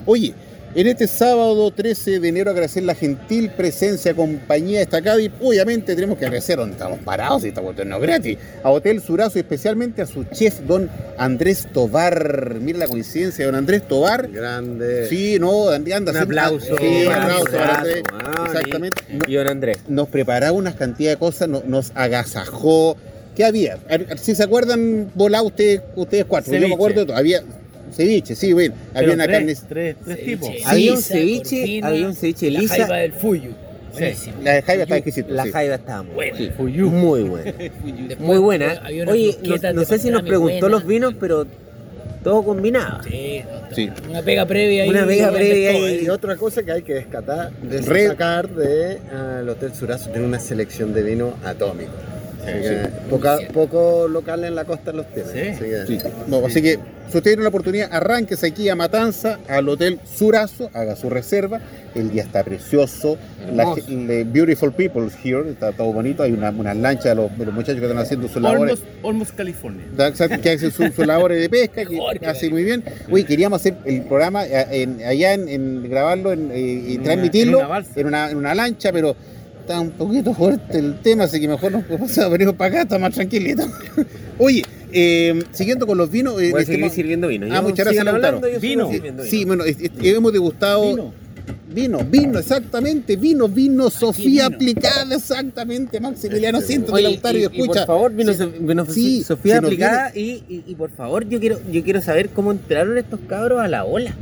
Oye, 0.06 0.34
en 0.76 0.88
este 0.88 1.08
sábado 1.08 1.72
13 1.72 2.20
de 2.20 2.28
enero 2.28 2.52
agradecer 2.52 2.84
la 2.84 2.96
gentil 2.96 3.50
presencia, 3.50 4.14
compañía 4.14 4.80
destacada 4.80 5.22
y 5.22 5.32
obviamente 5.42 5.96
tenemos 5.96 6.18
que 6.18 6.26
agradecer 6.26 6.58
donde 6.58 6.74
estamos 6.74 7.00
parados 7.00 7.46
y 7.46 7.48
estamos 7.48 7.74
no 7.86 8.00
gratis. 8.00 8.38
A 8.62 8.72
Hotel 8.72 9.02
Surazo 9.02 9.38
y 9.38 9.42
especialmente 9.42 10.02
a 10.02 10.06
su 10.06 10.26
chef 10.26 10.60
don 10.68 10.90
Andrés 11.18 11.68
Tobar. 11.72 12.56
Mira 12.60 12.80
la 12.80 12.88
coincidencia, 12.88 13.46
don 13.46 13.56
Andrés 13.56 13.88
Tobar. 13.88 14.30
Grande. 14.30 15.08
Sí, 15.08 15.38
no, 15.40 15.70
anda 15.70 16.12
Un 16.12 16.18
aplauso. 16.18 16.76
Sí, 16.78 17.06
un 17.08 17.14
aplauso 17.14 17.52
para 17.52 17.76
Andrés. 17.76 18.04
ah, 18.14 18.44
Exactamente. 18.48 19.02
Y 19.28 19.34
don 19.34 19.48
Andrés. 19.48 19.78
Nos 19.88 20.10
preparaba 20.10 20.52
una 20.52 20.76
cantidad 20.76 21.12
de 21.12 21.18
cosas, 21.18 21.48
no- 21.48 21.64
nos 21.66 21.94
agasajó. 21.96 22.98
¿Qué 23.34 23.44
había? 23.46 23.78
Si 24.22 24.36
se 24.36 24.44
acuerdan, 24.44 25.12
volá 25.14 25.42
ustedes, 25.42 25.82
ustedes 25.96 26.26
cuatro. 26.26 26.54
Yo 26.54 26.68
me 26.68 26.74
acuerdo 26.74 27.02
de 27.02 27.06
todo. 27.08 27.18
Había 27.18 27.42
ceviche, 27.92 28.36
sí, 28.36 28.54
bueno. 28.54 28.76
Había 28.94 29.14
una 29.14 29.26
tres, 29.26 29.38
carne. 29.38 29.56
tres, 29.70 29.96
tres 30.04 30.26
tipos. 30.26 30.50
Había 30.66 30.94
un 30.94 31.02
ceviche, 31.02 31.58
cortina, 31.60 31.88
había 31.88 32.08
un 32.08 32.16
ceviche 32.16 32.52
La 32.52 32.60
lisa. 32.60 32.76
jaiba 32.76 32.98
del 32.98 33.14
Fuyu. 33.14 33.52
Buenísimo. 33.94 34.36
La 34.44 34.62
Jaiba 34.62 34.84
está 34.84 34.98
exquisita. 34.98 35.32
La 35.32 35.48
jaiba 35.48 35.76
estaba 35.76 36.04
muy 36.04 36.14
Buena. 36.16 36.54
Fuyu. 36.58 36.90
Muy 36.90 37.24
buena. 37.24 37.52
Después 37.58 38.20
Muy 38.20 38.38
buena. 38.40 38.82
Oye, 39.08 39.38
no, 39.74 39.86
sé 39.86 40.00
si 40.00 40.10
nos 40.10 40.24
preguntó 40.24 40.68
los 40.68 40.86
vinos, 40.86 41.14
pero 41.20 41.46
todo 42.24 42.44
combinado. 42.44 43.04
Sí. 43.04 43.90
Una 44.10 44.22
pega 44.22 44.46
previa 44.46 44.84
ahí. 44.84 44.90
Una 44.90 45.06
pega 45.06 45.32
de 45.32 45.38
previa. 45.38 46.02
Y 46.02 46.10
otra 46.10 46.36
cosa 46.36 46.64
que 46.64 46.72
hay 46.72 46.82
que 46.82 47.06
Red. 47.06 47.80
destacar 47.80 48.50
de 48.50 49.00
el 49.40 49.48
Hotel 49.48 49.74
Surazo 49.74 50.10
tiene 50.10 50.28
una 50.28 50.40
selección 50.40 50.94
de 50.94 51.04
vino 51.04 51.36
atómico. 51.46 51.92
Así 52.46 52.62
que 52.62 52.90
poca- 53.10 53.40
poco 53.54 54.08
local 54.08 54.44
en 54.44 54.56
la 54.56 54.66
costa 54.66 54.92
los 54.92 55.06
tiene. 55.14 55.30
Sí. 55.58 55.74
Así 55.74 55.98
que- 55.98 56.00
Sí. 56.00 56.08
No, 56.28 56.46
así 56.46 56.62
que 56.62 56.74
si 57.10 57.18
usted 57.18 57.24
tiene 57.32 57.44
la 57.44 57.50
oportunidad, 57.50 57.90
arránquese 57.92 58.48
aquí 58.48 58.68
a 58.70 58.76
Matanza, 58.76 59.40
al 59.48 59.68
Hotel 59.70 60.00
Surazo, 60.06 60.70
haga 60.74 60.96
su 60.96 61.10
reserva. 61.10 61.60
El 61.94 62.12
día 62.12 62.24
está 62.24 62.44
precioso. 62.44 63.18
La, 63.54 63.74
beautiful 64.26 64.72
people 64.74 65.08
here, 65.24 65.50
está 65.50 65.72
todo 65.72 65.94
bonito. 65.94 66.24
Hay 66.24 66.34
una, 66.34 66.50
una 66.50 66.74
lancha 66.74 67.10
de 67.10 67.16
los, 67.16 67.38
de 67.38 67.46
los 67.46 67.54
muchachos 67.54 67.80
que 67.80 67.86
están 67.86 68.00
haciendo 68.00 68.28
sus 68.28 68.42
labores. 68.42 68.80
Almost, 68.82 69.06
almost 69.06 69.36
California. 69.36 69.86
Que 70.42 70.50
hacen 70.52 70.72
sus 70.72 70.94
sus 70.94 71.06
labores 71.08 71.40
de 71.40 71.48
pesca, 71.50 71.86
que 71.86 71.98
Jorge, 71.98 72.26
hace 72.26 72.50
muy 72.50 72.64
bien. 72.64 72.84
Uy, 73.10 73.24
queríamos 73.24 73.62
hacer 73.62 73.76
el 73.86 74.02
programa 74.02 74.46
eh, 74.46 74.66
en- 74.84 75.02
allá 75.06 75.34
en, 75.34 75.48
en 75.48 75.90
grabarlo 75.90 76.34
en, 76.34 76.52
eh, 76.52 76.60
y 76.90 76.96
una- 76.96 77.04
transmitirlo 77.06 77.60
en 77.62 77.66
una 77.66 77.86
en 77.96 78.08
una, 78.08 78.30
en 78.32 78.38
una 78.38 78.56
lancha, 78.56 78.92
pero 78.92 79.16
está 79.66 79.80
un 79.80 79.90
poquito 79.92 80.34
fuerte 80.34 80.78
el 80.78 81.00
tema, 81.02 81.24
así 81.24 81.40
que 81.42 81.48
mejor 81.48 81.72
nos 81.72 81.84
pasamos 81.86 82.30
venimos 82.32 82.56
para 82.56 82.70
acá, 82.70 82.82
está 82.84 83.00
más 83.00 83.14
tranquilito. 83.14 83.64
Oye, 84.38 84.64
eh, 84.92 85.44
siguiendo 85.52 85.88
con 85.88 85.98
los 85.98 86.12
vinos. 86.12 86.40
eh, 86.42 86.52
Voy 86.52 86.62
a 86.62 86.66
seguir 86.66 86.90
sirviendo 86.92 87.28
vino. 87.28 87.48
Ah, 87.52 87.62
muchas 87.62 87.86
gracias, 87.86 88.06
Lautaro. 88.06 88.42
Vino. 88.62 88.90
sirviendo 88.92 89.24
vino. 89.24 89.32
Sí, 89.32 89.46
bueno, 89.46 89.64
es- 89.66 89.78
es- 89.80 89.92
hemos 90.04 90.32
degustado. 90.34 90.88
Vino. 90.96 91.14
Vino, 91.74 92.00
vino, 92.10 92.40
exactamente, 92.40 93.18
vino, 93.18 93.50
vino, 93.50 93.90
Sofía 93.90 94.46
vino. 94.46 94.56
aplicada, 94.56 95.14
exactamente, 95.16 96.00
Maximiliano, 96.00 96.62
siéntate, 96.62 96.94
Oye, 96.94 97.04
Lautaro, 97.04 97.38
y, 97.38 97.42
y, 97.42 97.44
y 97.44 97.46
escucha. 97.46 97.80
por 97.82 97.88
favor, 97.88 98.14
vino, 98.14 98.32
Sí. 98.32 98.38
So- 98.38 98.52
vino 98.62 98.86
Sí, 98.86 99.24
Sofía 99.24 99.58
aplicada 99.58 100.12
y, 100.16 100.44
y, 100.48 100.64
y 100.66 100.76
por 100.76 100.90
favor, 100.92 101.28
yo 101.28 101.40
quiero, 101.40 101.60
yo 101.70 101.84
quiero 101.84 102.02
saber 102.02 102.30
cómo 102.30 102.52
entraron 102.54 102.98
estos 102.98 103.20
cabros 103.28 103.60
a 103.60 103.68
la 103.68 103.84
ola. 103.84 104.16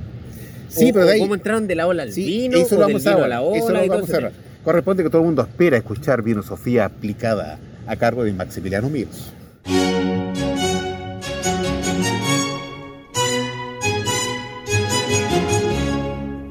Sí, 0.70 0.90
O- 0.90 0.94
pero 0.94 1.06
de 1.06 1.12
ahí- 1.14 1.20
cómo 1.20 1.36
entraron 1.36 1.68
de 1.68 1.76
la 1.76 1.86
ola 1.86 2.04
al 2.04 2.12
Sí, 2.12 2.26
vino, 2.26 2.58
eso 2.58 2.76
lo 2.76 2.82
vamos 2.88 3.06
a 3.06 3.14
a 3.14 3.28
la 3.28 3.42
ola. 3.42 3.58
Eso 3.60 3.70
lo 3.70 3.88
vamos 3.88 4.10
a 4.10 4.20
ver. 4.20 4.32
Corresponde 4.64 5.04
que 5.04 5.10
todo 5.10 5.22
el 5.22 5.26
mundo 5.26 5.42
espera 5.42 5.76
escuchar 5.76 6.22
Vino 6.22 6.42
Sofía 6.42 6.86
aplicada 6.86 7.60
a 7.86 7.96
cargo 7.98 8.24
de 8.24 8.32
Maximiliano 8.32 8.90
Míos. 8.90 9.34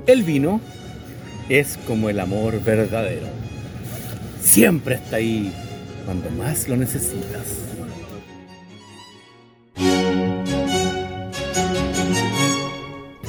El 0.07 0.25
vino 0.25 0.61
es 1.48 1.79
como 1.87 2.11
el 2.11 2.20
amor 2.20 2.62
verdadero. 2.62 3.29
Siempre 4.42 4.96
está 4.96 5.16
ahí 5.16 5.51
cuando 6.05 6.29
más 6.33 6.68
lo 6.68 6.77
necesitas. 6.77 7.61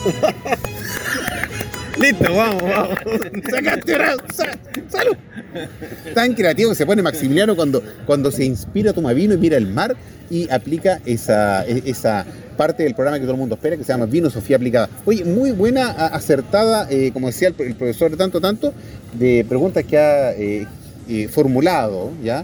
Listo, 2.03 2.35
vamos, 2.35 2.63
vamos. 2.63 2.99
Sacaste 3.49 3.93
salud. 4.89 5.15
Tan 6.13 6.33
creativo 6.33 6.71
que 6.71 6.75
se 6.75 6.85
pone 6.85 7.01
Maximiliano 7.01 7.55
cuando, 7.55 7.81
cuando 8.05 8.29
se 8.29 8.43
inspira, 8.43 8.91
toma 8.91 9.13
vino 9.13 9.35
y 9.35 9.37
mira 9.37 9.55
el 9.55 9.67
mar 9.67 9.95
y 10.29 10.51
aplica 10.51 10.99
esa, 11.05 11.65
e- 11.65 11.83
esa 11.85 12.25
parte 12.57 12.83
del 12.83 12.93
programa 12.93 13.19
que 13.19 13.23
todo 13.23 13.35
el 13.35 13.39
mundo 13.39 13.55
espera, 13.55 13.77
que 13.77 13.85
se 13.85 13.93
llama 13.93 14.05
Vino 14.05 14.29
Sofía 14.29 14.57
Aplicada. 14.57 14.89
Oye, 15.05 15.23
muy 15.23 15.51
buena, 15.51 15.91
acertada, 15.91 16.87
eh, 16.89 17.11
como 17.13 17.27
decía 17.27 17.47
el, 17.47 17.53
profesor 17.53 18.17
tanto, 18.17 18.41
tanto, 18.41 18.73
de 19.13 19.45
preguntas 19.47 19.85
que 19.85 19.97
ha 19.97 20.33
eh, 20.33 20.67
eh, 21.07 21.29
formulado, 21.29 22.11
¿ya? 22.21 22.43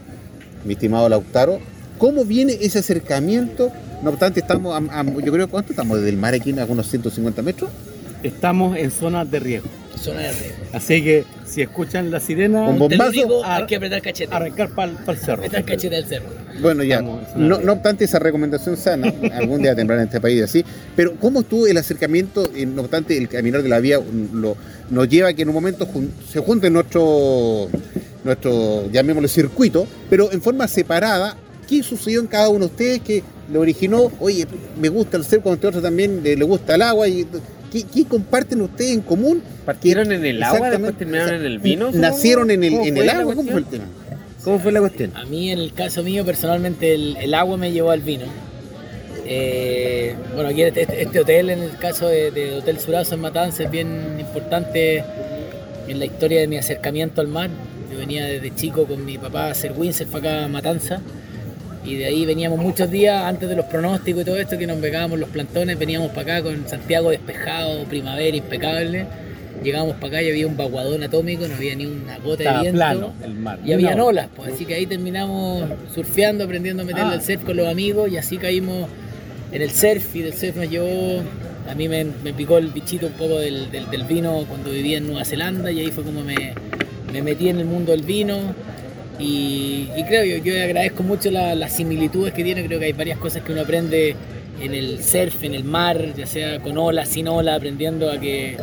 Mi 0.63 0.73
estimado 0.73 1.09
Lautaro. 1.09 1.59
¿Cómo 1.97 2.23
viene 2.23 2.57
ese 2.61 2.79
acercamiento? 2.79 3.73
No 4.03 4.11
obstante, 4.11 4.39
estamos, 4.39 4.81
yo 5.21 5.33
creo, 5.33 5.49
¿cuánto 5.49 5.73
estamos 5.73 5.97
desde 5.97 6.11
el 6.11 6.17
mar 6.17 6.33
aquí? 6.33 6.57
¿A 6.57 6.63
unos 6.63 6.89
150 6.89 7.41
metros? 7.41 7.69
Estamos 8.23 8.77
en 8.77 8.91
zonas 8.91 9.29
de 9.29 9.39
riesgo. 9.39 9.69
Zona 9.97 10.19
de 10.21 10.31
riesgo. 10.31 10.55
Así 10.73 11.03
que 11.03 11.25
si 11.45 11.61
escuchan 11.61 12.09
la 12.11 12.19
sirena, 12.19 12.71
lo 12.71 12.77
bombazo, 12.77 13.11
digo, 13.11 13.43
hay 13.43 13.65
que 13.65 13.75
apretar 13.75 14.01
cachete. 14.01 14.33
arrancar 14.33 14.69
para 14.69 14.91
el 14.91 15.17
cerro. 15.17 15.33
Apretar 15.43 15.65
cachete 15.65 15.95
del 15.95 16.05
cerro. 16.05 16.25
Bueno, 16.61 16.83
ya, 16.83 16.99
zona 16.99 17.57
no, 17.59 17.73
obstante 17.73 18.05
esa 18.05 18.19
recomendación 18.19 18.75
sana, 18.77 19.13
algún 19.33 19.61
día 19.61 19.75
tendrán 19.75 19.99
en 19.99 20.05
este 20.05 20.19
país 20.21 20.41
así, 20.43 20.63
pero 20.95 21.15
¿cómo 21.15 21.39
estuvo 21.41 21.67
el 21.67 21.77
acercamiento, 21.77 22.49
eh, 22.55 22.65
no 22.65 22.81
obstante 22.81 23.17
el 23.17 23.29
caminar 23.29 23.63
de 23.63 23.69
la 23.69 23.79
vía 23.79 23.99
mm, 23.99 24.35
lo, 24.41 24.55
nos 24.89 25.07
lleva 25.07 25.29
a 25.29 25.33
que 25.33 25.41
en 25.43 25.49
un 25.49 25.55
momento 25.55 25.85
jun- 25.87 26.11
se 26.31 26.39
junte 26.41 26.69
nuestro, 26.69 27.69
nuestro, 28.23 28.89
llamémoslo 28.91 29.27
circuito, 29.29 29.87
pero 30.09 30.31
en 30.31 30.41
forma 30.41 30.67
separada, 30.67 31.37
¿qué 31.67 31.81
sucedió 31.83 32.19
en 32.19 32.27
cada 32.27 32.49
uno 32.49 32.59
de 32.59 32.65
ustedes 32.65 32.99
que 33.01 33.23
lo 33.51 33.61
originó? 33.61 34.11
Oye, 34.19 34.45
me 34.79 34.89
gusta 34.89 35.17
el 35.17 35.23
cerco, 35.25 35.53
este 35.53 35.67
otro 35.67 35.81
también 35.81 36.21
le, 36.23 36.35
le 36.35 36.43
gusta 36.45 36.75
el 36.75 36.81
agua, 36.81 37.07
y 37.07 37.25
¿qué, 37.71 37.83
qué 37.83 38.05
comparten 38.05 38.61
ustedes 38.61 38.91
en 38.91 39.01
común? 39.01 39.41
¿Partieron 39.65 40.11
en 40.11 40.25
el 40.25 40.41
agua, 40.43 40.69
después 40.69 40.97
terminaron 40.97 41.35
en 41.35 41.45
el 41.45 41.59
vino? 41.59 41.91
¿Nacieron 41.91 42.51
en 42.51 42.63
el, 42.63 42.71
¿Cómo 42.71 42.85
en 42.85 42.95
fue 42.95 43.01
el 43.01 43.07
la 43.07 43.19
agua? 43.19 43.35
¿Cómo 43.35 43.51
fue 43.51 43.59
el 43.59 43.65
tema? 43.65 43.85
¿Cómo 44.43 44.59
fue 44.59 44.71
la 44.71 44.79
cuestión? 44.79 45.15
A 45.15 45.25
mí, 45.25 45.51
en 45.51 45.59
el 45.59 45.73
caso 45.73 46.01
mío, 46.03 46.25
personalmente, 46.25 46.93
el, 46.93 47.17
el 47.17 47.33
agua 47.33 47.57
me 47.57 47.71
llevó 47.71 47.91
al 47.91 48.01
vino. 48.01 48.25
Eh, 49.25 50.15
bueno, 50.33 50.49
aquí 50.49 50.63
este, 50.63 50.87
este 51.01 51.19
hotel, 51.19 51.51
en 51.51 51.59
el 51.59 51.77
caso 51.77 52.07
de, 52.07 52.31
de 52.31 52.55
Hotel 52.55 52.79
Surazo 52.79 53.15
en 53.15 53.21
Matanza, 53.21 53.63
es 53.63 53.71
bien 53.71 54.17
importante 54.19 55.03
en 55.87 55.99
la 55.99 56.05
historia 56.05 56.39
de 56.39 56.47
mi 56.47 56.57
acercamiento 56.57 57.21
al 57.21 57.27
mar. 57.27 57.49
Yo 57.91 57.99
venía 57.99 58.25
desde 58.25 58.55
chico 58.55 58.85
con 58.85 59.05
mi 59.05 59.17
papá 59.17 59.47
a 59.47 59.51
hacer 59.51 59.73
windsurf 59.75 60.15
acá 60.15 60.45
a 60.45 60.47
Matanza. 60.47 61.01
Y 61.85 61.95
de 61.95 62.05
ahí 62.05 62.25
veníamos 62.25 62.59
muchos 62.59 62.91
días 62.91 63.23
antes 63.23 63.47
de 63.49 63.55
los 63.55 63.65
pronósticos 63.65 64.21
y 64.21 64.25
todo 64.25 64.37
esto, 64.37 64.57
que 64.57 64.67
nos 64.67 64.77
pegábamos 64.79 65.17
los 65.19 65.29
plantones, 65.29 65.79
veníamos 65.79 66.09
para 66.11 66.37
acá 66.37 66.43
con 66.49 66.67
Santiago 66.67 67.09
despejado, 67.11 67.83
primavera 67.85 68.35
impecable. 68.35 69.05
Llegábamos 69.63 69.95
para 69.95 70.07
acá 70.07 70.21
y 70.23 70.29
había 70.29 70.47
un 70.47 70.55
vaguadón 70.55 71.03
atómico, 71.03 71.47
no 71.47 71.55
había 71.55 71.75
ni 71.75 71.85
una 71.85 72.17
gota 72.19 72.43
de 72.43 72.61
viento. 72.61 72.77
plano 72.77 73.13
el 73.23 73.33
mar. 73.33 73.59
Y 73.65 73.73
había 73.73 74.01
olas, 74.03 74.27
pues, 74.35 74.53
así 74.53 74.65
que 74.65 74.73
ahí 74.75 74.85
terminamos 74.85 75.63
surfeando, 75.93 76.43
aprendiendo 76.45 76.83
a 76.83 76.85
meterle 76.85 77.11
Ah. 77.11 77.15
el 77.15 77.21
surf 77.21 77.43
con 77.43 77.57
los 77.57 77.67
amigos 77.67 78.09
y 78.11 78.17
así 78.17 78.37
caímos 78.37 78.87
en 79.51 79.61
el 79.61 79.69
surf 79.71 80.15
y 80.15 80.21
del 80.21 80.33
surf 80.33 80.55
nos 80.55 80.69
llevó, 80.69 81.21
a 81.69 81.75
mí 81.75 81.89
me, 81.89 82.05
me 82.23 82.33
picó 82.33 82.57
el 82.57 82.67
bichito 82.67 83.07
un 83.07 83.13
poco 83.13 83.37
del, 83.39 83.69
del- 83.71 83.89
del 83.89 84.03
vino 84.03 84.45
cuando 84.47 84.69
vivía 84.71 84.97
en 84.97 85.07
Nueva 85.07 85.25
Zelanda 85.25 85.71
y 85.71 85.79
ahí 85.79 85.91
fue 85.91 86.03
como 86.05 86.23
me, 86.23 86.53
me 87.11 87.21
metí 87.21 87.49
en 87.49 87.59
el 87.59 87.65
mundo 87.65 87.91
del 87.91 88.03
vino 88.03 88.37
y, 89.19 89.87
creo, 90.07 90.23
yo, 90.23 90.43
yo 90.43 90.63
agradezco 90.63 91.03
mucho 91.03 91.29
la- 91.31 91.53
las 91.55 91.73
similitudes 91.73 92.33
que 92.33 92.43
tiene, 92.43 92.65
creo 92.65 92.79
que 92.79 92.85
hay 92.85 92.93
varias 92.93 93.17
cosas 93.19 93.43
que 93.43 93.51
uno 93.51 93.61
aprende 93.61 94.15
en 94.61 94.73
el 94.73 95.03
surf, 95.03 95.43
en 95.43 95.53
el 95.53 95.63
mar, 95.63 96.13
ya 96.15 96.25
sea 96.25 96.59
con 96.59 96.77
olas, 96.77 97.09
sin 97.09 97.27
olas, 97.27 97.57
aprendiendo 97.57 98.11
a 98.11 98.19
que 98.19 98.57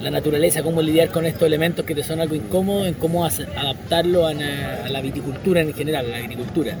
la 0.00 0.10
naturaleza, 0.10 0.62
cómo 0.62 0.82
lidiar 0.82 1.08
con 1.10 1.24
estos 1.26 1.42
elementos 1.42 1.84
que 1.84 1.94
te 1.94 2.02
son 2.02 2.20
algo 2.20 2.34
incómodos, 2.34 2.88
en 2.88 2.94
cómo 2.94 3.24
adaptarlo 3.24 4.26
a 4.26 4.34
la 4.34 5.00
viticultura 5.00 5.60
en 5.60 5.72
general, 5.72 6.06
a 6.06 6.08
la 6.10 6.16
agricultura. 6.18 6.76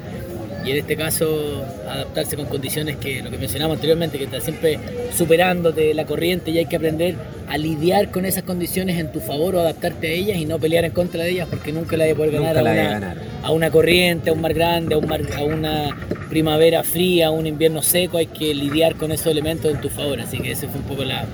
Y 0.64 0.70
en 0.70 0.76
este 0.78 0.96
caso, 0.96 1.64
adaptarse 1.88 2.36
con 2.36 2.46
condiciones 2.46 2.96
que, 2.96 3.22
lo 3.22 3.30
que 3.30 3.38
mencionamos 3.38 3.76
anteriormente, 3.76 4.16
que 4.16 4.24
está 4.24 4.40
siempre 4.40 4.78
superándote 5.16 5.92
la 5.92 6.06
corriente 6.06 6.50
y 6.52 6.58
hay 6.58 6.66
que 6.66 6.76
aprender 6.76 7.16
a 7.48 7.58
lidiar 7.58 8.10
con 8.10 8.24
esas 8.24 8.44
condiciones 8.44 8.98
en 8.98 9.10
tu 9.10 9.20
favor 9.20 9.56
o 9.56 9.60
adaptarte 9.60 10.06
a 10.06 10.10
ellas 10.10 10.38
y 10.38 10.46
no 10.46 10.58
pelear 10.58 10.84
en 10.84 10.92
contra 10.92 11.24
de 11.24 11.30
ellas 11.30 11.48
porque 11.50 11.72
nunca 11.72 11.96
la 11.96 12.04
a 12.04 12.14
poder 12.14 12.30
ganar, 12.30 12.56
a, 12.58 12.62
la 12.62 12.72
una, 12.72 12.82
ganar. 12.84 13.16
a 13.42 13.50
una 13.50 13.70
corriente, 13.70 14.30
a 14.30 14.32
un 14.32 14.40
mar 14.40 14.54
grande, 14.54 14.94
a, 14.94 14.98
un 14.98 15.08
mar- 15.08 15.26
a 15.36 15.44
una 15.44 15.96
primavera 16.30 16.82
fría, 16.84 17.26
a 17.26 17.30
un 17.30 17.46
invierno 17.46 17.82
seco. 17.82 18.18
Hay 18.18 18.26
que 18.26 18.54
lidiar 18.54 18.94
con 18.94 19.10
esos 19.12 19.26
elementos 19.26 19.70
en 19.72 19.80
tu 19.80 19.88
favor. 19.88 20.20
Así 20.20 20.38
que 20.38 20.52
ese 20.52 20.68
fue 20.68 20.80
un 20.80 20.86
poco 20.86 21.04
la, 21.04 21.26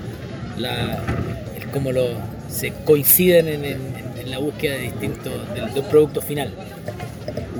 como 1.71 1.91
lo, 1.91 2.07
se 2.49 2.73
coinciden 2.85 3.47
en, 3.47 3.99
la 4.29 4.37
búsqueda 4.37 4.75
de 4.75 4.81
distintos 4.81 5.33
del, 5.55 5.83
producto 5.85 6.21
final. 6.21 6.51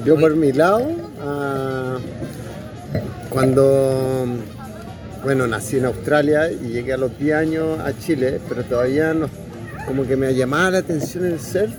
Yo 0.05 0.17
por 0.17 0.35
mi 0.35 0.51
lado, 0.51 0.85
ah, 1.21 1.97
cuando 3.29 4.25
bueno, 5.23 5.47
nací 5.47 5.77
en 5.77 5.85
Australia 5.85 6.49
y 6.51 6.69
llegué 6.69 6.93
a 6.93 6.97
los 6.97 7.17
10 7.17 7.35
años 7.35 7.79
a 7.79 7.97
Chile, 7.97 8.39
pero 8.47 8.63
todavía 8.63 9.13
no, 9.13 9.29
como 9.85 10.05
que 10.05 10.15
me 10.15 10.33
llamaba 10.33 10.71
la 10.71 10.77
atención 10.79 11.25
el 11.25 11.39
surf, 11.39 11.71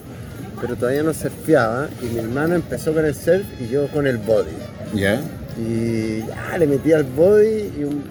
pero 0.60 0.76
todavía 0.76 1.02
no 1.02 1.14
surfeaba. 1.14 1.88
Y 2.02 2.06
mi 2.06 2.18
hermano 2.18 2.54
empezó 2.54 2.92
con 2.92 3.04
el 3.04 3.14
surf 3.14 3.46
y 3.60 3.68
yo 3.68 3.88
con 3.88 4.06
el 4.06 4.18
body. 4.18 4.50
¿Ya? 4.94 5.20
Y 5.58 6.20
ya 6.20 6.58
le 6.58 6.66
metí 6.66 6.92
al 6.92 7.04
body 7.04 7.46
y 7.46 8.02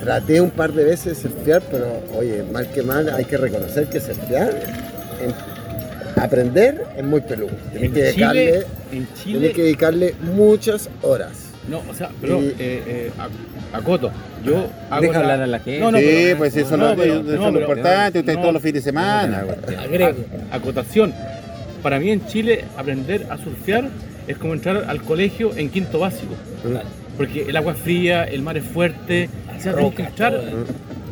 traté 0.00 0.40
un 0.40 0.50
par 0.50 0.72
de 0.72 0.84
veces 0.84 1.22
de 1.22 1.28
surfear, 1.28 1.62
pero 1.70 2.02
oye, 2.16 2.42
mal 2.52 2.70
que 2.70 2.82
mal 2.82 3.08
hay 3.08 3.24
que 3.24 3.36
reconocer 3.36 3.88
que 3.88 4.00
surfear, 4.00 4.52
aprender 6.24 6.82
es 6.96 7.04
muy 7.04 7.20
peludo. 7.20 7.52
Tienes 7.72 7.92
que, 7.92 8.02
dedicarle, 8.02 8.64
que 9.52 9.62
dedicarle 9.62 10.14
muchas 10.20 10.88
horas. 11.02 11.44
No, 11.68 11.82
o 11.88 11.94
sea, 11.94 12.10
pero 12.20 12.40
eh, 12.42 12.54
eh, 12.58 13.10
acoto. 13.72 14.10
Yo 14.44 14.68
hago 14.90 15.02
Deja 15.02 15.18
hablar 15.20 15.40
a 15.42 15.46
la 15.46 15.58
gente. 15.60 15.80
No, 15.80 15.90
no, 15.90 15.98
sí, 15.98 16.34
pues 16.36 16.56
eso 16.56 16.76
no, 16.76 16.92
es 16.92 16.98
lo 16.98 17.60
importante, 17.60 18.18
ustedes 18.18 18.40
todos 18.40 18.52
los 18.52 18.62
fines 18.62 18.84
de 18.84 18.90
semana. 18.90 19.44
Agrego. 19.78 20.18
Acotación. 20.50 21.14
Para 21.82 21.98
mí 21.98 22.10
en 22.10 22.26
Chile 22.26 22.64
aprender 22.76 23.26
a 23.30 23.38
surfear 23.38 23.88
es 24.26 24.36
como 24.38 24.54
entrar 24.54 24.84
al 24.88 25.02
colegio 25.02 25.54
en 25.56 25.70
quinto 25.70 25.98
básico. 25.98 26.34
Porque 27.16 27.42
el 27.42 27.56
agua 27.56 27.72
es 27.72 27.78
fría, 27.78 28.24
el 28.24 28.42
mar 28.42 28.56
es 28.56 28.64
fuerte, 28.64 29.28
se 29.58 29.70
entrar. 29.70 30.40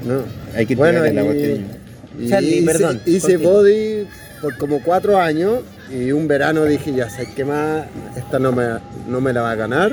No, 0.04 0.24
hay 0.54 0.66
que 0.66 0.74
bueno, 0.74 1.04
el 1.04 1.18
agua 1.18 1.34
y, 1.34 2.28
Charlie, 2.28 2.62
perdón. 2.62 3.00
Hice 3.06 3.36
body 3.38 4.06
por 4.42 4.58
como 4.58 4.82
cuatro 4.82 5.18
años 5.18 5.60
y 5.90 6.10
un 6.10 6.26
verano 6.26 6.64
dije, 6.64 6.92
ya 6.92 7.08
sé 7.08 7.28
qué 7.34 7.44
más, 7.44 7.84
esta 8.16 8.38
no 8.38 8.52
me, 8.52 8.64
no 9.08 9.20
me 9.20 9.32
la 9.32 9.42
va 9.42 9.52
a 9.52 9.54
ganar. 9.54 9.92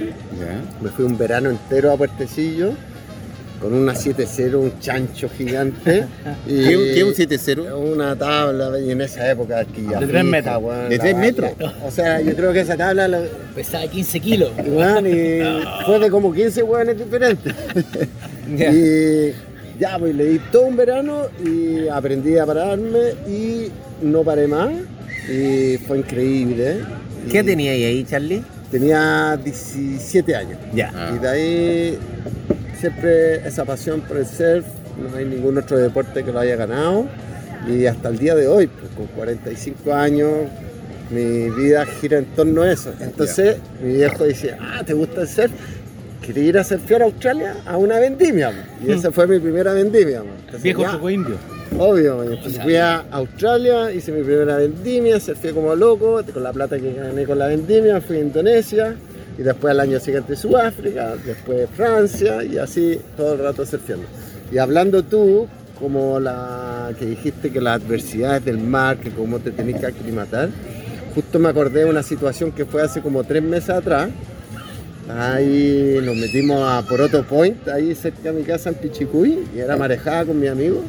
Me 0.82 0.90
fui 0.90 1.06
un 1.06 1.18
verano 1.18 1.50
entero 1.50 1.92
a 1.92 1.98
Puertecillo 1.98 2.74
con 3.62 3.74
una 3.74 3.94
7-0, 3.94 4.56
un 4.56 4.80
chancho 4.80 5.30
gigante. 5.30 6.06
y, 6.48 6.64
¿Qué, 6.94 7.04
un 7.04 7.14
7-0? 7.14 7.76
Una 7.76 8.16
tabla, 8.16 8.80
y 8.80 8.92
en 8.92 9.02
esa 9.02 9.30
época 9.30 9.60
aquí 9.60 9.86
ya. 9.90 10.00
De 10.00 10.08
3 10.08 10.24
metros. 10.24 10.90
¿De 10.90 10.98
3 10.98 11.16
metros? 11.16 11.52
o 11.86 11.92
sea, 11.92 12.22
yo 12.22 12.34
creo 12.36 12.54
que 12.54 12.62
esa 12.62 12.78
tabla. 12.78 13.10
Pesaba 13.54 13.88
15 13.88 14.20
kilos. 14.20 14.52
y 14.58 15.42
fue 15.86 16.00
de 16.00 16.10
como 16.10 16.34
15 16.34 16.64
hueones 16.64 16.98
diferentes. 16.98 17.54
Y 18.50 19.32
ya, 19.80 19.98
pues 19.98 20.14
le 20.14 20.26
di 20.26 20.40
todo 20.52 20.64
un 20.64 20.76
verano 20.76 21.28
y 21.44 21.88
aprendí 21.88 22.38
a 22.38 22.46
pararme 22.46 23.14
y 23.28 23.72
no 24.02 24.24
paré 24.24 24.48
más. 24.48 24.72
Y 25.30 25.78
fue 25.78 26.00
increíble. 26.00 26.80
¿Qué 27.32 27.44
tenía 27.44 27.72
ahí, 27.72 28.04
Charlie? 28.04 28.44
Tenía 28.72 29.40
17 29.44 30.36
años. 30.36 30.60
Ya. 30.74 30.92
Y 31.16 31.20
de 31.20 31.30
ahí 31.30 31.98
siempre 32.80 33.48
esa 33.48 33.66
pasión 33.66 34.02
por 34.02 34.18
el 34.18 34.26
surf. 34.26 34.66
No 34.98 35.18
hay 35.18 35.26
ningún 35.26 35.58
otro 35.58 35.78
deporte 35.78 36.24
que 36.24 36.32
lo 36.32 36.40
haya 36.40 36.56
ganado. 36.56 37.08
Y 37.68 37.86
hasta 37.86 38.10
el 38.10 38.20
día 38.20 38.36
de 38.36 38.48
hoy, 38.48 38.68
pues, 38.68 38.92
con 38.94 39.08
45 39.08 39.94
años, 39.94 40.30
mi 41.10 41.50
vida 41.50 41.86
gira 41.86 42.18
en 42.18 42.26
torno 42.26 42.64
a 42.64 42.72
eso. 42.72 42.94
Entonces 43.00 43.58
mi 43.82 43.94
viejo 43.94 44.26
dice, 44.26 44.56
ah, 44.60 44.84
¿te 44.86 44.94
gusta 44.94 45.22
el 45.22 45.28
surf? 45.28 45.52
Quería 46.34 46.50
ir 46.50 46.58
a 46.60 46.64
surfear 46.64 47.02
a 47.02 47.06
Australia 47.06 47.56
a 47.66 47.76
una 47.78 47.98
vendimia. 47.98 48.52
Y 48.86 48.92
esa 48.92 49.12
fue 49.12 49.26
mi 49.26 49.40
primera 49.40 49.74
vendimia. 49.74 50.22
Viejo 50.62 50.86
choco 50.86 51.10
indio. 51.10 51.36
Obvio, 51.78 52.24
entonces 52.24 52.62
fui 52.62 52.76
a 52.76 53.04
Australia, 53.12 53.92
hice 53.92 54.12
mi 54.12 54.22
primera 54.22 54.58
vendimia, 54.58 55.20
surfé 55.20 55.54
como 55.54 55.74
loco, 55.76 56.22
con 56.32 56.44
la 56.44 56.54
plata 56.54 56.78
que 56.80 56.94
gané 56.94 57.26
con 57.26 57.40
la 57.40 57.48
vendimia, 57.48 58.00
fui 58.00 58.18
a 58.18 58.20
Indonesia, 58.20 58.96
y 59.40 59.42
después 59.42 59.72
al 59.72 59.80
año 59.80 60.00
siguiente 60.00 60.36
Sudáfrica, 60.36 61.16
después 61.26 61.68
Francia, 61.76 62.44
y 62.44 62.60
así 62.60 63.00
todo 63.18 63.34
el 63.34 63.40
rato 63.40 63.66
surfeando. 63.66 64.06
Y 64.52 64.60
hablando 64.60 65.04
tú, 65.04 65.48
como 65.80 66.20
la 66.20 66.92
que 67.00 67.06
dijiste 67.08 67.52
que 67.52 67.60
las 67.60 67.82
adversidades 67.82 68.46
del 68.46 68.60
mar, 68.60 68.98
que 68.98 69.10
cómo 69.10 69.40
te 69.40 69.50
tenés 69.50 69.80
que 69.80 69.88
aclimatar, 69.88 70.50
justo 71.16 71.40
me 71.40 71.50
acordé 71.50 71.82
de 71.82 71.86
una 71.86 72.04
situación 72.04 72.52
que 72.52 72.66
fue 72.66 72.84
hace 72.84 73.02
como 73.02 73.24
tres 73.24 73.42
meses 73.42 73.72
atrás, 73.72 74.10
Ahí 75.10 76.00
nos 76.04 76.16
metimos 76.16 76.62
a 76.62 76.84
Poroto 76.88 77.24
Point, 77.24 77.68
ahí 77.68 77.96
cerca 77.96 78.32
de 78.32 78.34
mi 78.34 78.44
casa 78.44 78.70
en 78.70 78.76
Pichicuy, 78.76 79.40
y 79.56 79.60
era 79.60 79.76
marejada 79.76 80.26
con 80.26 80.40
mi 80.40 80.48
amigo. 80.48 80.84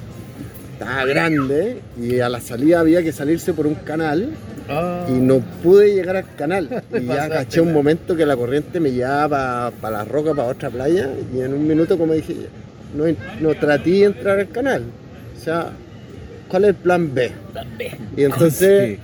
Estaba 0.75 1.05
grande 1.07 1.81
y 1.99 2.21
a 2.21 2.29
la 2.29 2.41
salida 2.41 2.81
había 2.81 3.03
que 3.03 3.13
salirse 3.13 3.55
por 3.55 3.67
un 3.67 3.75
canal 3.77 4.31
ah. 4.69 5.07
y 5.09 5.13
no 5.13 5.41
pude 5.63 5.95
llegar 5.95 6.17
al 6.17 6.35
canal. 6.37 6.83
Y 7.01 7.07
ya 7.07 7.29
caché 7.29 7.61
un 7.63 7.73
momento 7.73 8.15
que 8.15 8.27
la 8.27 8.37
corriente 8.37 8.79
me 8.79 8.93
llevaba 8.93 9.71
para 9.81 9.99
la 9.99 10.05
roca, 10.05 10.35
para 10.35 10.49
otra 10.49 10.69
playa, 10.69 11.11
y 11.35 11.41
en 11.41 11.55
un 11.55 11.67
minuto, 11.67 11.97
como 11.97 12.13
dije, 12.13 12.37
no, 12.95 13.05
no 13.41 13.55
traté 13.55 13.91
de 13.91 14.05
entrar 14.05 14.39
al 14.39 14.51
canal. 14.51 14.85
O 15.35 15.43
sea, 15.43 15.73
¿cuál 16.51 16.65
es 16.65 16.71
el 16.71 16.75
plan 16.75 17.15
B? 17.15 17.31
Plan 17.53 17.69
B. 17.79 17.91
Y 18.17 18.25
entonces 18.25 18.99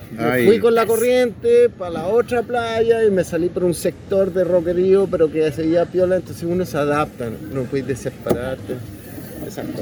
fui 0.44 0.58
con 0.58 0.74
la 0.74 0.84
corriente 0.84 1.68
para 1.70 1.90
la 1.92 2.06
otra 2.08 2.42
playa 2.42 3.04
y 3.04 3.10
me 3.10 3.24
salí 3.24 3.48
por 3.48 3.64
un 3.64 3.74
sector 3.74 4.32
de 4.32 4.44
roquerío, 4.44 5.06
pero 5.06 5.30
que 5.30 5.50
seguía 5.52 5.86
piola, 5.86 6.16
entonces 6.16 6.42
uno 6.42 6.66
se 6.66 6.76
adapta, 6.76 7.30
no 7.52 7.62
puedes 7.62 7.86
desesperarte. 7.86 8.74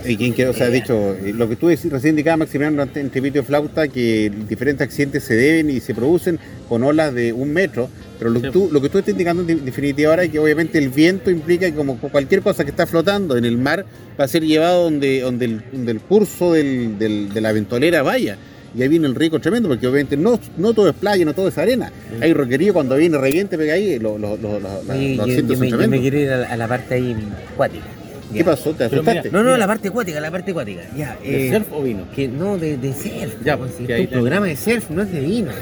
Y 0.06 0.16
quien 0.16 0.32
quiere, 0.32 0.50
o 0.50 0.54
sea, 0.54 0.68
dicho, 0.70 1.14
eh, 1.14 1.32
lo 1.34 1.48
que 1.48 1.56
tú 1.56 1.68
recién 1.68 2.10
indicabas, 2.10 2.40
Maximiliano, 2.40 2.82
entre 2.94 3.22
pito 3.22 3.38
y 3.38 3.42
flauta, 3.42 3.88
que 3.88 4.30
diferentes 4.48 4.86
accidentes 4.86 5.24
se 5.24 5.34
deben 5.34 5.70
y 5.70 5.80
se 5.80 5.94
producen 5.94 6.38
con 6.68 6.82
olas 6.82 7.14
de 7.14 7.32
un 7.32 7.52
metro, 7.52 7.88
pero 8.18 8.30
lo, 8.30 8.40
que 8.40 8.50
tú, 8.50 8.68
lo 8.72 8.80
que 8.80 8.88
tú 8.88 8.98
estás 8.98 9.12
indicando 9.12 9.42
en 9.46 9.64
definitiva 9.64 10.10
ahora 10.10 10.24
es 10.24 10.30
que 10.30 10.38
obviamente 10.38 10.78
el 10.78 10.88
viento 10.88 11.30
implica 11.30 11.66
que 11.66 11.74
como 11.74 11.98
cualquier 11.98 12.42
cosa 12.42 12.64
que 12.64 12.70
está 12.70 12.86
flotando 12.86 13.36
en 13.36 13.44
el 13.44 13.58
mar 13.58 13.84
va 14.18 14.24
a 14.24 14.28
ser 14.28 14.44
llevado 14.44 14.84
donde, 14.84 15.20
donde, 15.20 15.44
el, 15.44 16.00
curso 16.00 16.52
de 16.52 17.28
la 17.34 17.52
ventolera 17.52 18.02
vaya. 18.02 18.38
Y 18.76 18.82
ahí 18.82 18.88
viene 18.88 19.06
el 19.06 19.14
rico 19.14 19.38
tremendo, 19.38 19.68
porque 19.68 19.86
obviamente 19.86 20.16
no, 20.16 20.40
no 20.56 20.74
todo 20.74 20.88
es 20.88 20.96
playa, 20.96 21.24
no 21.24 21.32
todo 21.32 21.48
es 21.48 21.58
arena. 21.58 21.92
Hay 22.20 22.32
roquerío 22.32 22.72
cuando 22.72 22.96
viene 22.96 23.16
reviente, 23.18 23.56
pega 23.56 23.74
ahí, 23.74 23.98
los, 24.00 24.20
yo, 24.20 25.88
me, 25.88 26.00
quiero 26.00 26.18
ir 26.18 26.30
a, 26.30 26.56
la 26.56 26.66
parte 26.66 26.94
ahí 26.94 27.16
acuática. 27.52 27.86
¿Qué 28.35 28.45
pasó? 28.45 28.74
¿Te 28.74 28.85
asustaste? 28.85 29.30
no, 29.30 29.43
no, 29.43 29.57
la 29.57 29.66
parte 29.66 29.89
acuática, 29.89 30.20
la 30.20 30.30
parte 30.30 30.51
acuática. 30.51 30.82
Ya, 30.97 31.16
¿De 31.22 31.49
eh, 31.49 31.53
surf 31.53 31.72
o 31.72 31.82
vino? 31.82 32.07
Que, 32.14 32.28
no, 32.28 32.59
de, 32.59 32.76
de 32.76 32.93
surf. 32.93 33.35
Ya, 33.45 33.57
pues, 33.57 33.72
es 33.78 34.01
un 34.01 34.07
programa 34.09 34.47
de 34.47 34.57
surf, 34.57 34.91
no 34.91 35.03
es 35.03 35.12
de 35.12 35.20
vino. 35.20 35.53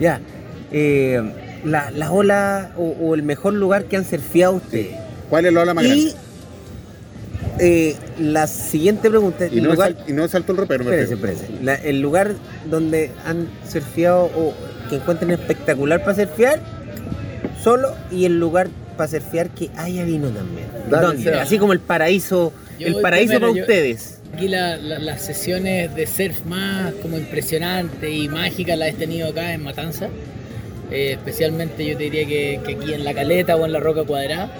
Ya. 0.00 0.20
Eh, 0.72 1.22
la, 1.64 1.90
la 1.90 2.12
ola 2.12 2.72
o, 2.76 3.14
el 3.14 3.22
mejor 3.22 3.54
lugar 3.54 3.84
que 3.84 3.96
han 3.96 4.04
surfeado 4.04 4.54
ustedes. 4.54 4.96
¿Cuál 5.28 5.46
es 5.46 5.52
la 5.52 5.62
ola 5.62 5.74
más 5.74 5.84
grande? 5.84 6.14
Eh, 7.58 7.96
la 8.18 8.46
siguiente 8.46 9.08
pregunta. 9.08 9.46
Y 9.50 9.60
no, 9.60 9.70
lugar, 9.70 9.96
y 10.06 10.12
no 10.12 10.28
salto 10.28 10.52
el 10.52 10.58
ropero, 10.58 10.84
espérese, 10.84 11.14
espérese. 11.14 11.88
el 11.88 12.00
lugar 12.00 12.34
donde 12.70 13.10
han 13.24 13.48
surfeado 13.68 14.24
o 14.36 14.54
que 14.88 14.96
encuentren 14.96 15.30
espectacular 15.30 16.04
para 16.04 16.14
surfear, 16.14 16.60
solo, 17.62 17.94
y 18.10 18.26
el 18.26 18.38
lugar 18.38 18.68
para 18.96 19.08
surfear 19.08 19.50
que 19.50 19.70
haya 19.76 20.04
vino 20.04 20.28
también. 20.30 20.66
Así 21.38 21.58
como 21.58 21.72
el 21.72 21.80
paraíso, 21.80 22.52
el 22.78 22.96
paraíso 23.00 23.34
para 23.34 23.50
ustedes. 23.50 24.20
Aquí 24.34 24.48
las 24.48 25.22
sesiones 25.22 25.94
de 25.94 26.06
surf 26.06 26.44
más 26.44 26.92
como 26.94 27.16
impresionantes 27.16 28.10
y 28.12 28.28
mágicas 28.28 28.78
las 28.78 28.90
he 28.90 28.92
tenido 28.92 29.28
acá 29.28 29.52
en 29.52 29.62
Matanza. 29.62 30.08
Eh, 30.90 31.12
especialmente 31.12 31.84
yo 31.84 31.96
te 31.96 32.04
diría 32.04 32.26
que, 32.26 32.60
aquí 32.60 32.92
en 32.92 33.04
la 33.04 33.12
caleta 33.12 33.56
o 33.56 33.64
en 33.64 33.72
la 33.72 33.80
roca 33.80 34.04
cuadrada. 34.04 34.50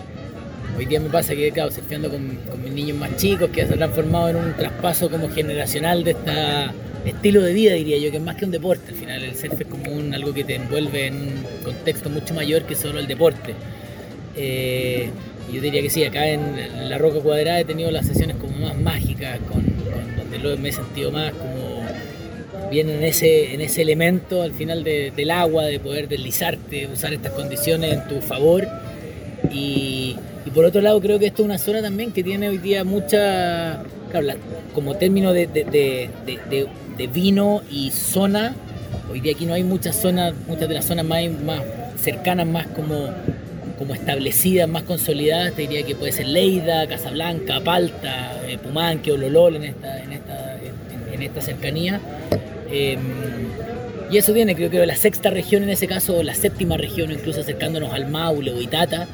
Hoy 0.76 0.86
día 0.86 1.00
me 1.00 1.08
pasa 1.08 1.34
que, 1.34 1.50
claro, 1.52 1.70
surfeando 1.70 2.10
con, 2.10 2.38
mis 2.62 2.72
niños 2.72 2.98
más 2.98 3.16
chicos, 3.16 3.50
que 3.50 3.66
se 3.66 3.74
ha 3.74 3.76
transformado 3.76 4.30
en 4.30 4.36
un 4.36 4.52
traspaso 4.54 5.08
como 5.08 5.30
generacional 5.30 6.04
de 6.04 6.10
este 6.10 6.30
estilo 7.06 7.42
de 7.42 7.52
vida, 7.54 7.74
diría 7.74 7.98
yo, 7.98 8.10
que 8.10 8.18
es 8.18 8.22
más 8.22 8.36
que 8.36 8.44
un 8.44 8.50
deporte. 8.50 8.90
Al 8.90 8.96
final, 8.96 9.22
el 9.22 9.36
surf 9.36 9.60
es 9.60 9.66
como 9.66 9.90
un, 9.90 10.12
algo 10.12 10.34
que 10.34 10.44
te 10.44 10.56
envuelve 10.56 11.06
en 11.06 11.14
un 11.14 11.44
contexto 11.64 12.10
mucho 12.10 12.34
mayor 12.34 12.64
que 12.64 12.74
solo 12.74 12.98
el 12.98 13.06
deporte. 13.06 13.54
Eh, 14.36 15.10
yo 15.52 15.60
diría 15.60 15.80
que 15.80 15.90
sí, 15.90 16.04
acá 16.04 16.26
en, 16.26 16.88
la 16.88 16.98
Roca 16.98 17.20
Cuadrada 17.20 17.60
he 17.60 17.64
tenido 17.64 17.90
las 17.90 18.06
sesiones 18.06 18.36
como 18.36 18.56
más 18.58 18.76
mágicas, 18.78 19.38
donde 20.18 20.56
me 20.56 20.68
he 20.68 20.72
sentido 20.72 21.10
más 21.10 21.32
como 21.32 21.76
bien 22.70 22.90
en 22.90 23.02
ese, 23.02 23.54
en 23.54 23.60
ese 23.60 23.82
elemento 23.82 24.42
al 24.42 24.52
final 24.52 24.84
del 24.84 25.30
agua, 25.30 25.64
de 25.64 25.78
poder 25.78 26.08
deslizarte, 26.08 26.88
usar 26.88 27.14
estas 27.14 27.32
condiciones 27.32 27.92
en 27.92 28.08
tu 28.08 28.20
favor. 28.20 28.66
Y, 29.50 30.16
por 30.54 30.64
otro 30.64 30.80
lado 30.80 31.00
creo 31.00 31.18
que 31.18 31.26
esto 31.26 31.42
es 31.42 31.46
una 31.46 31.58
zona 31.58 31.82
también 31.82 32.12
que 32.12 32.22
tiene 32.22 32.48
hoy 32.48 32.58
día 32.58 32.84
mucha, 32.84 33.82
como 34.74 34.94
término 34.94 35.32
de, 35.32 35.46
de, 35.46 37.06
vino 37.12 37.62
y 37.70 37.90
zona, 37.90 38.54
hoy 39.10 39.20
día 39.20 39.32
aquí 39.32 39.44
no 39.44 39.54
hay 39.54 39.64
muchas 39.64 39.96
zonas, 39.96 40.34
muchas 40.46 40.68
de 40.68 40.74
las 40.74 40.84
zonas 40.84 41.04
más, 41.04 41.24
más 41.44 41.60
cercanas, 42.00 42.46
más 42.46 42.68
como 42.68 43.10
como 43.78 43.94
establecidas, 43.94 44.68
más 44.68 44.82
consolidadas, 44.84 45.54
te 45.54 45.62
diría 45.62 45.84
que 45.84 45.94
puede 45.94 46.12
ser 46.12 46.26
Leida, 46.26 46.86
Casablanca, 46.86 47.60
Palta, 47.60 48.40
eh, 48.46 48.58
Pumanque 48.58 49.12
o 49.12 49.16
Lolol 49.16 49.56
en 49.56 49.64
esta, 49.64 50.02
en 50.02 50.12
esta, 50.12 50.58
en 51.12 51.22
esta 51.22 51.40
cercanía. 51.40 52.00
Em, 52.70 53.00
y 54.10 54.18
eso 54.18 54.32
viene, 54.32 54.54
creo 54.54 54.70
que 54.70 54.84
la 54.86 54.96
sexta 54.96 55.30
región 55.30 55.62
en 55.62 55.70
ese 55.70 55.86
caso, 55.86 56.16
o 56.16 56.22
la 56.22 56.34
séptima 56.34 56.76
región, 56.76 57.10
incluso 57.10 57.40
acercándonos 57.40 57.92
al 57.92 58.08
Maule 58.08 58.52
o 58.52 58.60
Itata. 58.60 59.08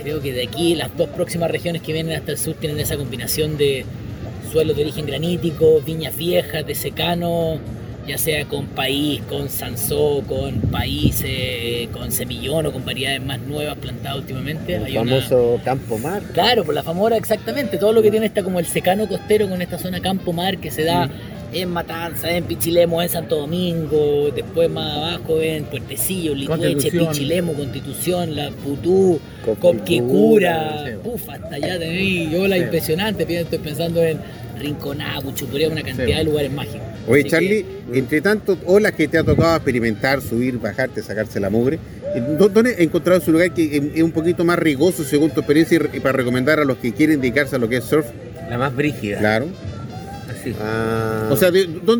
Creo 0.00 0.20
que 0.20 0.32
de 0.32 0.44
aquí 0.44 0.74
las 0.74 0.96
dos 0.96 1.08
próximas 1.08 1.50
regiones 1.50 1.82
que 1.82 1.92
vienen 1.92 2.16
hasta 2.16 2.32
el 2.32 2.38
sur 2.38 2.54
tienen 2.54 2.78
esa 2.78 2.96
combinación 2.96 3.56
de 3.58 3.84
suelos 4.52 4.76
de 4.76 4.82
origen 4.82 5.06
granítico, 5.06 5.80
viñas 5.80 6.16
viejas, 6.16 6.66
de 6.66 6.74
secano, 6.74 7.58
ya 8.08 8.16
sea 8.18 8.46
con 8.46 8.66
país, 8.66 9.20
con 9.28 9.50
sansó, 9.50 10.22
con 10.26 10.60
país, 10.62 11.22
eh, 11.24 11.88
con 11.92 12.10
semillón 12.10 12.66
o 12.66 12.72
con 12.72 12.84
variedades 12.84 13.22
más 13.22 13.38
nuevas 13.40 13.76
plantadas 13.76 14.18
últimamente. 14.18 14.76
El 14.76 14.94
famoso 14.94 15.60
campo 15.62 15.98
mar. 15.98 16.22
Claro, 16.32 16.64
por 16.64 16.74
la 16.74 16.82
famosa 16.82 17.16
exactamente. 17.16 17.76
Todo 17.76 17.92
lo 17.92 18.02
que 18.02 18.10
tiene 18.10 18.26
está 18.26 18.42
como 18.42 18.58
el 18.58 18.66
secano 18.66 19.06
costero 19.06 19.48
con 19.48 19.60
esta 19.60 19.78
zona 19.78 20.00
campo 20.00 20.32
mar 20.32 20.58
que 20.58 20.70
se 20.70 20.84
da 20.84 21.08
en 21.52 21.70
Matanza, 21.70 22.30
en 22.30 22.44
Pichilemo, 22.44 23.02
en 23.02 23.08
Santo 23.08 23.36
Domingo, 23.36 24.30
después 24.34 24.70
más 24.70 24.96
abajo 24.96 25.40
en 25.40 25.64
Puertecillo, 25.64 26.34
Licueche, 26.34 26.90
Pichilemo, 26.90 27.54
Constitución, 27.54 28.36
La 28.36 28.50
Putú, 28.50 29.20
Copquecura, 29.60 30.84
hasta 31.28 31.54
allá 31.54 31.78
tenéis 31.78 32.30
yo 32.30 32.46
la 32.46 32.58
impresionante, 32.58 33.26
estoy 33.40 33.58
pensando 33.58 34.02
en 34.02 34.18
Rinconá, 34.58 35.20
Chupuría, 35.34 35.68
una 35.68 35.82
cantidad 35.82 36.18
de 36.18 36.24
lugares 36.24 36.52
mágicos. 36.52 36.82
Oye, 37.06 37.24
Charlie, 37.24 37.64
entre 37.92 38.20
tanto 38.20 38.58
olas 38.66 38.92
que 38.92 39.08
te 39.08 39.18
ha 39.18 39.24
tocado 39.24 39.56
experimentar, 39.56 40.20
subir, 40.20 40.58
bajarte, 40.58 41.02
sacarse 41.02 41.40
la 41.40 41.48
mugre, 41.48 41.78
¿dónde 42.38 42.72
has 42.72 42.80
encontrado 42.80 43.20
su 43.20 43.32
lugar 43.32 43.54
que 43.54 43.90
es 43.94 44.02
un 44.02 44.12
poquito 44.12 44.44
más 44.44 44.58
rigoso 44.58 45.04
según 45.04 45.30
tu 45.30 45.40
experiencia 45.40 45.80
y 45.92 46.00
para 46.00 46.16
recomendar 46.16 46.60
a 46.60 46.64
los 46.64 46.76
que 46.78 46.92
quieren 46.92 47.20
dedicarse 47.20 47.56
a 47.56 47.58
lo 47.58 47.68
que 47.68 47.78
es 47.78 47.84
surf? 47.84 48.06
La 48.50 48.58
más 48.58 48.74
brígida. 48.74 49.18
Claro. 49.18 49.46
Ah. 50.60 51.28
O 51.30 51.36
sea, 51.36 51.50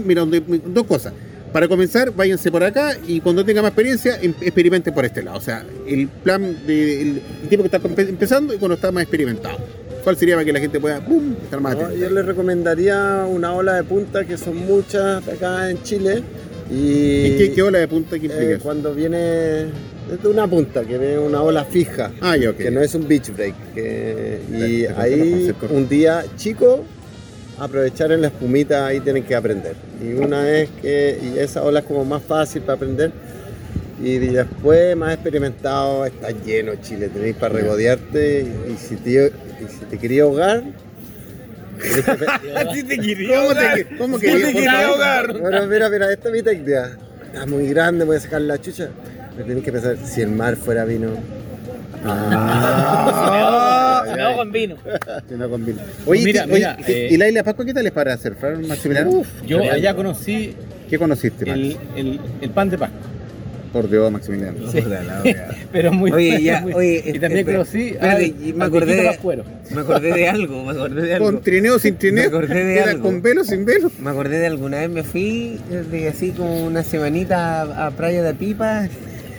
mira, 0.04 0.24
dos 0.24 0.86
cosas. 0.86 1.12
Para 1.52 1.66
comenzar, 1.66 2.12
váyanse 2.14 2.50
por 2.50 2.62
acá 2.62 2.96
y 3.06 3.20
cuando 3.20 3.44
tengan 3.44 3.62
más 3.62 3.70
experiencia, 3.70 4.18
em, 4.20 4.34
experimenten 4.40 4.92
por 4.92 5.04
este 5.04 5.22
lado. 5.22 5.38
O 5.38 5.40
sea, 5.40 5.64
el 5.86 6.08
plan 6.08 6.42
del 6.66 7.22
tipo 7.48 7.62
que 7.62 7.74
está 7.74 8.02
empezando 8.02 8.52
y 8.52 8.58
cuando 8.58 8.74
está 8.74 8.92
más 8.92 9.04
experimentado. 9.04 9.58
¿Cuál 10.04 10.16
sería 10.16 10.36
para 10.36 10.44
que 10.44 10.52
la 10.52 10.60
gente 10.60 10.78
pueda 10.78 10.98
estar 10.98 11.60
más 11.60 11.74
atenta? 11.74 11.94
Yo 11.94 12.10
les 12.10 12.24
recomendaría 12.24 13.24
una 13.28 13.54
ola 13.54 13.74
de 13.74 13.84
punta, 13.84 14.24
que 14.24 14.36
son 14.36 14.56
muchas 14.56 15.26
acá 15.26 15.70
en 15.70 15.82
Chile. 15.82 16.22
¿Y, 16.70 17.48
qué, 17.54 17.62
ola 17.62 17.78
de 17.78 17.88
punta? 17.88 18.18
¿Qué 18.18 18.28
eh, 18.30 18.58
cuando 18.62 18.94
viene 18.94 19.18
de 19.18 20.28
una 20.28 20.46
punta, 20.46 20.82
que 20.84 20.98
viene 20.98 21.18
una 21.18 21.42
ola 21.42 21.64
fija, 21.64 22.12
ah, 22.20 22.36
que 22.56 22.70
no 22.70 22.80
es 22.80 22.94
un 22.94 23.06
beach 23.06 23.30
break. 23.34 23.54
y 23.76 24.86
ahí 24.86 25.54
un 25.70 25.88
día 25.88 26.24
chico 26.36 26.84
aprovechar 27.58 28.12
en 28.12 28.22
la 28.22 28.28
espumita, 28.28 28.86
ahí 28.86 29.00
tienen 29.00 29.24
que 29.24 29.34
aprender. 29.34 29.74
Y 30.02 30.12
una 30.12 30.48
es 30.50 30.68
que, 30.80 31.18
y 31.22 31.38
esa 31.38 31.62
ola 31.62 31.80
es 31.80 31.86
como 31.86 32.04
más 32.04 32.22
fácil 32.22 32.62
para 32.62 32.74
aprender, 32.74 33.12
y 34.00 34.18
después 34.18 34.96
más 34.96 35.14
experimentado, 35.14 36.06
está 36.06 36.30
lleno 36.30 36.72
Chile, 36.82 37.08
tenéis 37.08 37.36
para 37.36 37.54
regodearte, 37.54 38.46
y, 38.68 38.76
si, 38.76 38.96
te, 38.96 39.10
y 39.10 39.68
si 39.68 39.84
te 39.86 39.98
quería 39.98 40.22
ahogar, 40.22 40.62
¿Así 42.56 42.82
te 42.88 42.98
quería 42.98 43.38
ahogar? 43.38 43.86
¿Cómo, 43.96 44.18
te, 44.18 44.26
quería 44.26 44.88
ahogar? 44.88 45.38
Bueno, 45.38 45.66
mira, 45.66 45.88
mira, 45.88 46.12
esta 46.12 46.28
es 46.28 46.34
mi 46.34 46.42
técnica. 46.42 46.98
Está 47.24 47.46
muy 47.46 47.68
grande, 47.68 48.04
voy 48.04 48.16
a 48.16 48.20
sacar 48.20 48.40
la 48.40 48.60
chucha. 48.60 48.88
Pero 49.34 49.46
tenéis 49.46 49.64
que 49.64 49.72
pensar, 49.72 49.96
si 50.04 50.20
el 50.20 50.30
mar 50.30 50.56
fuera 50.56 50.84
vino, 50.84 51.10
Ah, 52.04 54.04
no 54.16 54.36
con 54.36 54.52
vino. 54.52 54.76
no 55.30 55.50
con 55.50 55.64
vino. 55.64 55.80
Oye, 56.06 56.24
mira, 56.24 56.46
mira, 56.46 56.76
eh, 56.86 57.08
¿y 57.10 57.16
la 57.16 57.28
isla 57.28 57.44
Pascua 57.44 57.64
qué 57.64 57.74
tal 57.74 57.86
es 57.86 57.92
para 57.92 58.14
hacer? 58.14 58.36
Maximiliano? 58.66 59.22
yo 59.46 59.62
allá 59.62 59.94
conocí. 59.94 60.54
¿Qué 60.88 60.98
conociste, 60.98 61.50
el, 61.50 61.76
el, 61.96 62.18
el, 62.40 62.50
pan 62.50 62.70
de 62.70 62.78
Pascua. 62.78 62.98
Por 63.72 63.90
Dios, 63.90 64.10
Maximiliano. 64.10 64.70
Sí. 64.70 64.82
pero 65.72 65.92
muy. 65.92 66.10
Oye, 66.10 66.42
ya, 66.42 66.64
oye, 66.74 67.02
y 67.04 67.18
también 67.18 67.44
conocí. 67.44 67.94
me, 68.00 68.64
acordé 68.64 68.96
de, 68.96 69.02
me 69.74 69.80
acordé 69.80 70.14
de 70.14 70.28
algo. 70.28 70.64
Me 70.64 70.72
acordé 70.72 71.02
de 71.02 71.14
algo. 71.14 71.26
Con 71.26 71.42
trineo 71.42 71.78
sin 71.78 71.96
trineo. 71.96 72.30
Me 72.30 72.36
acordé 72.36 72.64
de 72.64 72.80
algo. 72.80 73.02
Con 73.02 73.22
velo 73.22 73.44
sin 73.44 73.64
velo. 73.64 73.90
Me 73.98 74.10
acordé 74.10 74.38
de 74.38 74.46
alguna 74.46 74.78
vez 74.78 74.90
me 74.90 75.02
fui 75.02 75.60
de 75.68 76.08
así 76.08 76.30
como 76.30 76.66
una 76.66 76.82
semanita 76.82 77.62
a, 77.62 77.86
a 77.86 77.90
Playa 77.90 78.22
de 78.22 78.34
Pipa. 78.34 78.88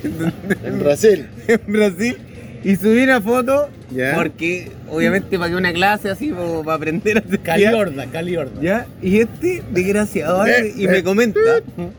en 0.63 0.79
Brasil. 0.79 1.27
en 1.47 1.73
Brasil. 1.73 2.17
Y 2.63 2.75
subí 2.75 3.03
una 3.03 3.21
foto 3.21 3.69
porque 4.15 4.71
obviamente 4.89 5.39
pagué 5.39 5.55
una 5.55 5.73
clase 5.73 6.09
así 6.09 6.29
como 6.29 6.63
para 6.63 6.75
aprender 6.75 7.17
a 7.17 7.21
hacer 7.21 7.39
Caliorda, 7.39 8.05
caliorda. 8.07 8.61
¿Ya? 8.61 8.85
Y 9.01 9.19
este 9.19 9.63
desgraciado 9.71 10.45
y 10.75 10.87
me 10.87 11.03
comenta, 11.03 11.39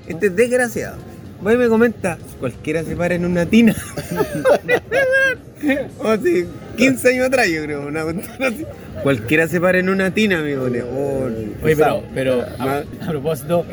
este 0.06 0.30
desgraciado, 0.30 0.96
va 1.44 1.54
y 1.54 1.56
me 1.56 1.68
comenta, 1.68 2.18
cualquiera 2.38 2.84
se 2.84 2.96
para 2.96 3.14
en 3.14 3.24
una 3.24 3.46
tina. 3.46 3.74
o 5.98 6.16
sea, 6.16 6.44
15 6.76 7.08
años 7.08 7.26
atrás 7.26 7.48
yo 7.48 7.64
creo, 7.64 7.86
una 7.86 8.02
así. 8.02 8.66
Cualquiera 9.02 9.48
se 9.48 9.60
para 9.60 9.78
en 9.78 9.88
una 9.88 10.10
tina, 10.10 10.40
amigo. 10.40 10.64
Oh, 10.64 11.28
Oye, 11.62 11.76
pero, 11.76 12.02
pero 12.14 12.44
a, 12.58 12.82
a 13.02 13.08
propósito, 13.08 13.64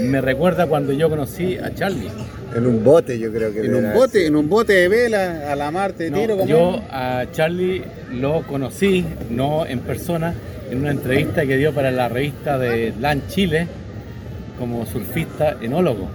me 0.00 0.20
recuerda 0.20 0.66
cuando 0.66 0.92
yo 0.92 1.08
conocí 1.08 1.58
a 1.58 1.74
Charlie. 1.74 2.08
En 2.54 2.66
un 2.66 2.82
bote, 2.82 3.18
yo 3.18 3.32
creo 3.32 3.52
que. 3.52 3.60
En 3.60 3.74
un 3.74 3.92
bote, 3.92 4.26
en 4.26 4.36
un 4.36 4.48
bote 4.48 4.72
de 4.72 4.88
vela, 4.88 5.52
a 5.52 5.56
la 5.56 5.70
Marte 5.70 6.10
de 6.10 6.10
tiro. 6.10 6.46
yo 6.46 6.82
a 6.90 7.26
Charlie 7.32 7.82
lo 8.12 8.42
conocí, 8.46 9.04
no 9.30 9.66
en 9.66 9.80
persona, 9.80 10.34
en 10.70 10.78
una 10.78 10.90
entrevista 10.90 11.46
que 11.46 11.56
dio 11.56 11.72
para 11.72 11.90
la 11.90 12.08
revista 12.08 12.58
de 12.58 12.92
LAN 12.98 13.22
Chile 13.28 13.66
como 14.58 14.86
surfista 14.86 15.56
enólogo, 15.60 16.08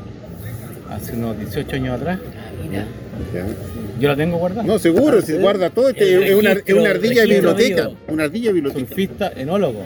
hace 0.89 1.13
unos 1.13 1.38
18 1.38 1.75
años 1.75 2.01
atrás. 2.01 2.19
Mira. 2.69 2.86
Yo 3.99 4.09
la 4.09 4.15
tengo 4.15 4.38
guardada. 4.38 4.63
No, 4.63 4.79
seguro, 4.79 5.21
si 5.21 5.34
guarda 5.34 5.69
todo. 5.69 5.89
Este 5.89 6.31
es, 6.31 6.36
una, 6.36 6.53
es 6.53 6.73
una 6.73 6.89
ardilla 6.89 7.21
de 7.21 7.27
biblioteca. 7.27 7.89
Una 8.07 8.23
ardilla 8.23 8.47
de 8.47 8.53
biblioteca. 8.53 8.88
Surfista 8.88 9.31
enólogo. 9.36 9.86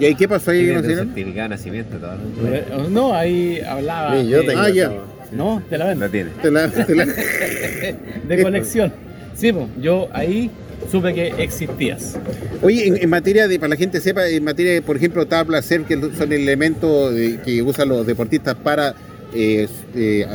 ¿Y 0.00 0.04
ahí 0.04 0.14
qué 0.14 0.28
pasó 0.28 0.52
ahí? 0.52 0.66
¿no? 0.66 1.48
nacimiento 1.48 1.96
todo. 1.98 2.14
Eh, 2.46 2.64
no, 2.90 3.14
ahí 3.14 3.60
hablaba. 3.60 4.20
Sí, 4.20 4.28
yo 4.28 4.44
tengo 4.44 4.60
ah, 4.60 4.70
ya. 4.70 4.92
No, 5.32 5.62
te 5.68 5.78
la 5.78 5.86
vendo. 5.86 6.06
La 6.06 6.10
tiene. 6.10 6.30
de 8.28 8.42
colección. 8.42 8.92
Sí, 9.34 9.52
pues, 9.52 9.66
yo 9.80 10.08
ahí 10.12 10.50
supe 10.90 11.14
que 11.14 11.34
existías. 11.38 12.16
Oye, 12.62 13.02
en, 13.02 13.10
materia 13.10 13.46
de, 13.46 13.58
para 13.58 13.70
la 13.70 13.76
gente 13.76 14.00
sepa, 14.00 14.26
en 14.28 14.42
materia 14.42 14.72
de, 14.72 14.82
por 14.82 14.96
ejemplo, 14.96 15.26
tabla, 15.26 15.62
ser 15.62 15.82
que 15.82 15.96
son 16.16 16.32
elementos 16.32 17.14
que 17.44 17.62
usan 17.62 17.88
los 17.88 18.06
deportistas 18.06 18.56
para 18.56 18.94
eh, 19.34 19.68
eh, 19.94 20.26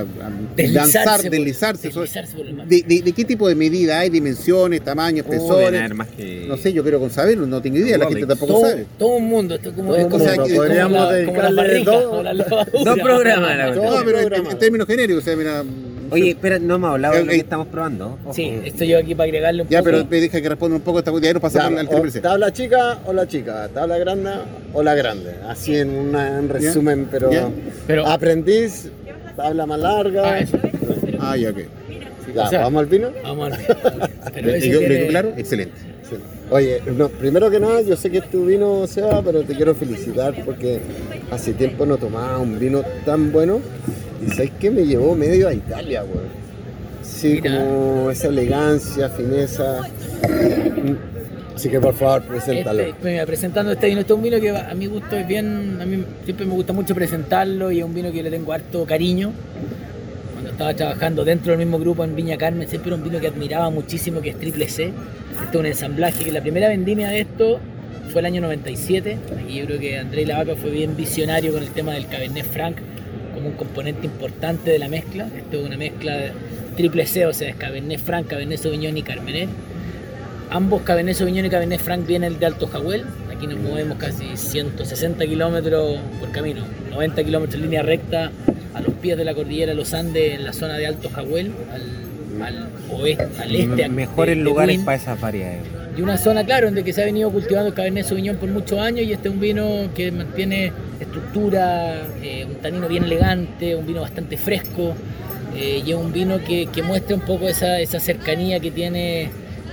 deslizarse, 0.55 1.29
deslizarse. 1.29 1.89
de, 1.89 3.13
qué 3.15 3.25
tipo 3.25 3.47
de 3.47 3.55
medida 3.55 3.99
hay? 3.99 4.09
¿Dimensiones, 4.09 4.83
tamaños, 4.83 5.25
espesores? 5.25 5.89
No 6.47 6.57
sé, 6.57 6.73
yo 6.73 6.83
quiero 6.83 6.99
con 6.99 7.09
saberlo, 7.09 7.45
no 7.45 7.61
tengo 7.61 7.77
idea, 7.77 7.97
la 7.97 8.07
gente 8.07 8.25
tampoco 8.25 8.61
sabe. 8.61 8.85
Todo 8.97 9.15
un 9.15 9.25
mundo, 9.25 9.55
esto 9.55 9.73
como, 9.73 9.93
como, 9.93 10.09
podríamos 10.09 11.11
dedicarle 11.11 11.83
dos, 11.83 12.25
dos 12.85 12.99
programas. 12.99 13.75
No, 13.75 14.01
pero 14.05 14.19
en, 14.19 14.57
términos 14.59 14.87
genéricos, 14.87 15.23
o 15.23 15.25
sea, 15.25 15.35
mira... 15.35 15.63
Oye, 16.13 16.29
espera, 16.29 16.59
no 16.59 16.75
hemos 16.75 16.91
hablado 16.91 17.15
de 17.15 17.25
lo 17.25 17.31
que 17.31 17.37
estamos 17.37 17.67
probando. 17.67 18.19
Sí, 18.33 18.59
estoy 18.65 18.87
yo 18.87 18.99
aquí 18.99 19.15
para 19.15 19.25
agregarle 19.25 19.63
un 19.63 19.69
ya, 19.69 19.79
poco. 19.79 19.91
Ya, 19.91 19.97
pero 19.97 20.09
me 20.09 20.21
deja 20.21 20.41
que 20.41 20.49
responda 20.49 20.75
un 20.77 20.83
poco 20.83 20.99
esta 20.99 21.11
cuestión, 21.11 21.39
pasamos 21.39 21.79
al 21.79 21.89
triple 21.89 22.21
¿Tabla 22.21 22.53
chica 22.53 22.99
o 23.05 23.13
la 23.13 23.27
chica? 23.27 23.67
¿Tabla 23.73 23.97
grande 23.97 24.31
o 24.73 24.83
la 24.83 24.93
grande? 24.93 25.35
Así 25.47 25.75
en 25.75 25.89
un 25.89 26.49
resumen, 26.49 27.07
pero, 27.09 27.31
pero 27.87 28.05
aprendiz, 28.07 28.91
tabla 29.35 29.65
más 29.65 29.79
larga. 29.79 30.39
Ah, 31.19 31.31
ah 31.31 31.37
ya, 31.37 31.49
ok. 31.49 31.57
Ya, 32.35 32.61
¿Vamos 32.61 32.79
al 32.79 32.85
vino? 32.85 33.11
Vamos 33.23 33.51
al 33.51 33.59
vino. 33.59 34.79
Pero 34.87 35.07
claro? 35.07 35.33
Excelente. 35.37 35.93
Oye, 36.49 36.81
no, 36.85 37.09
primero 37.09 37.49
que 37.49 37.59
nada, 37.59 37.81
yo 37.81 37.95
sé 37.95 38.11
que 38.11 38.21
tu 38.21 38.45
vino, 38.45 38.85
Seba, 38.85 39.21
pero 39.23 39.43
te 39.43 39.55
quiero 39.55 39.73
felicitar 39.73 40.35
porque 40.45 40.79
hace 41.33 41.53
tiempo 41.53 41.85
no 41.85 41.97
tomaba 41.97 42.39
un 42.39 42.59
vino 42.59 42.81
tan 43.05 43.31
bueno 43.31 43.59
y 44.25 44.29
sabes 44.31 44.51
que 44.59 44.71
me 44.71 44.85
llevó 44.85 45.15
medio 45.15 45.47
a 45.47 45.53
Italia, 45.53 46.03
güey. 46.03 46.25
Sí, 47.01 47.41
como 47.41 48.09
esa 48.09 48.27
elegancia, 48.27 49.09
fineza. 49.09 49.81
Así 51.55 51.69
que 51.69 51.79
por 51.79 51.93
favor, 51.93 52.23
preséntalo. 52.23 52.81
Este, 52.81 53.25
presentando 53.25 53.71
este 53.71 53.87
vino, 53.87 54.01
este 54.01 54.13
es 54.13 54.17
un 54.17 54.23
vino 54.23 54.39
que 54.39 54.49
a 54.49 54.73
mi 54.73 54.87
gusto 54.87 55.15
es 55.15 55.27
bien, 55.27 55.77
a 55.81 55.85
mí 55.85 56.03
siempre 56.23 56.45
me 56.45 56.53
gusta 56.53 56.73
mucho 56.73 56.95
presentarlo 56.95 57.71
y 57.71 57.79
es 57.79 57.85
un 57.85 57.93
vino 57.93 58.11
que 58.11 58.23
le 58.23 58.29
tengo 58.31 58.51
harto 58.51 58.85
cariño. 58.85 59.31
Cuando 60.33 60.49
estaba 60.51 60.73
trabajando 60.73 61.23
dentro 61.23 61.51
del 61.51 61.59
mismo 61.59 61.79
grupo 61.79 62.03
en 62.03 62.15
Viña 62.15 62.37
Carmen, 62.37 62.67
siempre 62.67 62.89
era 62.89 62.97
un 62.97 63.03
vino 63.03 63.19
que 63.19 63.27
admiraba 63.27 63.69
muchísimo, 63.69 64.21
que 64.21 64.29
es 64.29 64.39
Triple 64.39 64.67
C. 64.67 64.85
Este 64.85 65.49
es 65.51 65.55
un 65.55 65.65
ensamblaje, 65.65 66.23
que 66.23 66.31
la 66.31 66.41
primera 66.41 66.67
vendimia 66.69 67.09
de 67.09 67.21
esto 67.21 67.59
fue 68.11 68.21
el 68.21 68.27
año 68.27 68.41
97. 68.41 69.17
Aquí 69.43 69.55
yo 69.55 69.65
creo 69.65 69.79
que 69.79 69.97
André 69.97 70.25
Lavaca 70.25 70.55
fue 70.55 70.71
bien 70.71 70.95
visionario 70.95 71.53
con 71.53 71.63
el 71.63 71.69
tema 71.69 71.93
del 71.93 72.07
Cabernet 72.07 72.45
Franc 72.45 72.77
como 73.33 73.49
un 73.49 73.55
componente 73.55 74.05
importante 74.05 74.71
de 74.71 74.79
la 74.79 74.87
mezcla. 74.87 75.27
Esto 75.35 75.59
es 75.59 75.65
una 75.65 75.77
mezcla 75.77 76.31
triple 76.75 77.05
C, 77.05 77.25
o 77.25 77.33
sea, 77.33 77.49
es 77.49 77.55
Cabernet 77.55 77.99
Franc, 77.99 78.27
Cabernet 78.27 78.59
Sauvignon 78.59 78.97
y 78.97 79.03
Carmener. 79.03 79.47
Ambos 80.49 80.83
Cabernet 80.83 81.15
Sauvignon 81.15 81.45
y 81.45 81.49
Cabernet 81.49 81.81
Franc 81.81 82.05
vienen 82.05 82.39
de 82.39 82.45
Alto 82.45 82.67
Jahuel. 82.67 83.05
Aquí 83.35 83.47
nos 83.47 83.59
movemos 83.59 83.97
casi 83.97 84.37
160 84.37 85.25
kilómetros 85.25 85.99
por 86.19 86.31
camino, 86.31 86.63
90 86.91 87.23
kilómetros 87.23 87.55
en 87.55 87.61
línea 87.63 87.81
recta 87.81 88.31
a 88.73 88.81
los 88.81 88.93
pies 88.95 89.17
de 89.17 89.25
la 89.25 89.33
cordillera 89.33 89.73
Los 89.73 89.93
Andes, 89.93 90.35
en 90.35 90.43
la 90.43 90.53
zona 90.53 90.77
de 90.77 90.87
Alto 90.87 91.09
Jahuel, 91.09 91.51
al, 92.41 92.69
oeste, 92.91 93.27
al 93.39 93.55
este. 93.55 93.89
Mejores 93.89 94.37
lugares 94.37 94.79
para 94.81 94.97
esas 94.97 95.19
variedades. 95.19 95.82
Y 95.95 96.01
una 96.01 96.17
zona, 96.17 96.43
claro, 96.43 96.71
que 96.83 96.91
se 96.91 97.03
ha 97.03 97.05
venido 97.05 97.29
cultivando 97.29 97.69
el 97.69 97.75
Cabernet 97.75 98.05
Sauvignon 98.05 98.37
por 98.37 98.49
muchos 98.49 98.79
años 98.79 99.05
y 99.05 99.13
este 99.13 99.27
es 99.27 99.33
un 99.33 99.39
vino 99.39 99.89
que 99.93 100.11
mantiene 100.11 100.71
estructura, 100.99 102.07
eh, 102.23 102.45
un 102.45 102.55
tanino 102.55 102.87
bien 102.87 103.03
elegante, 103.03 103.75
un 103.75 103.85
vino 103.85 104.01
bastante 104.01 104.37
fresco 104.37 104.95
eh, 105.55 105.83
y 105.85 105.91
es 105.91 105.95
un 105.95 106.11
vino 106.11 106.39
que, 106.43 106.67
muestra 106.83 107.15
un 107.15 107.21
poco 107.21 107.47
esa, 107.47 107.79
esa 107.79 107.99
cercanía 107.99 108.59
que 108.59 108.71
tiene 108.71 109.29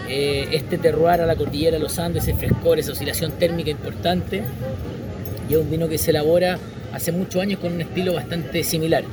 eh, 0.08 0.48
este 0.52 0.76
terroir 0.76 1.22
a 1.22 1.26
la 1.26 1.36
cordillera 1.36 1.78
de 1.78 1.82
los 1.82 1.98
Andes, 1.98 2.24
ese 2.24 2.34
frescor, 2.34 2.78
esa 2.78 2.92
oscilación 2.92 3.32
térmica 3.32 3.70
importante. 3.70 4.42
Y 5.48 5.54
es 5.54 5.58
un 5.58 5.70
vino 5.70 5.88
que 5.88 5.96
se 5.96 6.10
elabora 6.10 6.58
hace 6.92 7.12
muchos 7.12 7.40
años 7.40 7.60
con 7.60 7.72
un 7.72 7.80
estilo 7.80 8.12
bastante 8.12 8.62
similar. 8.62 9.04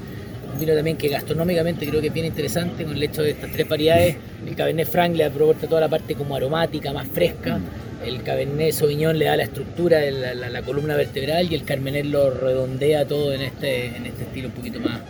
Un 0.53 0.59
vino 0.59 0.73
también 0.73 0.97
que 0.97 1.07
gastronómicamente 1.09 1.87
creo 1.87 2.01
que 2.01 2.07
es 2.07 2.13
bien 2.13 2.25
interesante 2.25 2.83
con 2.83 2.95
el 2.95 3.03
hecho 3.03 3.21
de 3.21 3.31
estas 3.31 3.51
tres 3.51 3.67
variedades. 3.67 4.15
El 4.45 4.55
Cabernet 4.55 4.87
Franc 4.87 5.15
le 5.15 5.25
aporta 5.25 5.67
toda 5.67 5.81
la 5.81 5.89
parte 5.89 6.15
como 6.15 6.35
aromática, 6.35 6.93
más 6.93 7.07
fresca. 7.07 7.59
El 8.05 8.23
Cabernet 8.23 8.73
Sauvignon 8.73 9.17
le 9.17 9.25
da 9.25 9.37
la 9.37 9.43
estructura 9.43 9.97
de 9.99 10.11
la, 10.11 10.61
columna 10.61 10.95
vertebral 10.95 11.51
y 11.51 11.55
el 11.55 11.63
Carmener 11.63 12.05
lo 12.05 12.29
redondea 12.29 13.05
todo 13.05 13.33
en 13.33 13.41
este, 13.41 13.87
en 13.87 14.05
este 14.05 14.23
estilo 14.23 14.49
un 14.49 14.53
poquito 14.53 14.79
más, 14.79 15.01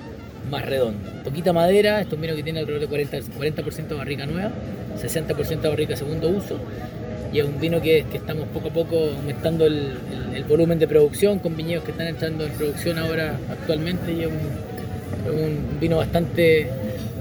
más 0.50 0.66
redondo. 0.66 1.10
Poquita 1.24 1.54
madera, 1.54 2.00
esto 2.00 2.16
es 2.16 2.16
un 2.16 2.22
vino 2.22 2.36
que 2.36 2.44
tiene 2.44 2.60
alrededor 2.60 2.88
de 2.88 3.10
40%, 3.10 3.30
40 3.36 3.62
de 3.62 3.94
barrica 3.96 4.26
nueva, 4.26 4.52
60% 4.98 5.62
de 5.62 5.70
barrica 5.70 5.96
segundo 5.96 6.30
uso 6.30 6.60
y 7.34 7.40
es 7.40 7.46
un 7.46 7.60
vino 7.60 7.82
que, 7.82 8.06
estamos 8.14 8.48
poco 8.50 8.70
a 8.70 8.74
poco 8.74 8.96
aumentando 9.16 9.66
el, 9.66 9.98
volumen 10.48 10.80
de 10.80 10.88
producción 10.88 11.40
con 11.40 11.58
viñedos 11.58 11.84
que 11.84 11.92
están 11.92 12.08
entrando 12.08 12.46
en 12.46 12.52
producción 12.54 12.98
ahora 13.00 13.40
actualmente 13.50 14.14
y 14.14 14.22
es 14.22 14.28
un, 14.28 14.77
vino 15.80 15.98
bastante 15.98 16.68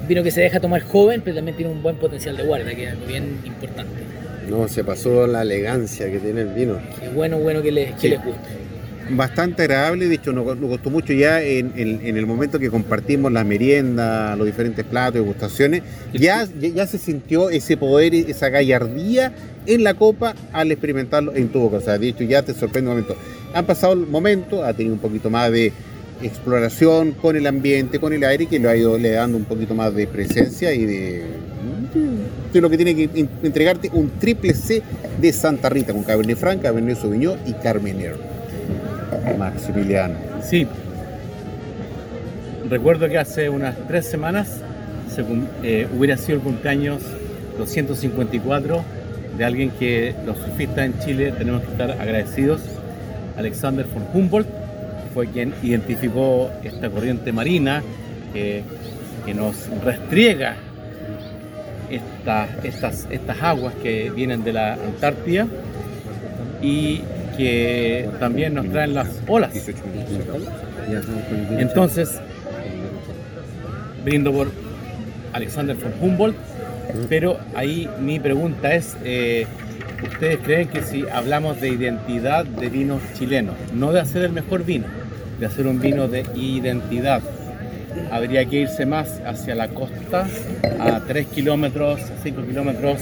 vino 0.08 0.22
que 0.22 0.30
se 0.30 0.40
deja 0.40 0.60
tomar 0.60 0.82
joven 0.82 1.22
pero 1.24 1.36
también 1.36 1.56
tiene 1.56 1.72
un 1.72 1.82
buen 1.82 1.96
potencial 1.96 2.36
de 2.36 2.44
guarda 2.44 2.74
que 2.74 2.84
es 2.84 2.92
algo 2.92 3.06
bien 3.06 3.40
importante 3.44 3.92
no 4.48 4.68
se 4.68 4.84
pasó 4.84 5.26
la 5.26 5.42
elegancia 5.42 6.10
que 6.10 6.18
tiene 6.18 6.42
el 6.42 6.48
vino 6.48 6.78
Qué 7.00 7.08
bueno 7.08 7.38
bueno 7.38 7.62
que 7.62 7.72
les, 7.72 7.94
que 7.94 8.08
les 8.08 8.24
guste 8.24 8.66
bastante 9.10 9.62
agradable, 9.62 10.08
de 10.08 10.14
hecho 10.14 10.32
nos, 10.32 10.58
gustó 10.58 10.90
mucho 10.90 11.12
ya 11.12 11.42
en, 11.42 11.72
el 11.76 12.26
momento 12.26 12.58
que 12.58 12.70
compartimos 12.70 13.32
la 13.32 13.44
merienda, 13.44 14.34
los 14.36 14.46
diferentes 14.46 14.84
platos, 14.84 15.14
degustaciones, 15.14 15.82
ya, 16.12 16.46
ya 16.60 16.86
se 16.86 16.98
sintió 16.98 17.50
ese 17.50 17.76
poder, 17.76 18.14
esa 18.14 18.48
gallardía 18.48 19.32
en 19.66 19.84
la 19.84 19.94
copa 19.94 20.34
al 20.52 20.72
experimentarlo 20.72 21.34
en 21.34 21.48
tu 21.48 21.60
boca. 21.60 21.76
O 21.76 21.80
sea, 21.80 21.98
de 21.98 22.08
hecho 22.08 22.24
ya 22.24 22.42
te 22.42 22.54
sorprende 22.54 22.90
un 22.90 22.96
momento. 22.96 23.16
Han 23.54 23.66
pasado 23.66 23.92
el 23.92 24.06
momento, 24.06 24.64
ha 24.64 24.72
tenido 24.72 24.94
un 24.94 25.00
poquito 25.00 25.30
más 25.30 25.50
de 25.50 25.72
exploración 26.22 27.12
con 27.12 27.36
el 27.36 27.46
ambiente, 27.46 27.98
con 27.98 28.12
el 28.12 28.24
aire, 28.24 28.46
que 28.46 28.58
lo 28.58 28.68
ha 28.68 28.76
ido 28.76 28.98
le 28.98 29.10
dando 29.10 29.36
un 29.36 29.44
poquito 29.44 29.74
más 29.74 29.94
de 29.94 30.06
presencia 30.06 30.72
y 30.72 30.84
de, 30.84 31.24
de 32.52 32.60
lo 32.60 32.70
que 32.70 32.76
tiene 32.76 32.94
que 32.94 33.28
entregarte 33.42 33.90
un 33.92 34.10
triple 34.18 34.54
C 34.54 34.82
de 35.20 35.32
Santa 35.32 35.68
Rita 35.68 35.92
con 35.92 36.02
Cabernet 36.02 36.38
Franc, 36.38 36.62
Cabernet 36.62 36.98
Sauvignon 36.98 37.38
y 37.46 37.52
Carmenero. 37.54 38.16
Maximiliano. 39.38 40.14
Sí. 40.42 40.66
Recuerdo 42.68 43.08
que 43.08 43.18
hace 43.18 43.48
unas 43.48 43.76
tres 43.86 44.06
semanas 44.06 44.60
eh, 45.62 45.86
hubiera 45.96 46.16
sido 46.16 46.38
el 46.38 46.42
cumpleaños 46.42 47.02
254 47.58 48.82
de 49.38 49.44
alguien 49.44 49.70
que 49.70 50.14
los 50.24 50.36
surfistas 50.38 50.86
en 50.86 50.98
Chile 50.98 51.32
tenemos 51.36 51.62
que 51.62 51.72
estar 51.72 51.90
agradecidos. 51.92 52.62
Alexander 53.36 53.86
von 53.86 54.04
Humboldt 54.14 54.65
fue 55.16 55.28
quien 55.28 55.54
identificó 55.62 56.50
esta 56.62 56.90
corriente 56.90 57.32
marina 57.32 57.82
que, 58.34 58.62
nos 59.34 59.66
restriega 59.82 60.56
estas, 61.90 63.08
aguas 63.40 63.74
que 63.82 64.10
vienen 64.14 64.44
de 64.44 64.52
la 64.52 64.74
Antártida 64.74 65.46
y 66.60 67.00
que 67.34 68.10
también 68.20 68.52
nos 68.52 68.68
traen 68.68 68.92
las 68.92 69.08
olas. 69.26 69.52
Entonces, 71.58 72.20
brindo 74.04 74.34
por 74.34 74.48
Alexander 75.32 75.76
von 75.76 75.94
Humboldt, 75.98 76.36
pero 77.08 77.38
ahí 77.54 77.88
mi 78.02 78.20
pregunta 78.20 78.74
es, 78.74 78.94
eh, 79.02 79.46
¿ustedes 80.12 80.40
creen 80.44 80.68
que 80.68 80.82
si 80.82 81.08
hablamos 81.08 81.58
de 81.58 81.70
identidad 81.70 82.44
de 82.44 82.68
vinos 82.68 83.00
chilenos, 83.14 83.54
no 83.72 83.92
de 83.92 84.00
hacer 84.00 84.22
el 84.22 84.32
mejor 84.32 84.62
vino, 84.62 84.84
de 85.38 85.46
hacer 85.46 85.66
un 85.66 85.80
vino 85.80 86.08
de 86.08 86.24
identidad, 86.34 87.22
habría 88.10 88.44
que 88.44 88.60
irse 88.60 88.86
más 88.86 89.20
hacia 89.24 89.54
la 89.54 89.68
costa, 89.68 90.26
a 90.78 91.00
3 91.06 91.26
kilómetros, 91.28 92.00
5 92.22 92.42
kilómetros 92.42 93.00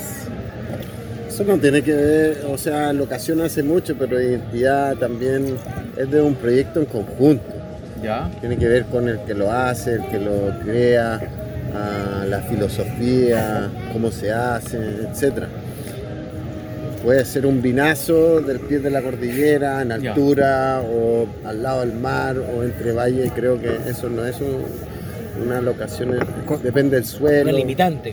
eso 1.34 1.42
no 1.42 1.58
tiene 1.58 1.82
que 1.82 1.92
ver, 1.92 2.44
o 2.48 2.56
sea, 2.56 2.92
locación 2.92 3.40
hace 3.40 3.64
mucho, 3.64 3.96
pero 3.98 4.22
identidad 4.22 4.94
también 4.94 5.56
es 5.96 6.08
de 6.08 6.22
un 6.22 6.36
proyecto 6.36 6.78
en 6.78 6.86
conjunto. 6.86 7.52
¿Ya? 8.00 8.30
Tiene 8.38 8.56
que 8.56 8.68
ver 8.68 8.84
con 8.84 9.08
el 9.08 9.18
que 9.22 9.34
lo 9.34 9.50
hace, 9.50 9.94
el 9.94 10.06
que 10.06 10.20
lo 10.20 10.56
crea, 10.62 11.20
la 12.28 12.40
filosofía, 12.42 13.68
cómo 13.92 14.12
se 14.12 14.30
hace, 14.30 14.76
etc. 14.76 15.46
Puede 17.04 17.24
ser 17.26 17.44
un 17.44 17.60
vinazo 17.60 18.40
del 18.40 18.60
pie 18.60 18.78
de 18.78 18.90
la 18.90 19.02
cordillera, 19.02 19.82
en 19.82 19.92
altura, 19.92 20.80
o 20.80 21.26
al 21.44 21.62
lado 21.62 21.80
del 21.80 21.92
mar, 21.92 22.38
o 22.38 22.62
entre 22.62 22.92
valles. 22.92 23.30
Creo 23.34 23.60
que 23.60 23.76
eso 23.86 24.08
no 24.08 24.24
es 24.24 24.40
un, 24.40 24.64
una 25.44 25.60
locación 25.60 26.16
depende 26.62 26.96
del 26.96 27.04
suelo. 27.04 27.52
limitante. 27.52 28.12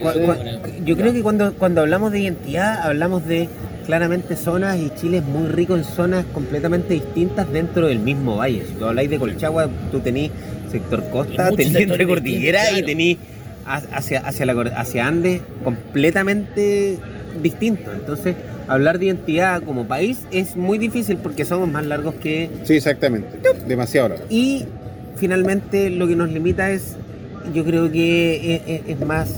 yo 0.84 0.98
creo 0.98 1.14
que 1.14 1.22
cuando, 1.22 1.54
cuando 1.54 1.82
hablamos 1.82 2.12
de 2.12 2.20
identidad, 2.20 2.82
hablamos 2.82 3.26
de 3.26 3.48
claramente 3.86 4.36
zonas 4.36 4.78
y 4.78 4.90
Chile 5.00 5.18
es 5.20 5.24
muy 5.24 5.48
rico 5.48 5.76
en 5.76 5.86
zonas 5.86 6.26
completamente 6.34 6.94
distintas 6.94 7.52
dentro 7.52 7.88
del 7.88 8.00
mismo 8.00 8.38
valle. 8.38 8.66
Si 8.68 8.74
tú 8.74 8.86
habláis 8.86 9.10
de 9.10 9.20
Colchagua, 9.20 9.70
tú 9.92 10.02
tenés 10.02 10.32
sector 10.70 11.10
costa, 11.10 11.50
tenés 11.52 11.76
entre 11.76 12.06
cordillera 12.06 12.78
y 12.78 12.84
tenés 12.84 13.18
hacia, 13.66 14.20
hacia, 14.20 14.46
la, 14.46 14.54
hacia 14.76 15.08
Andes 15.08 15.42
completamente 15.64 16.98
distinto. 17.42 17.92
Entonces, 17.92 18.36
hablar 18.72 19.00
de 19.00 19.08
identidad 19.08 19.62
como 19.64 19.88
país 19.88 20.20
es 20.32 20.56
muy 20.56 20.78
difícil 20.78 21.18
porque 21.18 21.46
somos 21.46 21.70
más 21.70 21.86
largos 21.86 22.16
que... 22.16 22.50
Sí, 22.64 22.76
exactamente. 22.76 23.28
Demasiado 23.68 24.10
largos. 24.10 24.28
Y 24.30 24.66
finalmente 25.18 25.90
lo 25.90 26.08
que 26.08 26.16
nos 26.16 26.32
limita 26.32 26.72
es 26.72 26.96
yo 27.54 27.66
creo 27.66 27.92
que 27.92 28.84
es, 28.88 29.00
más 29.06 29.36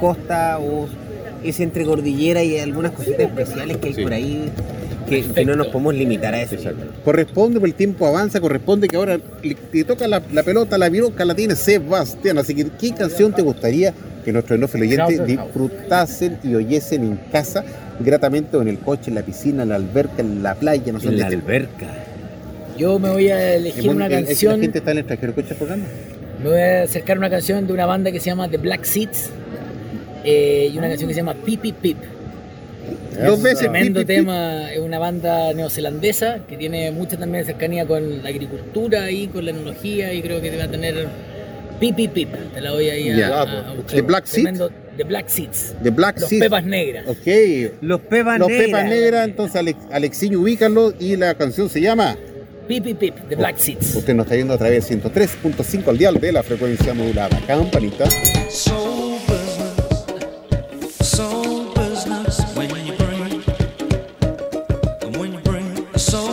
costa 0.00 0.58
o 0.58 0.88
es 1.42 1.60
entre 1.60 1.84
cordillera 1.84 2.42
y 2.42 2.58
algunas 2.58 2.92
cositas 2.92 3.20
especiales 3.20 3.78
que 3.78 3.88
hay 3.88 3.94
por 3.94 4.12
ahí 4.12 4.50
que, 5.08 5.44
no 5.44 5.56
nos 5.56 5.68
podemos 5.68 5.94
limitar 5.94 6.34
a 6.34 6.42
eso. 6.42 6.56
Corresponde, 7.04 7.60
por 7.60 7.68
el 7.68 7.74
tiempo 7.74 8.06
avanza, 8.06 8.40
corresponde 8.40 8.88
que 8.88 8.96
ahora 8.96 9.18
te 9.18 9.84
toca 9.84 10.08
la, 10.08 10.20
pelota, 10.20 10.78
la 10.78 10.88
viroca 10.88 11.24
la 11.24 11.34
tiene 11.34 11.54
Sebastián. 11.56 12.38
Así 12.38 12.54
que, 12.54 12.66
¿qué 12.80 12.94
canción 12.94 13.32
te 13.32 13.42
gustaría 13.42 13.92
que 14.24 14.32
nuestros 14.32 14.58
enófilos 14.58 14.88
oyentes 14.88 15.26
disfrutasen 15.26 16.38
y 16.42 16.54
oyesen 16.54 17.04
en 17.04 17.16
casa, 17.30 17.64
gratamente 18.00 18.56
o 18.56 18.62
en 18.62 18.68
el 18.68 18.78
coche, 18.78 19.10
en 19.10 19.16
la 19.16 19.22
piscina, 19.22 19.62
en 19.62 19.70
la 19.70 19.76
alberca, 19.76 20.20
en 20.20 20.42
la 20.42 20.54
playa? 20.54 20.92
No 20.92 21.00
sé 21.00 21.08
en 21.08 21.18
la 21.18 21.26
alberca. 21.26 21.86
Yo 22.76 22.98
me 22.98 23.10
voy 23.10 23.28
a 23.28 23.54
elegir 23.54 23.88
una 23.88 24.08
canción. 24.08 24.58
¿La 24.58 24.62
gente 24.62 24.78
está 24.78 24.92
en 24.92 24.98
el 24.98 25.00
extranjero? 25.00 25.30
¿Escucha 25.30 25.50
el 25.50 25.56
programa? 25.56 25.84
Me 26.42 26.48
voy 26.48 26.58
a 26.58 26.82
acercar 26.82 27.16
a 27.16 27.20
una 27.20 27.30
canción 27.30 27.66
de 27.66 27.72
una 27.72 27.86
banda 27.86 28.10
que 28.10 28.18
se 28.18 28.26
llama 28.26 28.48
The 28.48 28.56
Black 28.56 28.84
Seeds 28.84 29.30
eh, 30.24 30.70
y 30.72 30.78
una 30.78 30.88
canción 30.88 31.08
que 31.08 31.14
se 31.14 31.20
llama 31.20 31.34
Pip 31.34 31.60
Pip 31.60 31.76
Pip. 31.76 31.98
Dos 33.24 33.42
veces. 33.42 33.60
Tremendo 33.60 34.04
tema, 34.04 34.72
es 34.72 34.80
una 34.80 34.98
banda 34.98 35.52
neozelandesa 35.52 36.40
que 36.48 36.56
tiene 36.56 36.90
mucha 36.90 37.16
también 37.16 37.44
cercanía 37.44 37.86
con 37.86 38.22
la 38.22 38.28
agricultura 38.28 39.10
y 39.10 39.28
con 39.28 39.44
la 39.44 39.50
enología 39.50 40.12
y 40.12 40.22
creo 40.22 40.40
que 40.40 40.56
va 40.56 40.64
a 40.64 40.70
tener 40.70 41.06
Pip, 41.90 42.12
pip. 42.12 42.28
Te 42.54 42.60
la 42.60 42.70
voy 42.70 42.88
ahí 42.90 43.10
a, 43.20 43.42
a, 43.42 43.74
The 43.88 44.02
Black 44.02 44.26
Seeds. 44.26 44.60
The 44.96 45.02
Black 45.02 45.28
Seeds. 45.28 45.74
The 45.82 45.90
Black 45.90 46.20
Los 46.20 46.28
Seeds. 46.28 46.44
Pepas 46.44 46.64
Negras. 46.64 47.08
Ok. 47.08 47.26
Los 47.80 48.00
Pepas 48.02 48.38
Negras. 48.38 48.38
Los 48.38 48.48
Pepas 48.48 48.84
Negras. 48.84 49.24
Entonces, 49.24 49.56
Alex, 49.56 49.78
Alexiño, 49.90 50.38
ubícalo. 50.38 50.94
Y 51.00 51.16
la 51.16 51.34
canción 51.34 51.68
se 51.68 51.80
llama... 51.80 52.16
Pip, 52.68 52.84
pip. 52.84 53.16
The 53.28 53.34
Black 53.34 53.56
Seeds. 53.58 53.96
Usted 53.96 54.14
nos 54.14 54.26
está 54.26 54.36
yendo 54.36 54.54
a 54.54 54.58
través 54.58 54.88
de 54.88 54.96
103.5 54.96 55.88
al 55.88 55.98
dial 55.98 56.20
de 56.20 56.30
la 56.30 56.44
frecuencia 56.44 56.94
modulada. 56.94 57.36
Campanita. 57.48 58.08
So 58.48 59.18
business. 59.26 60.94
So 61.00 61.72
business. 61.74 62.38
When 62.54 62.70
you 62.86 62.92
bring... 62.96 63.42
When 65.18 65.32
you 65.32 65.40
bring... 65.40 65.84
So 65.96 66.31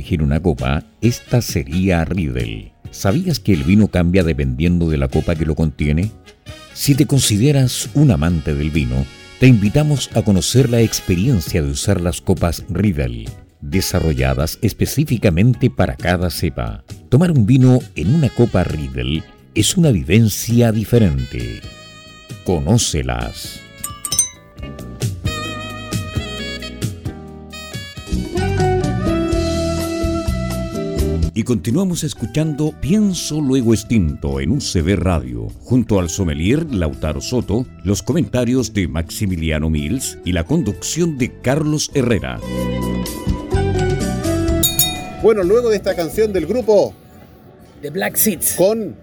elegir 0.00 0.22
una 0.22 0.40
copa, 0.40 0.82
esta 1.02 1.42
sería 1.42 2.06
Riedel. 2.06 2.72
¿Sabías 2.90 3.38
que 3.38 3.52
el 3.52 3.64
vino 3.64 3.88
cambia 3.88 4.24
dependiendo 4.24 4.88
de 4.88 4.96
la 4.96 5.08
copa 5.08 5.34
que 5.34 5.44
lo 5.44 5.54
contiene? 5.54 6.10
Si 6.72 6.94
te 6.94 7.06
consideras 7.06 7.90
un 7.92 8.10
amante 8.10 8.54
del 8.54 8.70
vino, 8.70 9.04
te 9.38 9.46
invitamos 9.46 10.08
a 10.14 10.22
conocer 10.22 10.70
la 10.70 10.80
experiencia 10.80 11.60
de 11.60 11.70
usar 11.70 12.00
las 12.00 12.22
copas 12.22 12.64
Riedel, 12.70 13.28
desarrolladas 13.60 14.58
específicamente 14.62 15.68
para 15.68 15.96
cada 15.96 16.30
cepa. 16.30 16.82
Tomar 17.10 17.30
un 17.30 17.44
vino 17.44 17.80
en 17.94 18.14
una 18.14 18.30
copa 18.30 18.64
Riedel 18.64 19.22
es 19.54 19.76
una 19.76 19.90
vivencia 19.90 20.72
diferente. 20.72 21.60
Conócelas. 22.44 23.60
Y 31.40 31.42
continuamos 31.42 32.04
escuchando 32.04 32.74
Pienso 32.82 33.40
Luego 33.40 33.72
Extinto 33.72 34.40
en 34.40 34.50
UCB 34.50 34.94
Radio, 34.94 35.48
junto 35.62 35.98
al 35.98 36.10
sommelier 36.10 36.66
Lautaro 36.70 37.22
Soto, 37.22 37.64
los 37.82 38.02
comentarios 38.02 38.74
de 38.74 38.86
Maximiliano 38.86 39.70
Mills 39.70 40.18
y 40.26 40.32
la 40.32 40.44
conducción 40.44 41.16
de 41.16 41.40
Carlos 41.40 41.90
Herrera. 41.94 42.38
Bueno, 45.22 45.42
luego 45.42 45.70
de 45.70 45.76
esta 45.76 45.96
canción 45.96 46.30
del 46.30 46.44
grupo 46.44 46.92
The 47.80 47.88
Black 47.88 48.16
Seeds. 48.16 48.56
con 48.56 48.94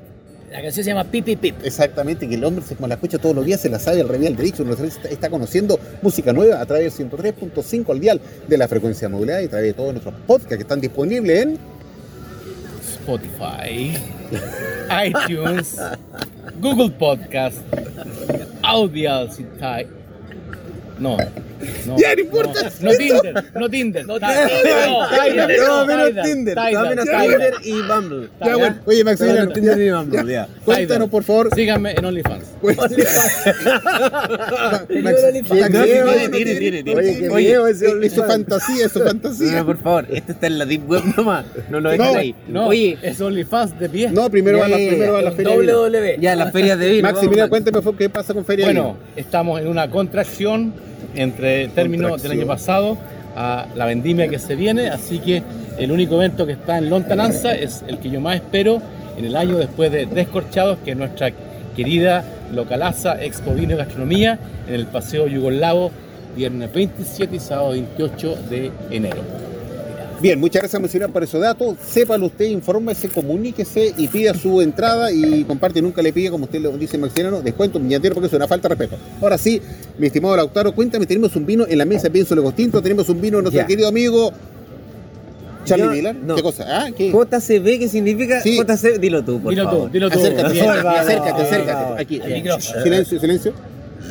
La 0.51 0.61
canción 0.61 0.85
se 0.85 0.91
llama 0.91 1.05
Pip 1.05 1.25
Pip 1.25 1.39
Pip. 1.39 1.55
exactamente 1.63 2.29
que 2.29 2.35
el 2.35 2.43
hombre 2.43 2.63
se 2.63 2.75
como 2.75 2.87
la 2.87 2.93
escucha 2.93 3.17
todos 3.17 3.33
los 3.33 3.47
días, 3.47 3.61
se 3.61 3.69
la 3.69 3.79
sabe 3.79 4.01
al 4.01 4.09
revés 4.09 4.27
al 4.27 4.35
derecho, 4.35 4.63
está 5.09 5.31
conociendo 5.31 5.79
música 6.03 6.33
nueva 6.33 6.61
a 6.61 6.65
través 6.67 6.95
del 6.95 7.09
103.5 7.09 7.89
al 7.89 7.99
dial 7.99 8.21
de 8.47 8.57
la 8.59 8.67
frecuencia 8.67 9.09
modulada 9.09 9.41
y 9.41 9.45
a 9.45 9.49
través 9.49 9.69
de 9.69 9.73
todos 9.73 9.91
nuestros 9.91 10.13
podcasts 10.27 10.57
que 10.57 10.61
están 10.61 10.81
disponibles 10.81 11.41
en 11.41 11.76
Spotify, 13.07 13.95
iTunes, 14.91 15.79
Google 16.59 16.89
Podcast, 16.89 17.63
Audial 18.61 19.29
No, 20.99 21.15
no. 21.85 21.97
Ya, 21.97 22.15
no 22.15 22.21
importa. 22.21 22.71
No, 22.81 22.91
no 22.91 22.97
Tinder, 22.97 23.43
no 23.55 23.69
Tinder. 23.69 24.05
No 24.05 24.13
Tinder. 24.19 25.59
No, 25.59 25.85
menos 25.85 26.09
Tinder. 26.23 26.57
No, 26.73 26.81
menos 26.89 27.05
Tinder 27.05 27.53
y 27.63 27.71
Bumble. 27.81 28.29
Ya, 28.45 28.55
bueno, 28.57 28.75
oye 28.85 29.03
Maximiliano, 29.03 29.51
Tinder 29.53 29.81
y 29.81 29.91
Bumble, 29.91 30.31
ya. 30.33 30.47
cuéntanos 30.65 31.09
por 31.09 31.23
favor. 31.23 31.49
Síganme 31.55 31.91
en 31.93 32.05
OnlyFans. 32.05 32.43
Maximiliano, 35.01 36.11
Tire, 36.31 36.55
tire, 36.59 36.83
tire. 36.83 37.29
Oye, 37.29 37.55
es 38.03 38.13
su 38.13 38.23
fantasía, 38.23 38.85
es 38.85 38.91
su 38.91 38.99
No, 38.99 39.05
fantasía. 39.05 39.63
por 39.63 39.77
favor, 39.77 40.05
este 40.11 40.31
está 40.33 40.47
en 40.47 40.57
la 40.59 40.65
Deep 40.65 40.89
Web 40.89 41.03
nomás. 41.17 41.45
No 41.69 41.79
lo 41.79 41.89
dejes 41.89 42.05
No, 42.13 42.17
ahí. 42.19 42.35
No, 42.47 42.67
Oye, 42.67 42.97
es 43.01 43.19
OnlyFans 43.21 43.79
de 43.79 43.89
pie. 43.89 44.09
No, 44.11 44.29
primero 44.29 44.57
va 44.59 44.63
va 44.63 44.69
la 44.69 44.77
feria. 44.77 45.51
de 45.51 45.57
vino. 45.61 45.87
WW. 45.89 46.19
ya 46.21 46.35
las 46.35 46.51
ferias 46.51 46.79
de 46.79 46.89
vino. 46.89 47.03
Maximiliano, 47.11 47.49
cuéntame 47.49 47.81
qué 47.97 48.09
pasa 48.09 48.33
con 48.33 48.45
feria 48.45 48.67
de 48.67 48.73
Bueno, 48.73 48.93
vino. 48.93 49.05
estamos 49.15 49.59
en 49.61 49.67
una 49.67 49.89
contracción 49.89 50.73
entre 51.17 51.67
términos 51.69 52.11
Contracción. 52.11 52.31
del 52.31 52.39
año 52.39 52.47
pasado 52.47 52.97
a 53.35 53.67
la 53.75 53.85
vendimia 53.85 54.27
que 54.27 54.39
se 54.39 54.55
viene, 54.55 54.89
así 54.89 55.19
que 55.19 55.43
el 55.77 55.91
único 55.91 56.15
evento 56.15 56.45
que 56.45 56.53
está 56.53 56.77
en 56.77 56.89
Lontananza 56.89 57.53
es 57.53 57.83
el 57.87 57.99
que 57.99 58.09
yo 58.09 58.19
más 58.19 58.35
espero 58.35 58.81
en 59.17 59.25
el 59.25 59.35
año 59.35 59.57
después 59.57 59.91
de 59.91 60.05
Descorchados, 60.05 60.79
que 60.83 60.91
es 60.91 60.97
nuestra 60.97 61.31
querida 61.75 62.23
localaza 62.53 63.21
Expo 63.23 63.53
Vino 63.53 63.73
y 63.73 63.77
Gastronomía 63.77 64.39
en 64.67 64.73
el 64.73 64.87
Paseo 64.87 65.27
Yugoslavo, 65.27 65.91
viernes 66.35 66.73
27 66.73 67.35
y 67.35 67.39
sábado 67.39 67.71
28 67.71 68.35
de 68.49 68.71
enero. 68.89 69.21
Bien, 70.19 70.39
muchas 70.39 70.63
gracias 70.63 70.81
Maximiliano 70.81 71.13
por 71.13 71.23
esos 71.23 71.39
datos. 71.39 71.75
Sépalo 71.87 72.25
usted, 72.25 72.45
infórmese, 72.45 73.07
comuníquese 73.09 73.93
y 73.97 74.07
pida 74.07 74.33
su 74.33 74.61
entrada 74.61 75.11
y 75.11 75.43
comparte. 75.43 75.79
Nunca 75.81 76.01
le 76.01 76.11
pide, 76.11 76.31
como 76.31 76.45
usted 76.45 76.59
lo 76.59 76.71
dice 76.75 76.97
Maximiliano, 76.97 77.41
descuento 77.41 77.79
millatero 77.79 78.15
porque 78.15 78.27
es 78.27 78.33
una 78.33 78.47
falta 78.47 78.67
de 78.67 78.75
respeto. 78.75 78.99
Ahora 79.21 79.37
sí, 79.37 79.61
mi 79.99 80.07
estimado 80.07 80.35
Lautaro, 80.35 80.73
cuéntame, 80.73 81.05
tenemos 81.05 81.35
un 81.35 81.45
vino 81.45 81.65
en 81.67 81.77
la 81.77 81.85
mesa, 81.85 82.09
pienso 82.09 82.33
lo 82.33 82.41
distinto, 82.41 82.81
tenemos 82.81 83.07
un 83.09 83.21
vino 83.21 83.37
de 83.37 83.43
nuestro 83.43 83.61
Ya. 83.61 83.67
querido 83.67 83.87
amigo 83.87 84.31
Charlie 85.65 85.87
Miller. 85.87 86.15
no. 86.15 86.33
¿Qué 86.35 86.41
cosa? 86.41 86.65
¿Ah? 86.67 86.87
¿Qué? 86.97 87.11
JCB, 87.11 87.77
¿qué 87.79 87.87
significa? 87.87 88.41
Sí. 88.41 88.57
JCB, 88.57 88.99
dilo 88.99 89.23
tú, 89.23 89.39
por 89.39 89.51
Dilo 89.51 89.65
tú, 89.65 89.69
favor. 89.69 89.91
dilo 89.91 90.09
tú. 90.09 90.17
Acércate, 90.19 90.53
Bien, 90.53 90.65
acércate, 90.69 90.89
bien, 90.89 90.99
acércate, 91.01 91.33
bien, 91.33 91.45
acércate. 91.45 91.85
bien. 91.85 91.99
Aquí. 91.99 92.33
Micrófono. 92.41 92.83
Silencio, 92.83 93.19
silencio. 93.19 93.53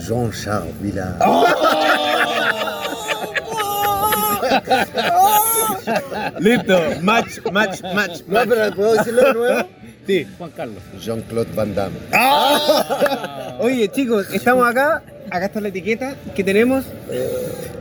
Jean-Charles 0.06 0.74
Villard. 0.82 1.16
Listo, 6.40 6.78
match, 7.02 7.38
match, 7.52 7.82
match. 7.94 8.20
No, 8.26 8.40
pero 8.48 8.74
¿puedo 8.74 8.94
decirlo 8.94 9.22
de 9.26 9.34
nuevo? 9.34 9.68
Sí, 10.06 10.26
Juan 10.38 10.50
Carlos. 10.56 10.82
Jean-Claude 11.00 11.52
Van 11.54 11.74
Damme. 11.74 11.96
Oye, 13.60 13.88
chicos, 13.88 14.26
estamos 14.32 14.66
acá. 14.68 15.02
Acá 15.28 15.46
está 15.46 15.60
la 15.60 15.68
etiqueta 15.68 16.14
que 16.36 16.44
tenemos. 16.44 16.84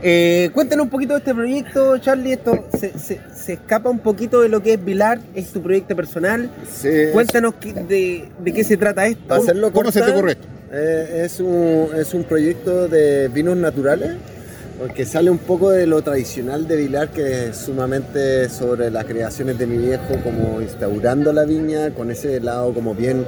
Eh, 0.02 0.50
cuéntanos 0.52 0.84
un 0.84 0.90
poquito 0.90 1.12
de 1.14 1.20
este 1.20 1.32
proyecto, 1.34 1.96
Charlie. 1.98 2.32
Esto 2.32 2.66
se, 2.76 2.98
se- 2.98 3.20
se 3.32 3.52
escapa 3.52 3.88
un 3.88 4.00
poquito 4.00 4.40
de 4.42 4.48
lo 4.48 4.60
que 4.62 4.72
es 4.74 4.84
Vilar, 4.84 5.20
es 5.34 5.52
tu 5.52 5.62
proyecto 5.62 5.94
personal. 5.94 6.50
Sí, 6.68 6.88
Cuéntanos 7.12 7.54
qué- 7.60 7.72
de, 7.72 8.28
de 8.40 8.52
qué 8.52 8.64
se 8.64 8.76
trata 8.76 9.06
esto. 9.06 9.32
Hacerlo 9.34 9.70
¿Cómo 9.72 9.92
se 9.92 10.02
te 10.02 10.10
ocurre 10.10 10.32
esto? 10.32 10.48
eh, 10.72 11.22
es, 11.24 11.38
un, 11.38 11.90
es 11.96 12.12
un 12.14 12.24
proyecto 12.24 12.88
de 12.88 13.28
vinos 13.28 13.56
naturales, 13.56 14.16
porque 14.78 15.06
sale 15.06 15.30
un 15.30 15.38
poco 15.38 15.70
de 15.70 15.86
lo 15.86 16.02
tradicional 16.02 16.68
de 16.68 16.76
Vilar, 16.76 17.08
que 17.08 17.48
es 17.48 17.56
sumamente 17.56 18.48
sobre 18.48 18.90
las 18.90 19.04
creaciones 19.04 19.58
de 19.58 19.66
mi 19.66 19.78
viejo, 19.78 20.16
como 20.22 20.60
instaurando 20.60 21.32
la 21.32 21.44
viña, 21.44 21.90
con 21.92 22.10
ese 22.10 22.40
lado 22.40 22.74
como 22.74 22.94
bien 22.94 23.26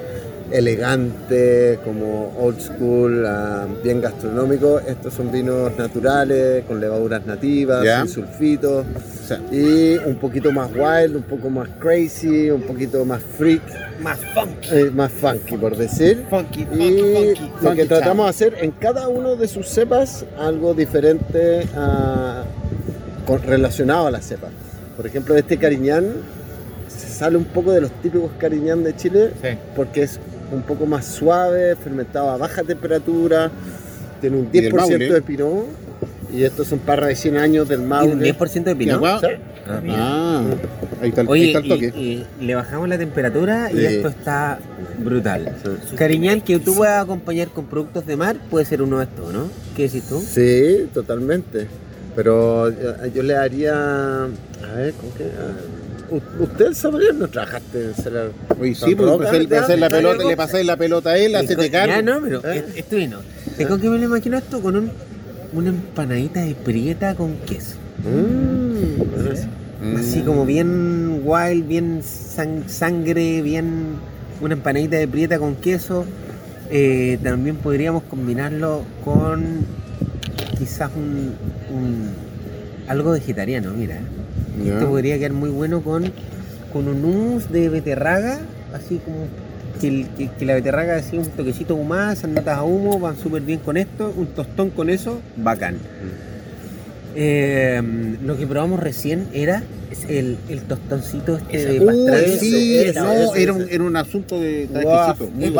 elegante, 0.51 1.79
como 1.85 2.35
old 2.39 2.61
school, 2.61 3.25
ah, 3.27 3.67
bien 3.83 4.01
gastronómico. 4.01 4.81
Estos 4.81 5.15
son 5.15 5.31
vinos 5.31 5.77
naturales, 5.77 6.65
con 6.65 6.81
levaduras 6.81 7.25
nativas, 7.27 7.85
Ya. 7.85 8.01
sin 8.03 8.09
sulfitos, 8.15 8.87
sea, 9.27 9.41
y 9.53 9.97
un 9.99 10.17
poquito 10.17 10.51
más 10.53 10.71
wild, 10.75 11.17
un 11.17 11.23
poco 11.23 11.51
más 11.51 11.69
crazy, 11.79 12.51
un 12.51 12.63
poquito 12.63 13.05
más 13.05 13.21
freak, 13.37 13.63
Más 14.01 14.19
funky. 14.35 14.69
eh, 14.73 14.91
más 14.95 15.13
funky 15.13 15.57
por 15.57 15.77
decir. 15.77 16.25
Funky, 16.31 16.65
funky, 16.65 16.85
Y 16.85 16.91
funky. 17.35 17.41
lo 17.41 17.59
Funky 17.59 17.77
que 17.77 17.85
tratamos 17.87 18.27
de 18.27 18.31
hacer 18.31 18.57
en 18.65 18.71
cada 18.73 19.09
uno 19.09 19.37
de 19.37 19.49
sus 19.49 19.69
cepas, 19.69 20.25
algo 20.39 20.75
diferente 20.75 21.67
a- 21.77 22.45
con- 23.27 23.43
relacionado 23.43 24.07
a 24.07 24.11
la 24.11 24.21
cepa. 24.23 24.49
Por 24.97 25.07
ejemplo, 25.07 25.37
este 25.37 25.59
cariñán 25.59 26.07
sale 26.89 27.37
un 27.37 27.45
poco 27.45 27.73
de 27.73 27.81
los 27.81 27.91
típicos 28.03 28.31
cariñán 28.39 28.83
de 28.85 28.95
Chile 28.97 29.31
Sí. 29.43 29.49
porque 29.77 30.03
es 30.05 30.19
un 30.53 30.63
poco 30.63 30.87
más 30.87 31.05
suave, 31.07 31.77
fermentado 31.77 32.31
a 32.31 32.37
baja 32.37 32.63
temperatura, 32.63 33.51
tiene 34.21 34.37
un 34.39 34.49
Y 34.53 34.61
del 34.61 34.73
10% 34.73 34.77
Maule. 34.77 35.13
de 35.13 35.23
pinot 35.23 35.67
y 36.33 36.43
estos 36.45 36.67
son 36.69 36.79
parras 36.81 37.09
de 37.09 37.17
100 37.17 37.37
años 37.37 37.69
del 37.69 37.81
Y 37.81 37.83
un 37.83 37.89
Maule. 37.89 38.25
10% 38.35 38.65
de 38.65 38.73
¿y 38.73 38.75
pinot. 38.75 39.03
Ah. 39.05 39.21
Ah, 39.91 40.43
ahí 41.03 41.09
está, 41.11 41.21
el- 41.21 41.27
ahí 41.27 41.33
Oye, 41.33 41.47
está 41.49 41.59
el 41.59 41.69
toque. 41.69 41.93
y, 41.95 42.27
y 42.41 42.45
le 42.47 42.55
bajamos 42.55 42.89
la 42.89 42.97
temperatura 42.97 43.71
y 43.71 43.77
Sí. 43.77 43.85
esto 43.87 44.09
está 44.09 44.59
brutal. 44.99 45.55
Sí. 45.91 45.95
Cariñán 45.97 46.41
que 46.41 46.59
tú 46.59 46.75
puedas 46.75 47.03
acompañar 47.03 47.49
con 47.49 47.67
productos 47.67 48.07
de 48.07 48.17
mar 48.17 48.37
puede 48.51 48.65
ser 48.65 48.81
uno 48.83 48.99
de 48.99 49.05
estos, 49.05 49.33
¿no? 49.33 49.49
¿Qué 49.77 49.83
decís 49.85 50.05
tú? 50.09 50.21
Sí, 50.21 50.89
totalmente. 50.95 51.67
Pero 52.17 52.71
yo, 52.71 53.07
yo 53.15 53.23
le 53.23 53.37
haría. 53.37 54.25
A 54.25 54.75
ver, 54.75 54.93
¿con 54.95 55.11
qué? 55.13 55.25
Ah, 55.39 55.53
usted 56.41 56.73
sabría 56.75 57.13
no 57.13 57.29
trabajaste 57.29 57.85
en 57.87 57.95
Celar. 57.95 58.31
Oye, 58.61 58.75
sí, 58.75 58.95
pues 58.95 59.31
le 59.33 59.49
pasé 59.49 59.77
la 59.77 59.89
pelota, 59.89 60.25
le 60.25 60.37
pasé 60.37 60.65
la 60.65 60.77
pelota 60.77 61.11
a 61.11 61.19
él, 61.19 61.35
hacete 61.37 61.71
cargo. 61.71 61.95
Ya 61.95 62.03
no, 62.03 62.21
pero 62.23 62.43
¿Eh? 62.53 62.65
esto 62.77 62.97
vino. 62.97 63.19
¿De 63.57 63.67
con 63.67 63.81
qué 63.81 63.89
me 63.89 63.99
lo 63.99 64.05
imagino 64.05 64.37
esto? 64.39 64.61
Con 64.61 64.77
un, 64.77 64.91
una 65.53 65.69
empanadita 65.71 66.41
de 66.41 66.55
prieta 66.55 67.15
con 67.15 67.35
queso. 67.39 67.77
Mm. 68.05 69.97
Así 69.99 70.23
como 70.23 70.45
bien 70.45 71.21
wild, 71.25 71.67
bien 71.67 72.01
san- 72.03 72.69
sangre, 72.69 73.43
bien 73.43 73.97
una 74.41 74.55
empanadita 74.55 74.97
de 74.97 75.09
prieta 75.09 75.39
con 75.39 75.57
queso. 75.57 76.05
Eh, 76.71 77.19
también 77.23 77.57
podríamos 77.57 78.03
combinarlo 78.05 78.83
con 79.05 79.65
quizás 80.59 80.91
un, 80.97 81.33
un- 81.75 82.11
algo 82.89 83.13
vegetariano, 83.13 83.73
mira. 83.73 84.01
Ya. 84.65 84.75
Esto 84.75 84.89
podría 84.89 85.17
quedar 85.19 85.33
muy 85.33 85.51
bueno 85.51 85.83
con, 85.83 86.13
con 86.73 86.89
un 86.89 87.05
hummus 87.05 87.51
de 87.51 87.69
beterraga, 87.69 88.41
así 88.75 89.01
como 89.05 89.27
que, 89.81 90.07
que- 90.17 90.29
que 90.39 90.45
la 90.45 90.55
beterraga 90.55 90.97
así 90.97 91.17
un 91.17 91.27
toquecito 91.27 91.75
ahumada, 91.75 92.13
esas 92.13 92.31
notas 92.31 92.59
a 92.59 92.63
humo 92.65 92.99
van 92.99 93.17
súper 93.17 93.43
bien 93.43 93.61
con 93.61 93.77
esto, 93.77 94.13
un 94.17 94.27
tostón 94.29 94.71
con 94.71 94.91
eso, 94.91 95.21
bacán. 95.37 95.77
Eh, 97.21 97.83
lo 98.25 98.37
que 98.39 98.47
probamos 98.47 98.79
recién 98.79 99.27
era 99.33 99.65
el, 100.09 100.37
el 100.49 100.61
tostoncito 100.63 101.37
este 101.51 101.73
de 101.73 101.81
pastrami. 101.81 102.39
sí, 102.39 102.79
Eso, 102.79 103.01
no, 103.03 103.13
eso, 103.13 103.35
era 103.35 103.53
un, 103.55 103.67
era 103.69 103.83
un 103.83 103.97
asunto 103.97 104.39
de. 104.41 104.69
Muy 105.35 105.51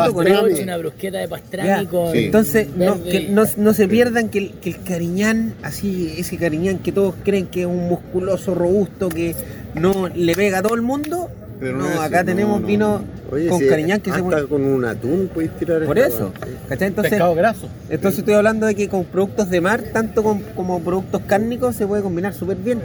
el- 0.57 0.63
una 0.63 0.77
brusqueta 0.77 1.17
de 1.17 1.27
pastrami 1.27 1.85
con. 1.87 2.13
sí. 2.13 2.25
Entonces, 2.25 2.67
no, 2.77 3.03
que 3.03 3.27
no, 3.29 3.43
no 3.57 3.73
se 3.73 3.87
pierdan 3.89 4.29
que 4.29 4.37
el, 4.39 4.51
que 4.61 4.69
el 4.69 4.81
cariñán, 4.83 5.53
así, 5.61 6.13
ese 6.17 6.37
cariñán 6.37 6.79
que 6.79 6.93
todos 6.93 7.13
creen 7.25 7.47
que 7.47 7.61
es 7.61 7.67
un 7.67 7.89
musculoso 7.89 8.55
robusto 8.55 9.09
que 9.09 9.35
no 9.75 10.07
le 10.07 10.33
pega 10.35 10.59
a 10.59 10.61
todo 10.61 10.75
el 10.75 10.81
mundo. 10.81 11.29
Pero 11.59 11.77
no, 11.77 12.01
acá 12.01 12.23
tenemos 12.23 12.55
no, 12.55 12.61
no, 12.61 12.67
vino 12.67 13.01
Oye, 13.31 13.47
con 13.49 13.59
si 13.59 13.67
cariñán 13.67 13.99
que 13.99 14.11
se 14.11 14.17
hasta 14.17 14.29
pone. 14.29 14.43
con 14.47 14.63
un 14.63 14.85
atún 14.85 15.29
puedes 15.33 15.51
tirar 15.57 15.83
Por 15.83 15.99
eso. 15.99 16.31
¿cachai? 16.69 16.87
Entonces, 16.87 17.11
Pescado 17.11 17.35
graso. 17.35 17.67
entonces 17.89 18.19
estoy 18.19 18.33
hablando 18.35 18.65
de 18.65 18.75
que 18.75 18.87
con 18.87 19.03
productos 19.03 19.49
de 19.49 19.59
mar, 19.59 19.81
tanto 19.91 20.23
con- 20.23 20.41
como 20.55 20.79
productos 20.79 21.21
cárnicos, 21.27 21.75
se 21.75 21.85
puede 21.85 22.01
combinar 22.01 22.33
súper 22.33 22.57
bien. 22.57 22.79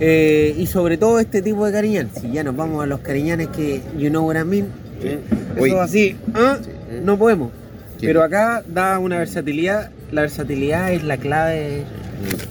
Eh, 0.00 0.54
y 0.58 0.66
sobre 0.66 0.96
todo 0.96 1.20
este 1.20 1.42
tipo 1.42 1.66
de 1.66 1.72
cariñán. 1.72 2.08
Si 2.20 2.30
ya 2.32 2.42
nos 2.42 2.56
vamos 2.56 2.82
a 2.82 2.86
los 2.86 3.00
cariñanes 3.00 3.48
que 3.48 3.82
you 3.98 4.08
know 4.08 4.26
what 4.26 4.36
I 4.36 4.44
mean, 4.44 4.66
eh, 5.02 5.18
eso 5.54 5.62
Oye. 5.62 5.80
así, 5.80 6.16
ah, 6.34 6.58
no 7.04 7.18
podemos. 7.18 7.50
Sí. 8.00 8.06
Pero 8.06 8.22
acá 8.22 8.62
da 8.66 8.98
una 8.98 9.18
versatilidad. 9.18 9.90
La 10.10 10.22
versatilidad 10.22 10.92
es 10.92 11.02
la 11.04 11.16
clave, 11.18 11.82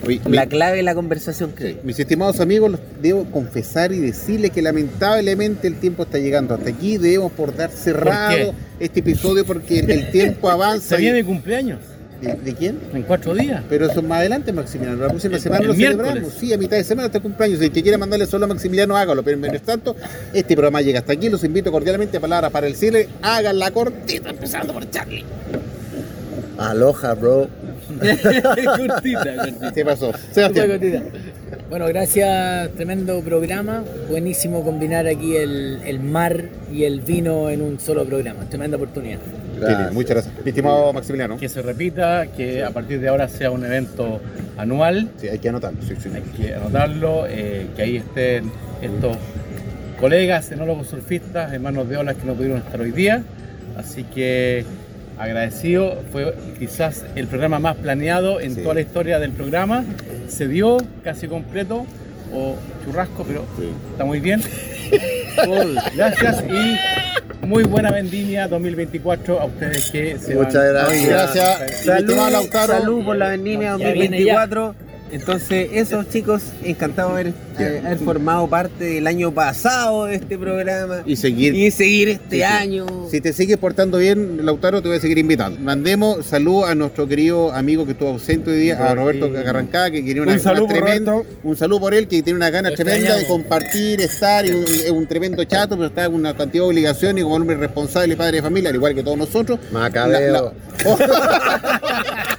Oye, 0.05 0.21
la 0.29 0.43
mi- 0.43 0.47
clave 0.49 0.77
de 0.77 0.83
la 0.83 0.93
conversación, 0.95 1.51
creo. 1.55 1.77
Mis 1.83 1.99
estimados 1.99 2.39
amigos, 2.39 2.71
los 2.71 2.79
debo 3.01 3.25
confesar 3.25 3.91
y 3.91 3.99
decirles 3.99 4.51
que 4.51 4.61
lamentablemente 4.61 5.67
el 5.67 5.75
tiempo 5.75 6.03
está 6.03 6.17
llegando 6.19 6.53
hasta 6.53 6.69
aquí. 6.69 6.97
Debemos 6.97 7.31
por 7.31 7.55
dar 7.55 7.71
cerrado 7.71 8.53
este 8.79 8.99
episodio 8.99 9.45
porque 9.45 9.79
el, 9.79 10.11
tiempo 10.11 10.49
avanza. 10.51 10.95
Sería 10.95 11.11
y- 11.11 11.13
mi 11.13 11.23
cumpleaños, 11.23 11.79
¿De, 12.21 12.33
de 12.33 12.53
quién? 12.53 12.79
en 12.93 13.03
cuatro 13.03 13.33
días. 13.33 13.63
Pero 13.67 13.87
eso 13.87 13.99
es 13.99 14.05
más 14.05 14.19
adelante, 14.19 14.53
Maximiliano. 14.53 15.01
La 15.01 15.09
próxima 15.09 15.37
semana 15.39 15.61
el 15.63 15.67
lo 15.67 15.73
miércoles. 15.73 16.07
celebramos. 16.07 16.33
Sí, 16.39 16.53
a 16.53 16.57
mitad 16.57 16.77
de 16.77 16.83
semana 16.83 17.07
está 17.07 17.17
el 17.17 17.23
cumpleaños. 17.23 17.59
Si 17.59 17.65
el 17.65 17.71
que 17.71 17.81
quiera 17.83 17.97
mandarle 17.97 18.25
solo 18.27 18.45
a 18.45 18.47
Maximiliano, 18.47 18.95
hágalo. 18.95 19.23
Pero 19.23 19.37
mientras 19.37 19.63
tanto, 19.63 19.95
este 20.33 20.55
programa 20.55 20.81
llega 20.81 20.99
hasta 20.99 21.13
aquí. 21.13 21.27
Los 21.29 21.43
invito 21.43 21.71
cordialmente 21.71 22.17
a 22.17 22.19
palabras 22.19 22.51
para 22.51 22.67
el 22.67 22.75
cierre. 22.75 23.09
Hagan 23.21 23.59
la 23.59 23.71
cortita, 23.71 24.29
empezando 24.29 24.73
por 24.73 24.89
Charlie. 24.91 25.25
Aloha, 26.57 27.13
bro. 27.15 27.49
Cortita, 27.87 28.55
cortita. 28.77 29.71
¿Qué 29.73 29.85
pasó? 29.85 30.11
Sebastián. 30.31 30.69
cortita. 30.69 31.03
Bueno, 31.69 31.87
gracias, 31.87 32.69
tremendo 32.75 33.19
programa. 33.21 33.83
Buenísimo 34.09 34.63
combinar 34.63 35.07
aquí 35.07 35.35
el, 35.35 35.79
el 35.85 35.99
mar 35.99 36.49
y 36.71 36.83
el 36.83 37.01
vino 37.01 37.49
en 37.49 37.61
un 37.61 37.79
solo 37.79 38.05
programa. 38.05 38.45
Tremenda 38.49 38.77
oportunidad. 38.77 39.19
Muchas 39.91 40.09
gracias. 40.11 40.33
Mi 40.43 40.49
estimado 40.49 40.93
Maximiliano. 40.93 41.37
Que 41.37 41.49
se 41.49 41.61
repita, 41.61 42.27
que 42.27 42.63
a 42.63 42.71
partir 42.71 42.99
de 42.99 43.07
ahora 43.07 43.27
sea 43.27 43.51
un 43.51 43.65
evento 43.65 44.19
anual. 44.57 45.09
Sí, 45.17 45.27
hay 45.27 45.39
que 45.39 45.49
anotarlo. 45.49 45.81
Sí, 45.81 45.95
sí. 45.99 46.09
Hay 46.13 46.21
que 46.21 46.53
anotarlo, 46.53 47.25
eh, 47.27 47.67
que 47.75 47.81
ahí 47.81 47.97
estén 47.97 48.51
estos 48.81 49.17
colegas, 49.99 50.51
enólogos 50.51 50.87
surfistas, 50.87 51.53
hermanos 51.53 51.87
de 51.89 51.97
olas 51.97 52.15
que 52.17 52.25
no 52.25 52.33
pudieron 52.33 52.59
estar 52.59 52.79
hoy 52.79 52.91
día. 52.91 53.23
Así 53.77 54.03
que 54.03 54.65
agradecido, 55.17 56.01
fue 56.11 56.33
quizás 56.59 57.05
el 57.15 57.27
programa 57.27 57.59
más 57.59 57.75
planeado 57.77 58.39
en 58.39 58.55
Sí. 58.55 58.61
toda 58.61 58.75
la 58.75 58.81
historia 58.81 59.19
del 59.19 59.31
programa. 59.31 59.83
Se 60.27 60.47
dio 60.47 60.77
casi 61.03 61.27
completo, 61.27 61.85
o 62.33 62.55
churrasco, 62.83 63.23
pero 63.23 63.45
Sí. 63.57 63.69
está 63.91 64.03
muy 64.05 64.19
bien. 64.19 64.41
Gracias 65.95 66.43
y 66.49 67.45
muy 67.45 67.63
buena 67.63 67.91
vendimia 67.91 68.47
2024 68.47 69.39
a 69.39 69.45
ustedes 69.45 69.91
que 69.91 70.17
se 70.17 70.35
van. 70.35 70.45
Muchas 70.47 70.63
gracias. 70.71 71.07
Gracias. 71.09 71.59
Mi 71.61 71.85
Salud, 71.85 72.49
salud 72.51 73.05
por 73.05 73.15
la 73.17 73.29
vendimia 73.29 73.77
Ya 73.77 73.91
viene 73.91 74.23
ya. 74.23 74.39
2024. 74.47 74.75
Entonces, 75.11 75.69
eso 75.73 76.03
chicos, 76.03 76.41
encantado 76.63 77.09
de 77.15 77.21
haber, 77.21 77.33
eh, 77.59 77.81
haber 77.85 77.97
formado 77.99 78.47
parte 78.47 78.83
del 78.83 79.07
año 79.07 79.31
pasado 79.31 80.05
de 80.05 80.15
este 80.15 80.37
programa 80.37 81.03
Y 81.05 81.15
seguir. 81.15 81.53
y 81.55 81.71
seguir 81.71 82.09
este 82.09 82.37
Sí, 82.37 82.43
año. 82.43 82.85
Si 83.09 83.21
te 83.21 83.31
sigues 83.31 83.57
portando 83.57 83.97
bien, 83.99 84.45
Lautaro, 84.45 84.81
te 84.81 84.87
voy 84.89 84.97
a 84.97 84.99
seguir 84.99 85.17
invitando. 85.19 85.59
Mandemos 85.61 86.25
salud 86.25 86.65
a 86.65 86.75
nuestro 86.75 87.07
querido 87.07 87.51
amigo 87.53 87.85
que 87.85 87.91
estuvo 87.93 88.09
ausente 88.09 88.49
hoy 88.51 88.57
día, 88.59 88.77
a 88.91 88.95
Roberto 88.95 89.31
Garrancá, 89.31 89.89
que 89.91 90.01
tiene 90.01 90.21
una 90.21 90.33
Un 90.33 90.39
saludo 90.39 90.67
tremenda. 90.67 91.11
Roberto. 91.13 91.33
Un 91.43 91.55
saludo 91.55 91.79
por 91.79 91.93
él, 91.93 92.07
que 92.07 92.21
tiene 92.23 92.35
una 92.37 92.49
gana 92.49 92.71
tremenda 92.71 93.15
de 93.15 93.25
compartir, 93.27 94.01
estar, 94.01 94.45
y 94.45 94.51
un- 94.51 94.63
es 94.65 94.89
un 94.91 95.05
tremendo 95.07 95.43
chato, 95.45 95.75
pero 95.77 95.87
está 95.87 96.05
en 96.05 96.13
una 96.15 96.35
cantidad 96.35 96.63
de 96.63 96.69
obligaciones 96.69 97.23
como 97.23 97.35
hombre 97.35 97.55
responsable 97.57 98.13
y 98.15 98.17
padre 98.17 98.37
de 98.37 98.41
familia, 98.41 98.69
al 98.69 98.75
igual 98.75 98.95
que 98.95 99.03
todos 99.03 99.17
nosotros. 99.17 99.59
Macabeo. 99.71 100.31
La- 100.33 100.51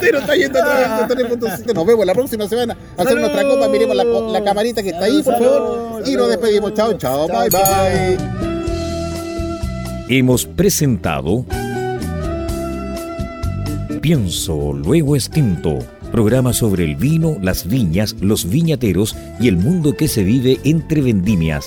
Pero 0.00 0.18
está 0.18 0.36
yendo 0.36 0.58
a 0.62 1.08
3.7. 1.08 1.74
Nos 1.74 1.86
vemos 1.86 2.06
la 2.06 2.14
próxima 2.14 2.48
semana. 2.48 2.76
a 2.96 3.02
Hacer 3.02 3.18
nuestra 3.18 3.44
copa, 3.44 3.68
miremos 3.68 3.96
la, 3.96 4.04
la 4.04 4.44
camarita 4.44 4.82
que 4.82 4.90
está 4.90 5.04
ahí, 5.04 5.22
por 5.22 5.38
favor. 5.38 6.02
Y 6.06 6.16
nos 6.16 6.28
despedimos. 6.28 6.74
Chao, 6.74 6.92
chao, 6.94 7.28
bye, 7.28 7.48
bye. 7.50 8.18
Hemos 10.08 10.44
presentado 10.44 11.44
Pienso, 14.00 14.72
luego 14.72 15.14
extinto. 15.14 15.78
Programa 16.10 16.54
sobre 16.54 16.84
el 16.84 16.96
vino, 16.96 17.36
las 17.42 17.68
viñas, 17.68 18.16
los 18.20 18.48
viñateros 18.48 19.14
y 19.38 19.48
el 19.48 19.58
mundo 19.58 19.94
que 19.94 20.08
se 20.08 20.24
vive 20.24 20.58
entre 20.64 21.02
vendimias. 21.02 21.66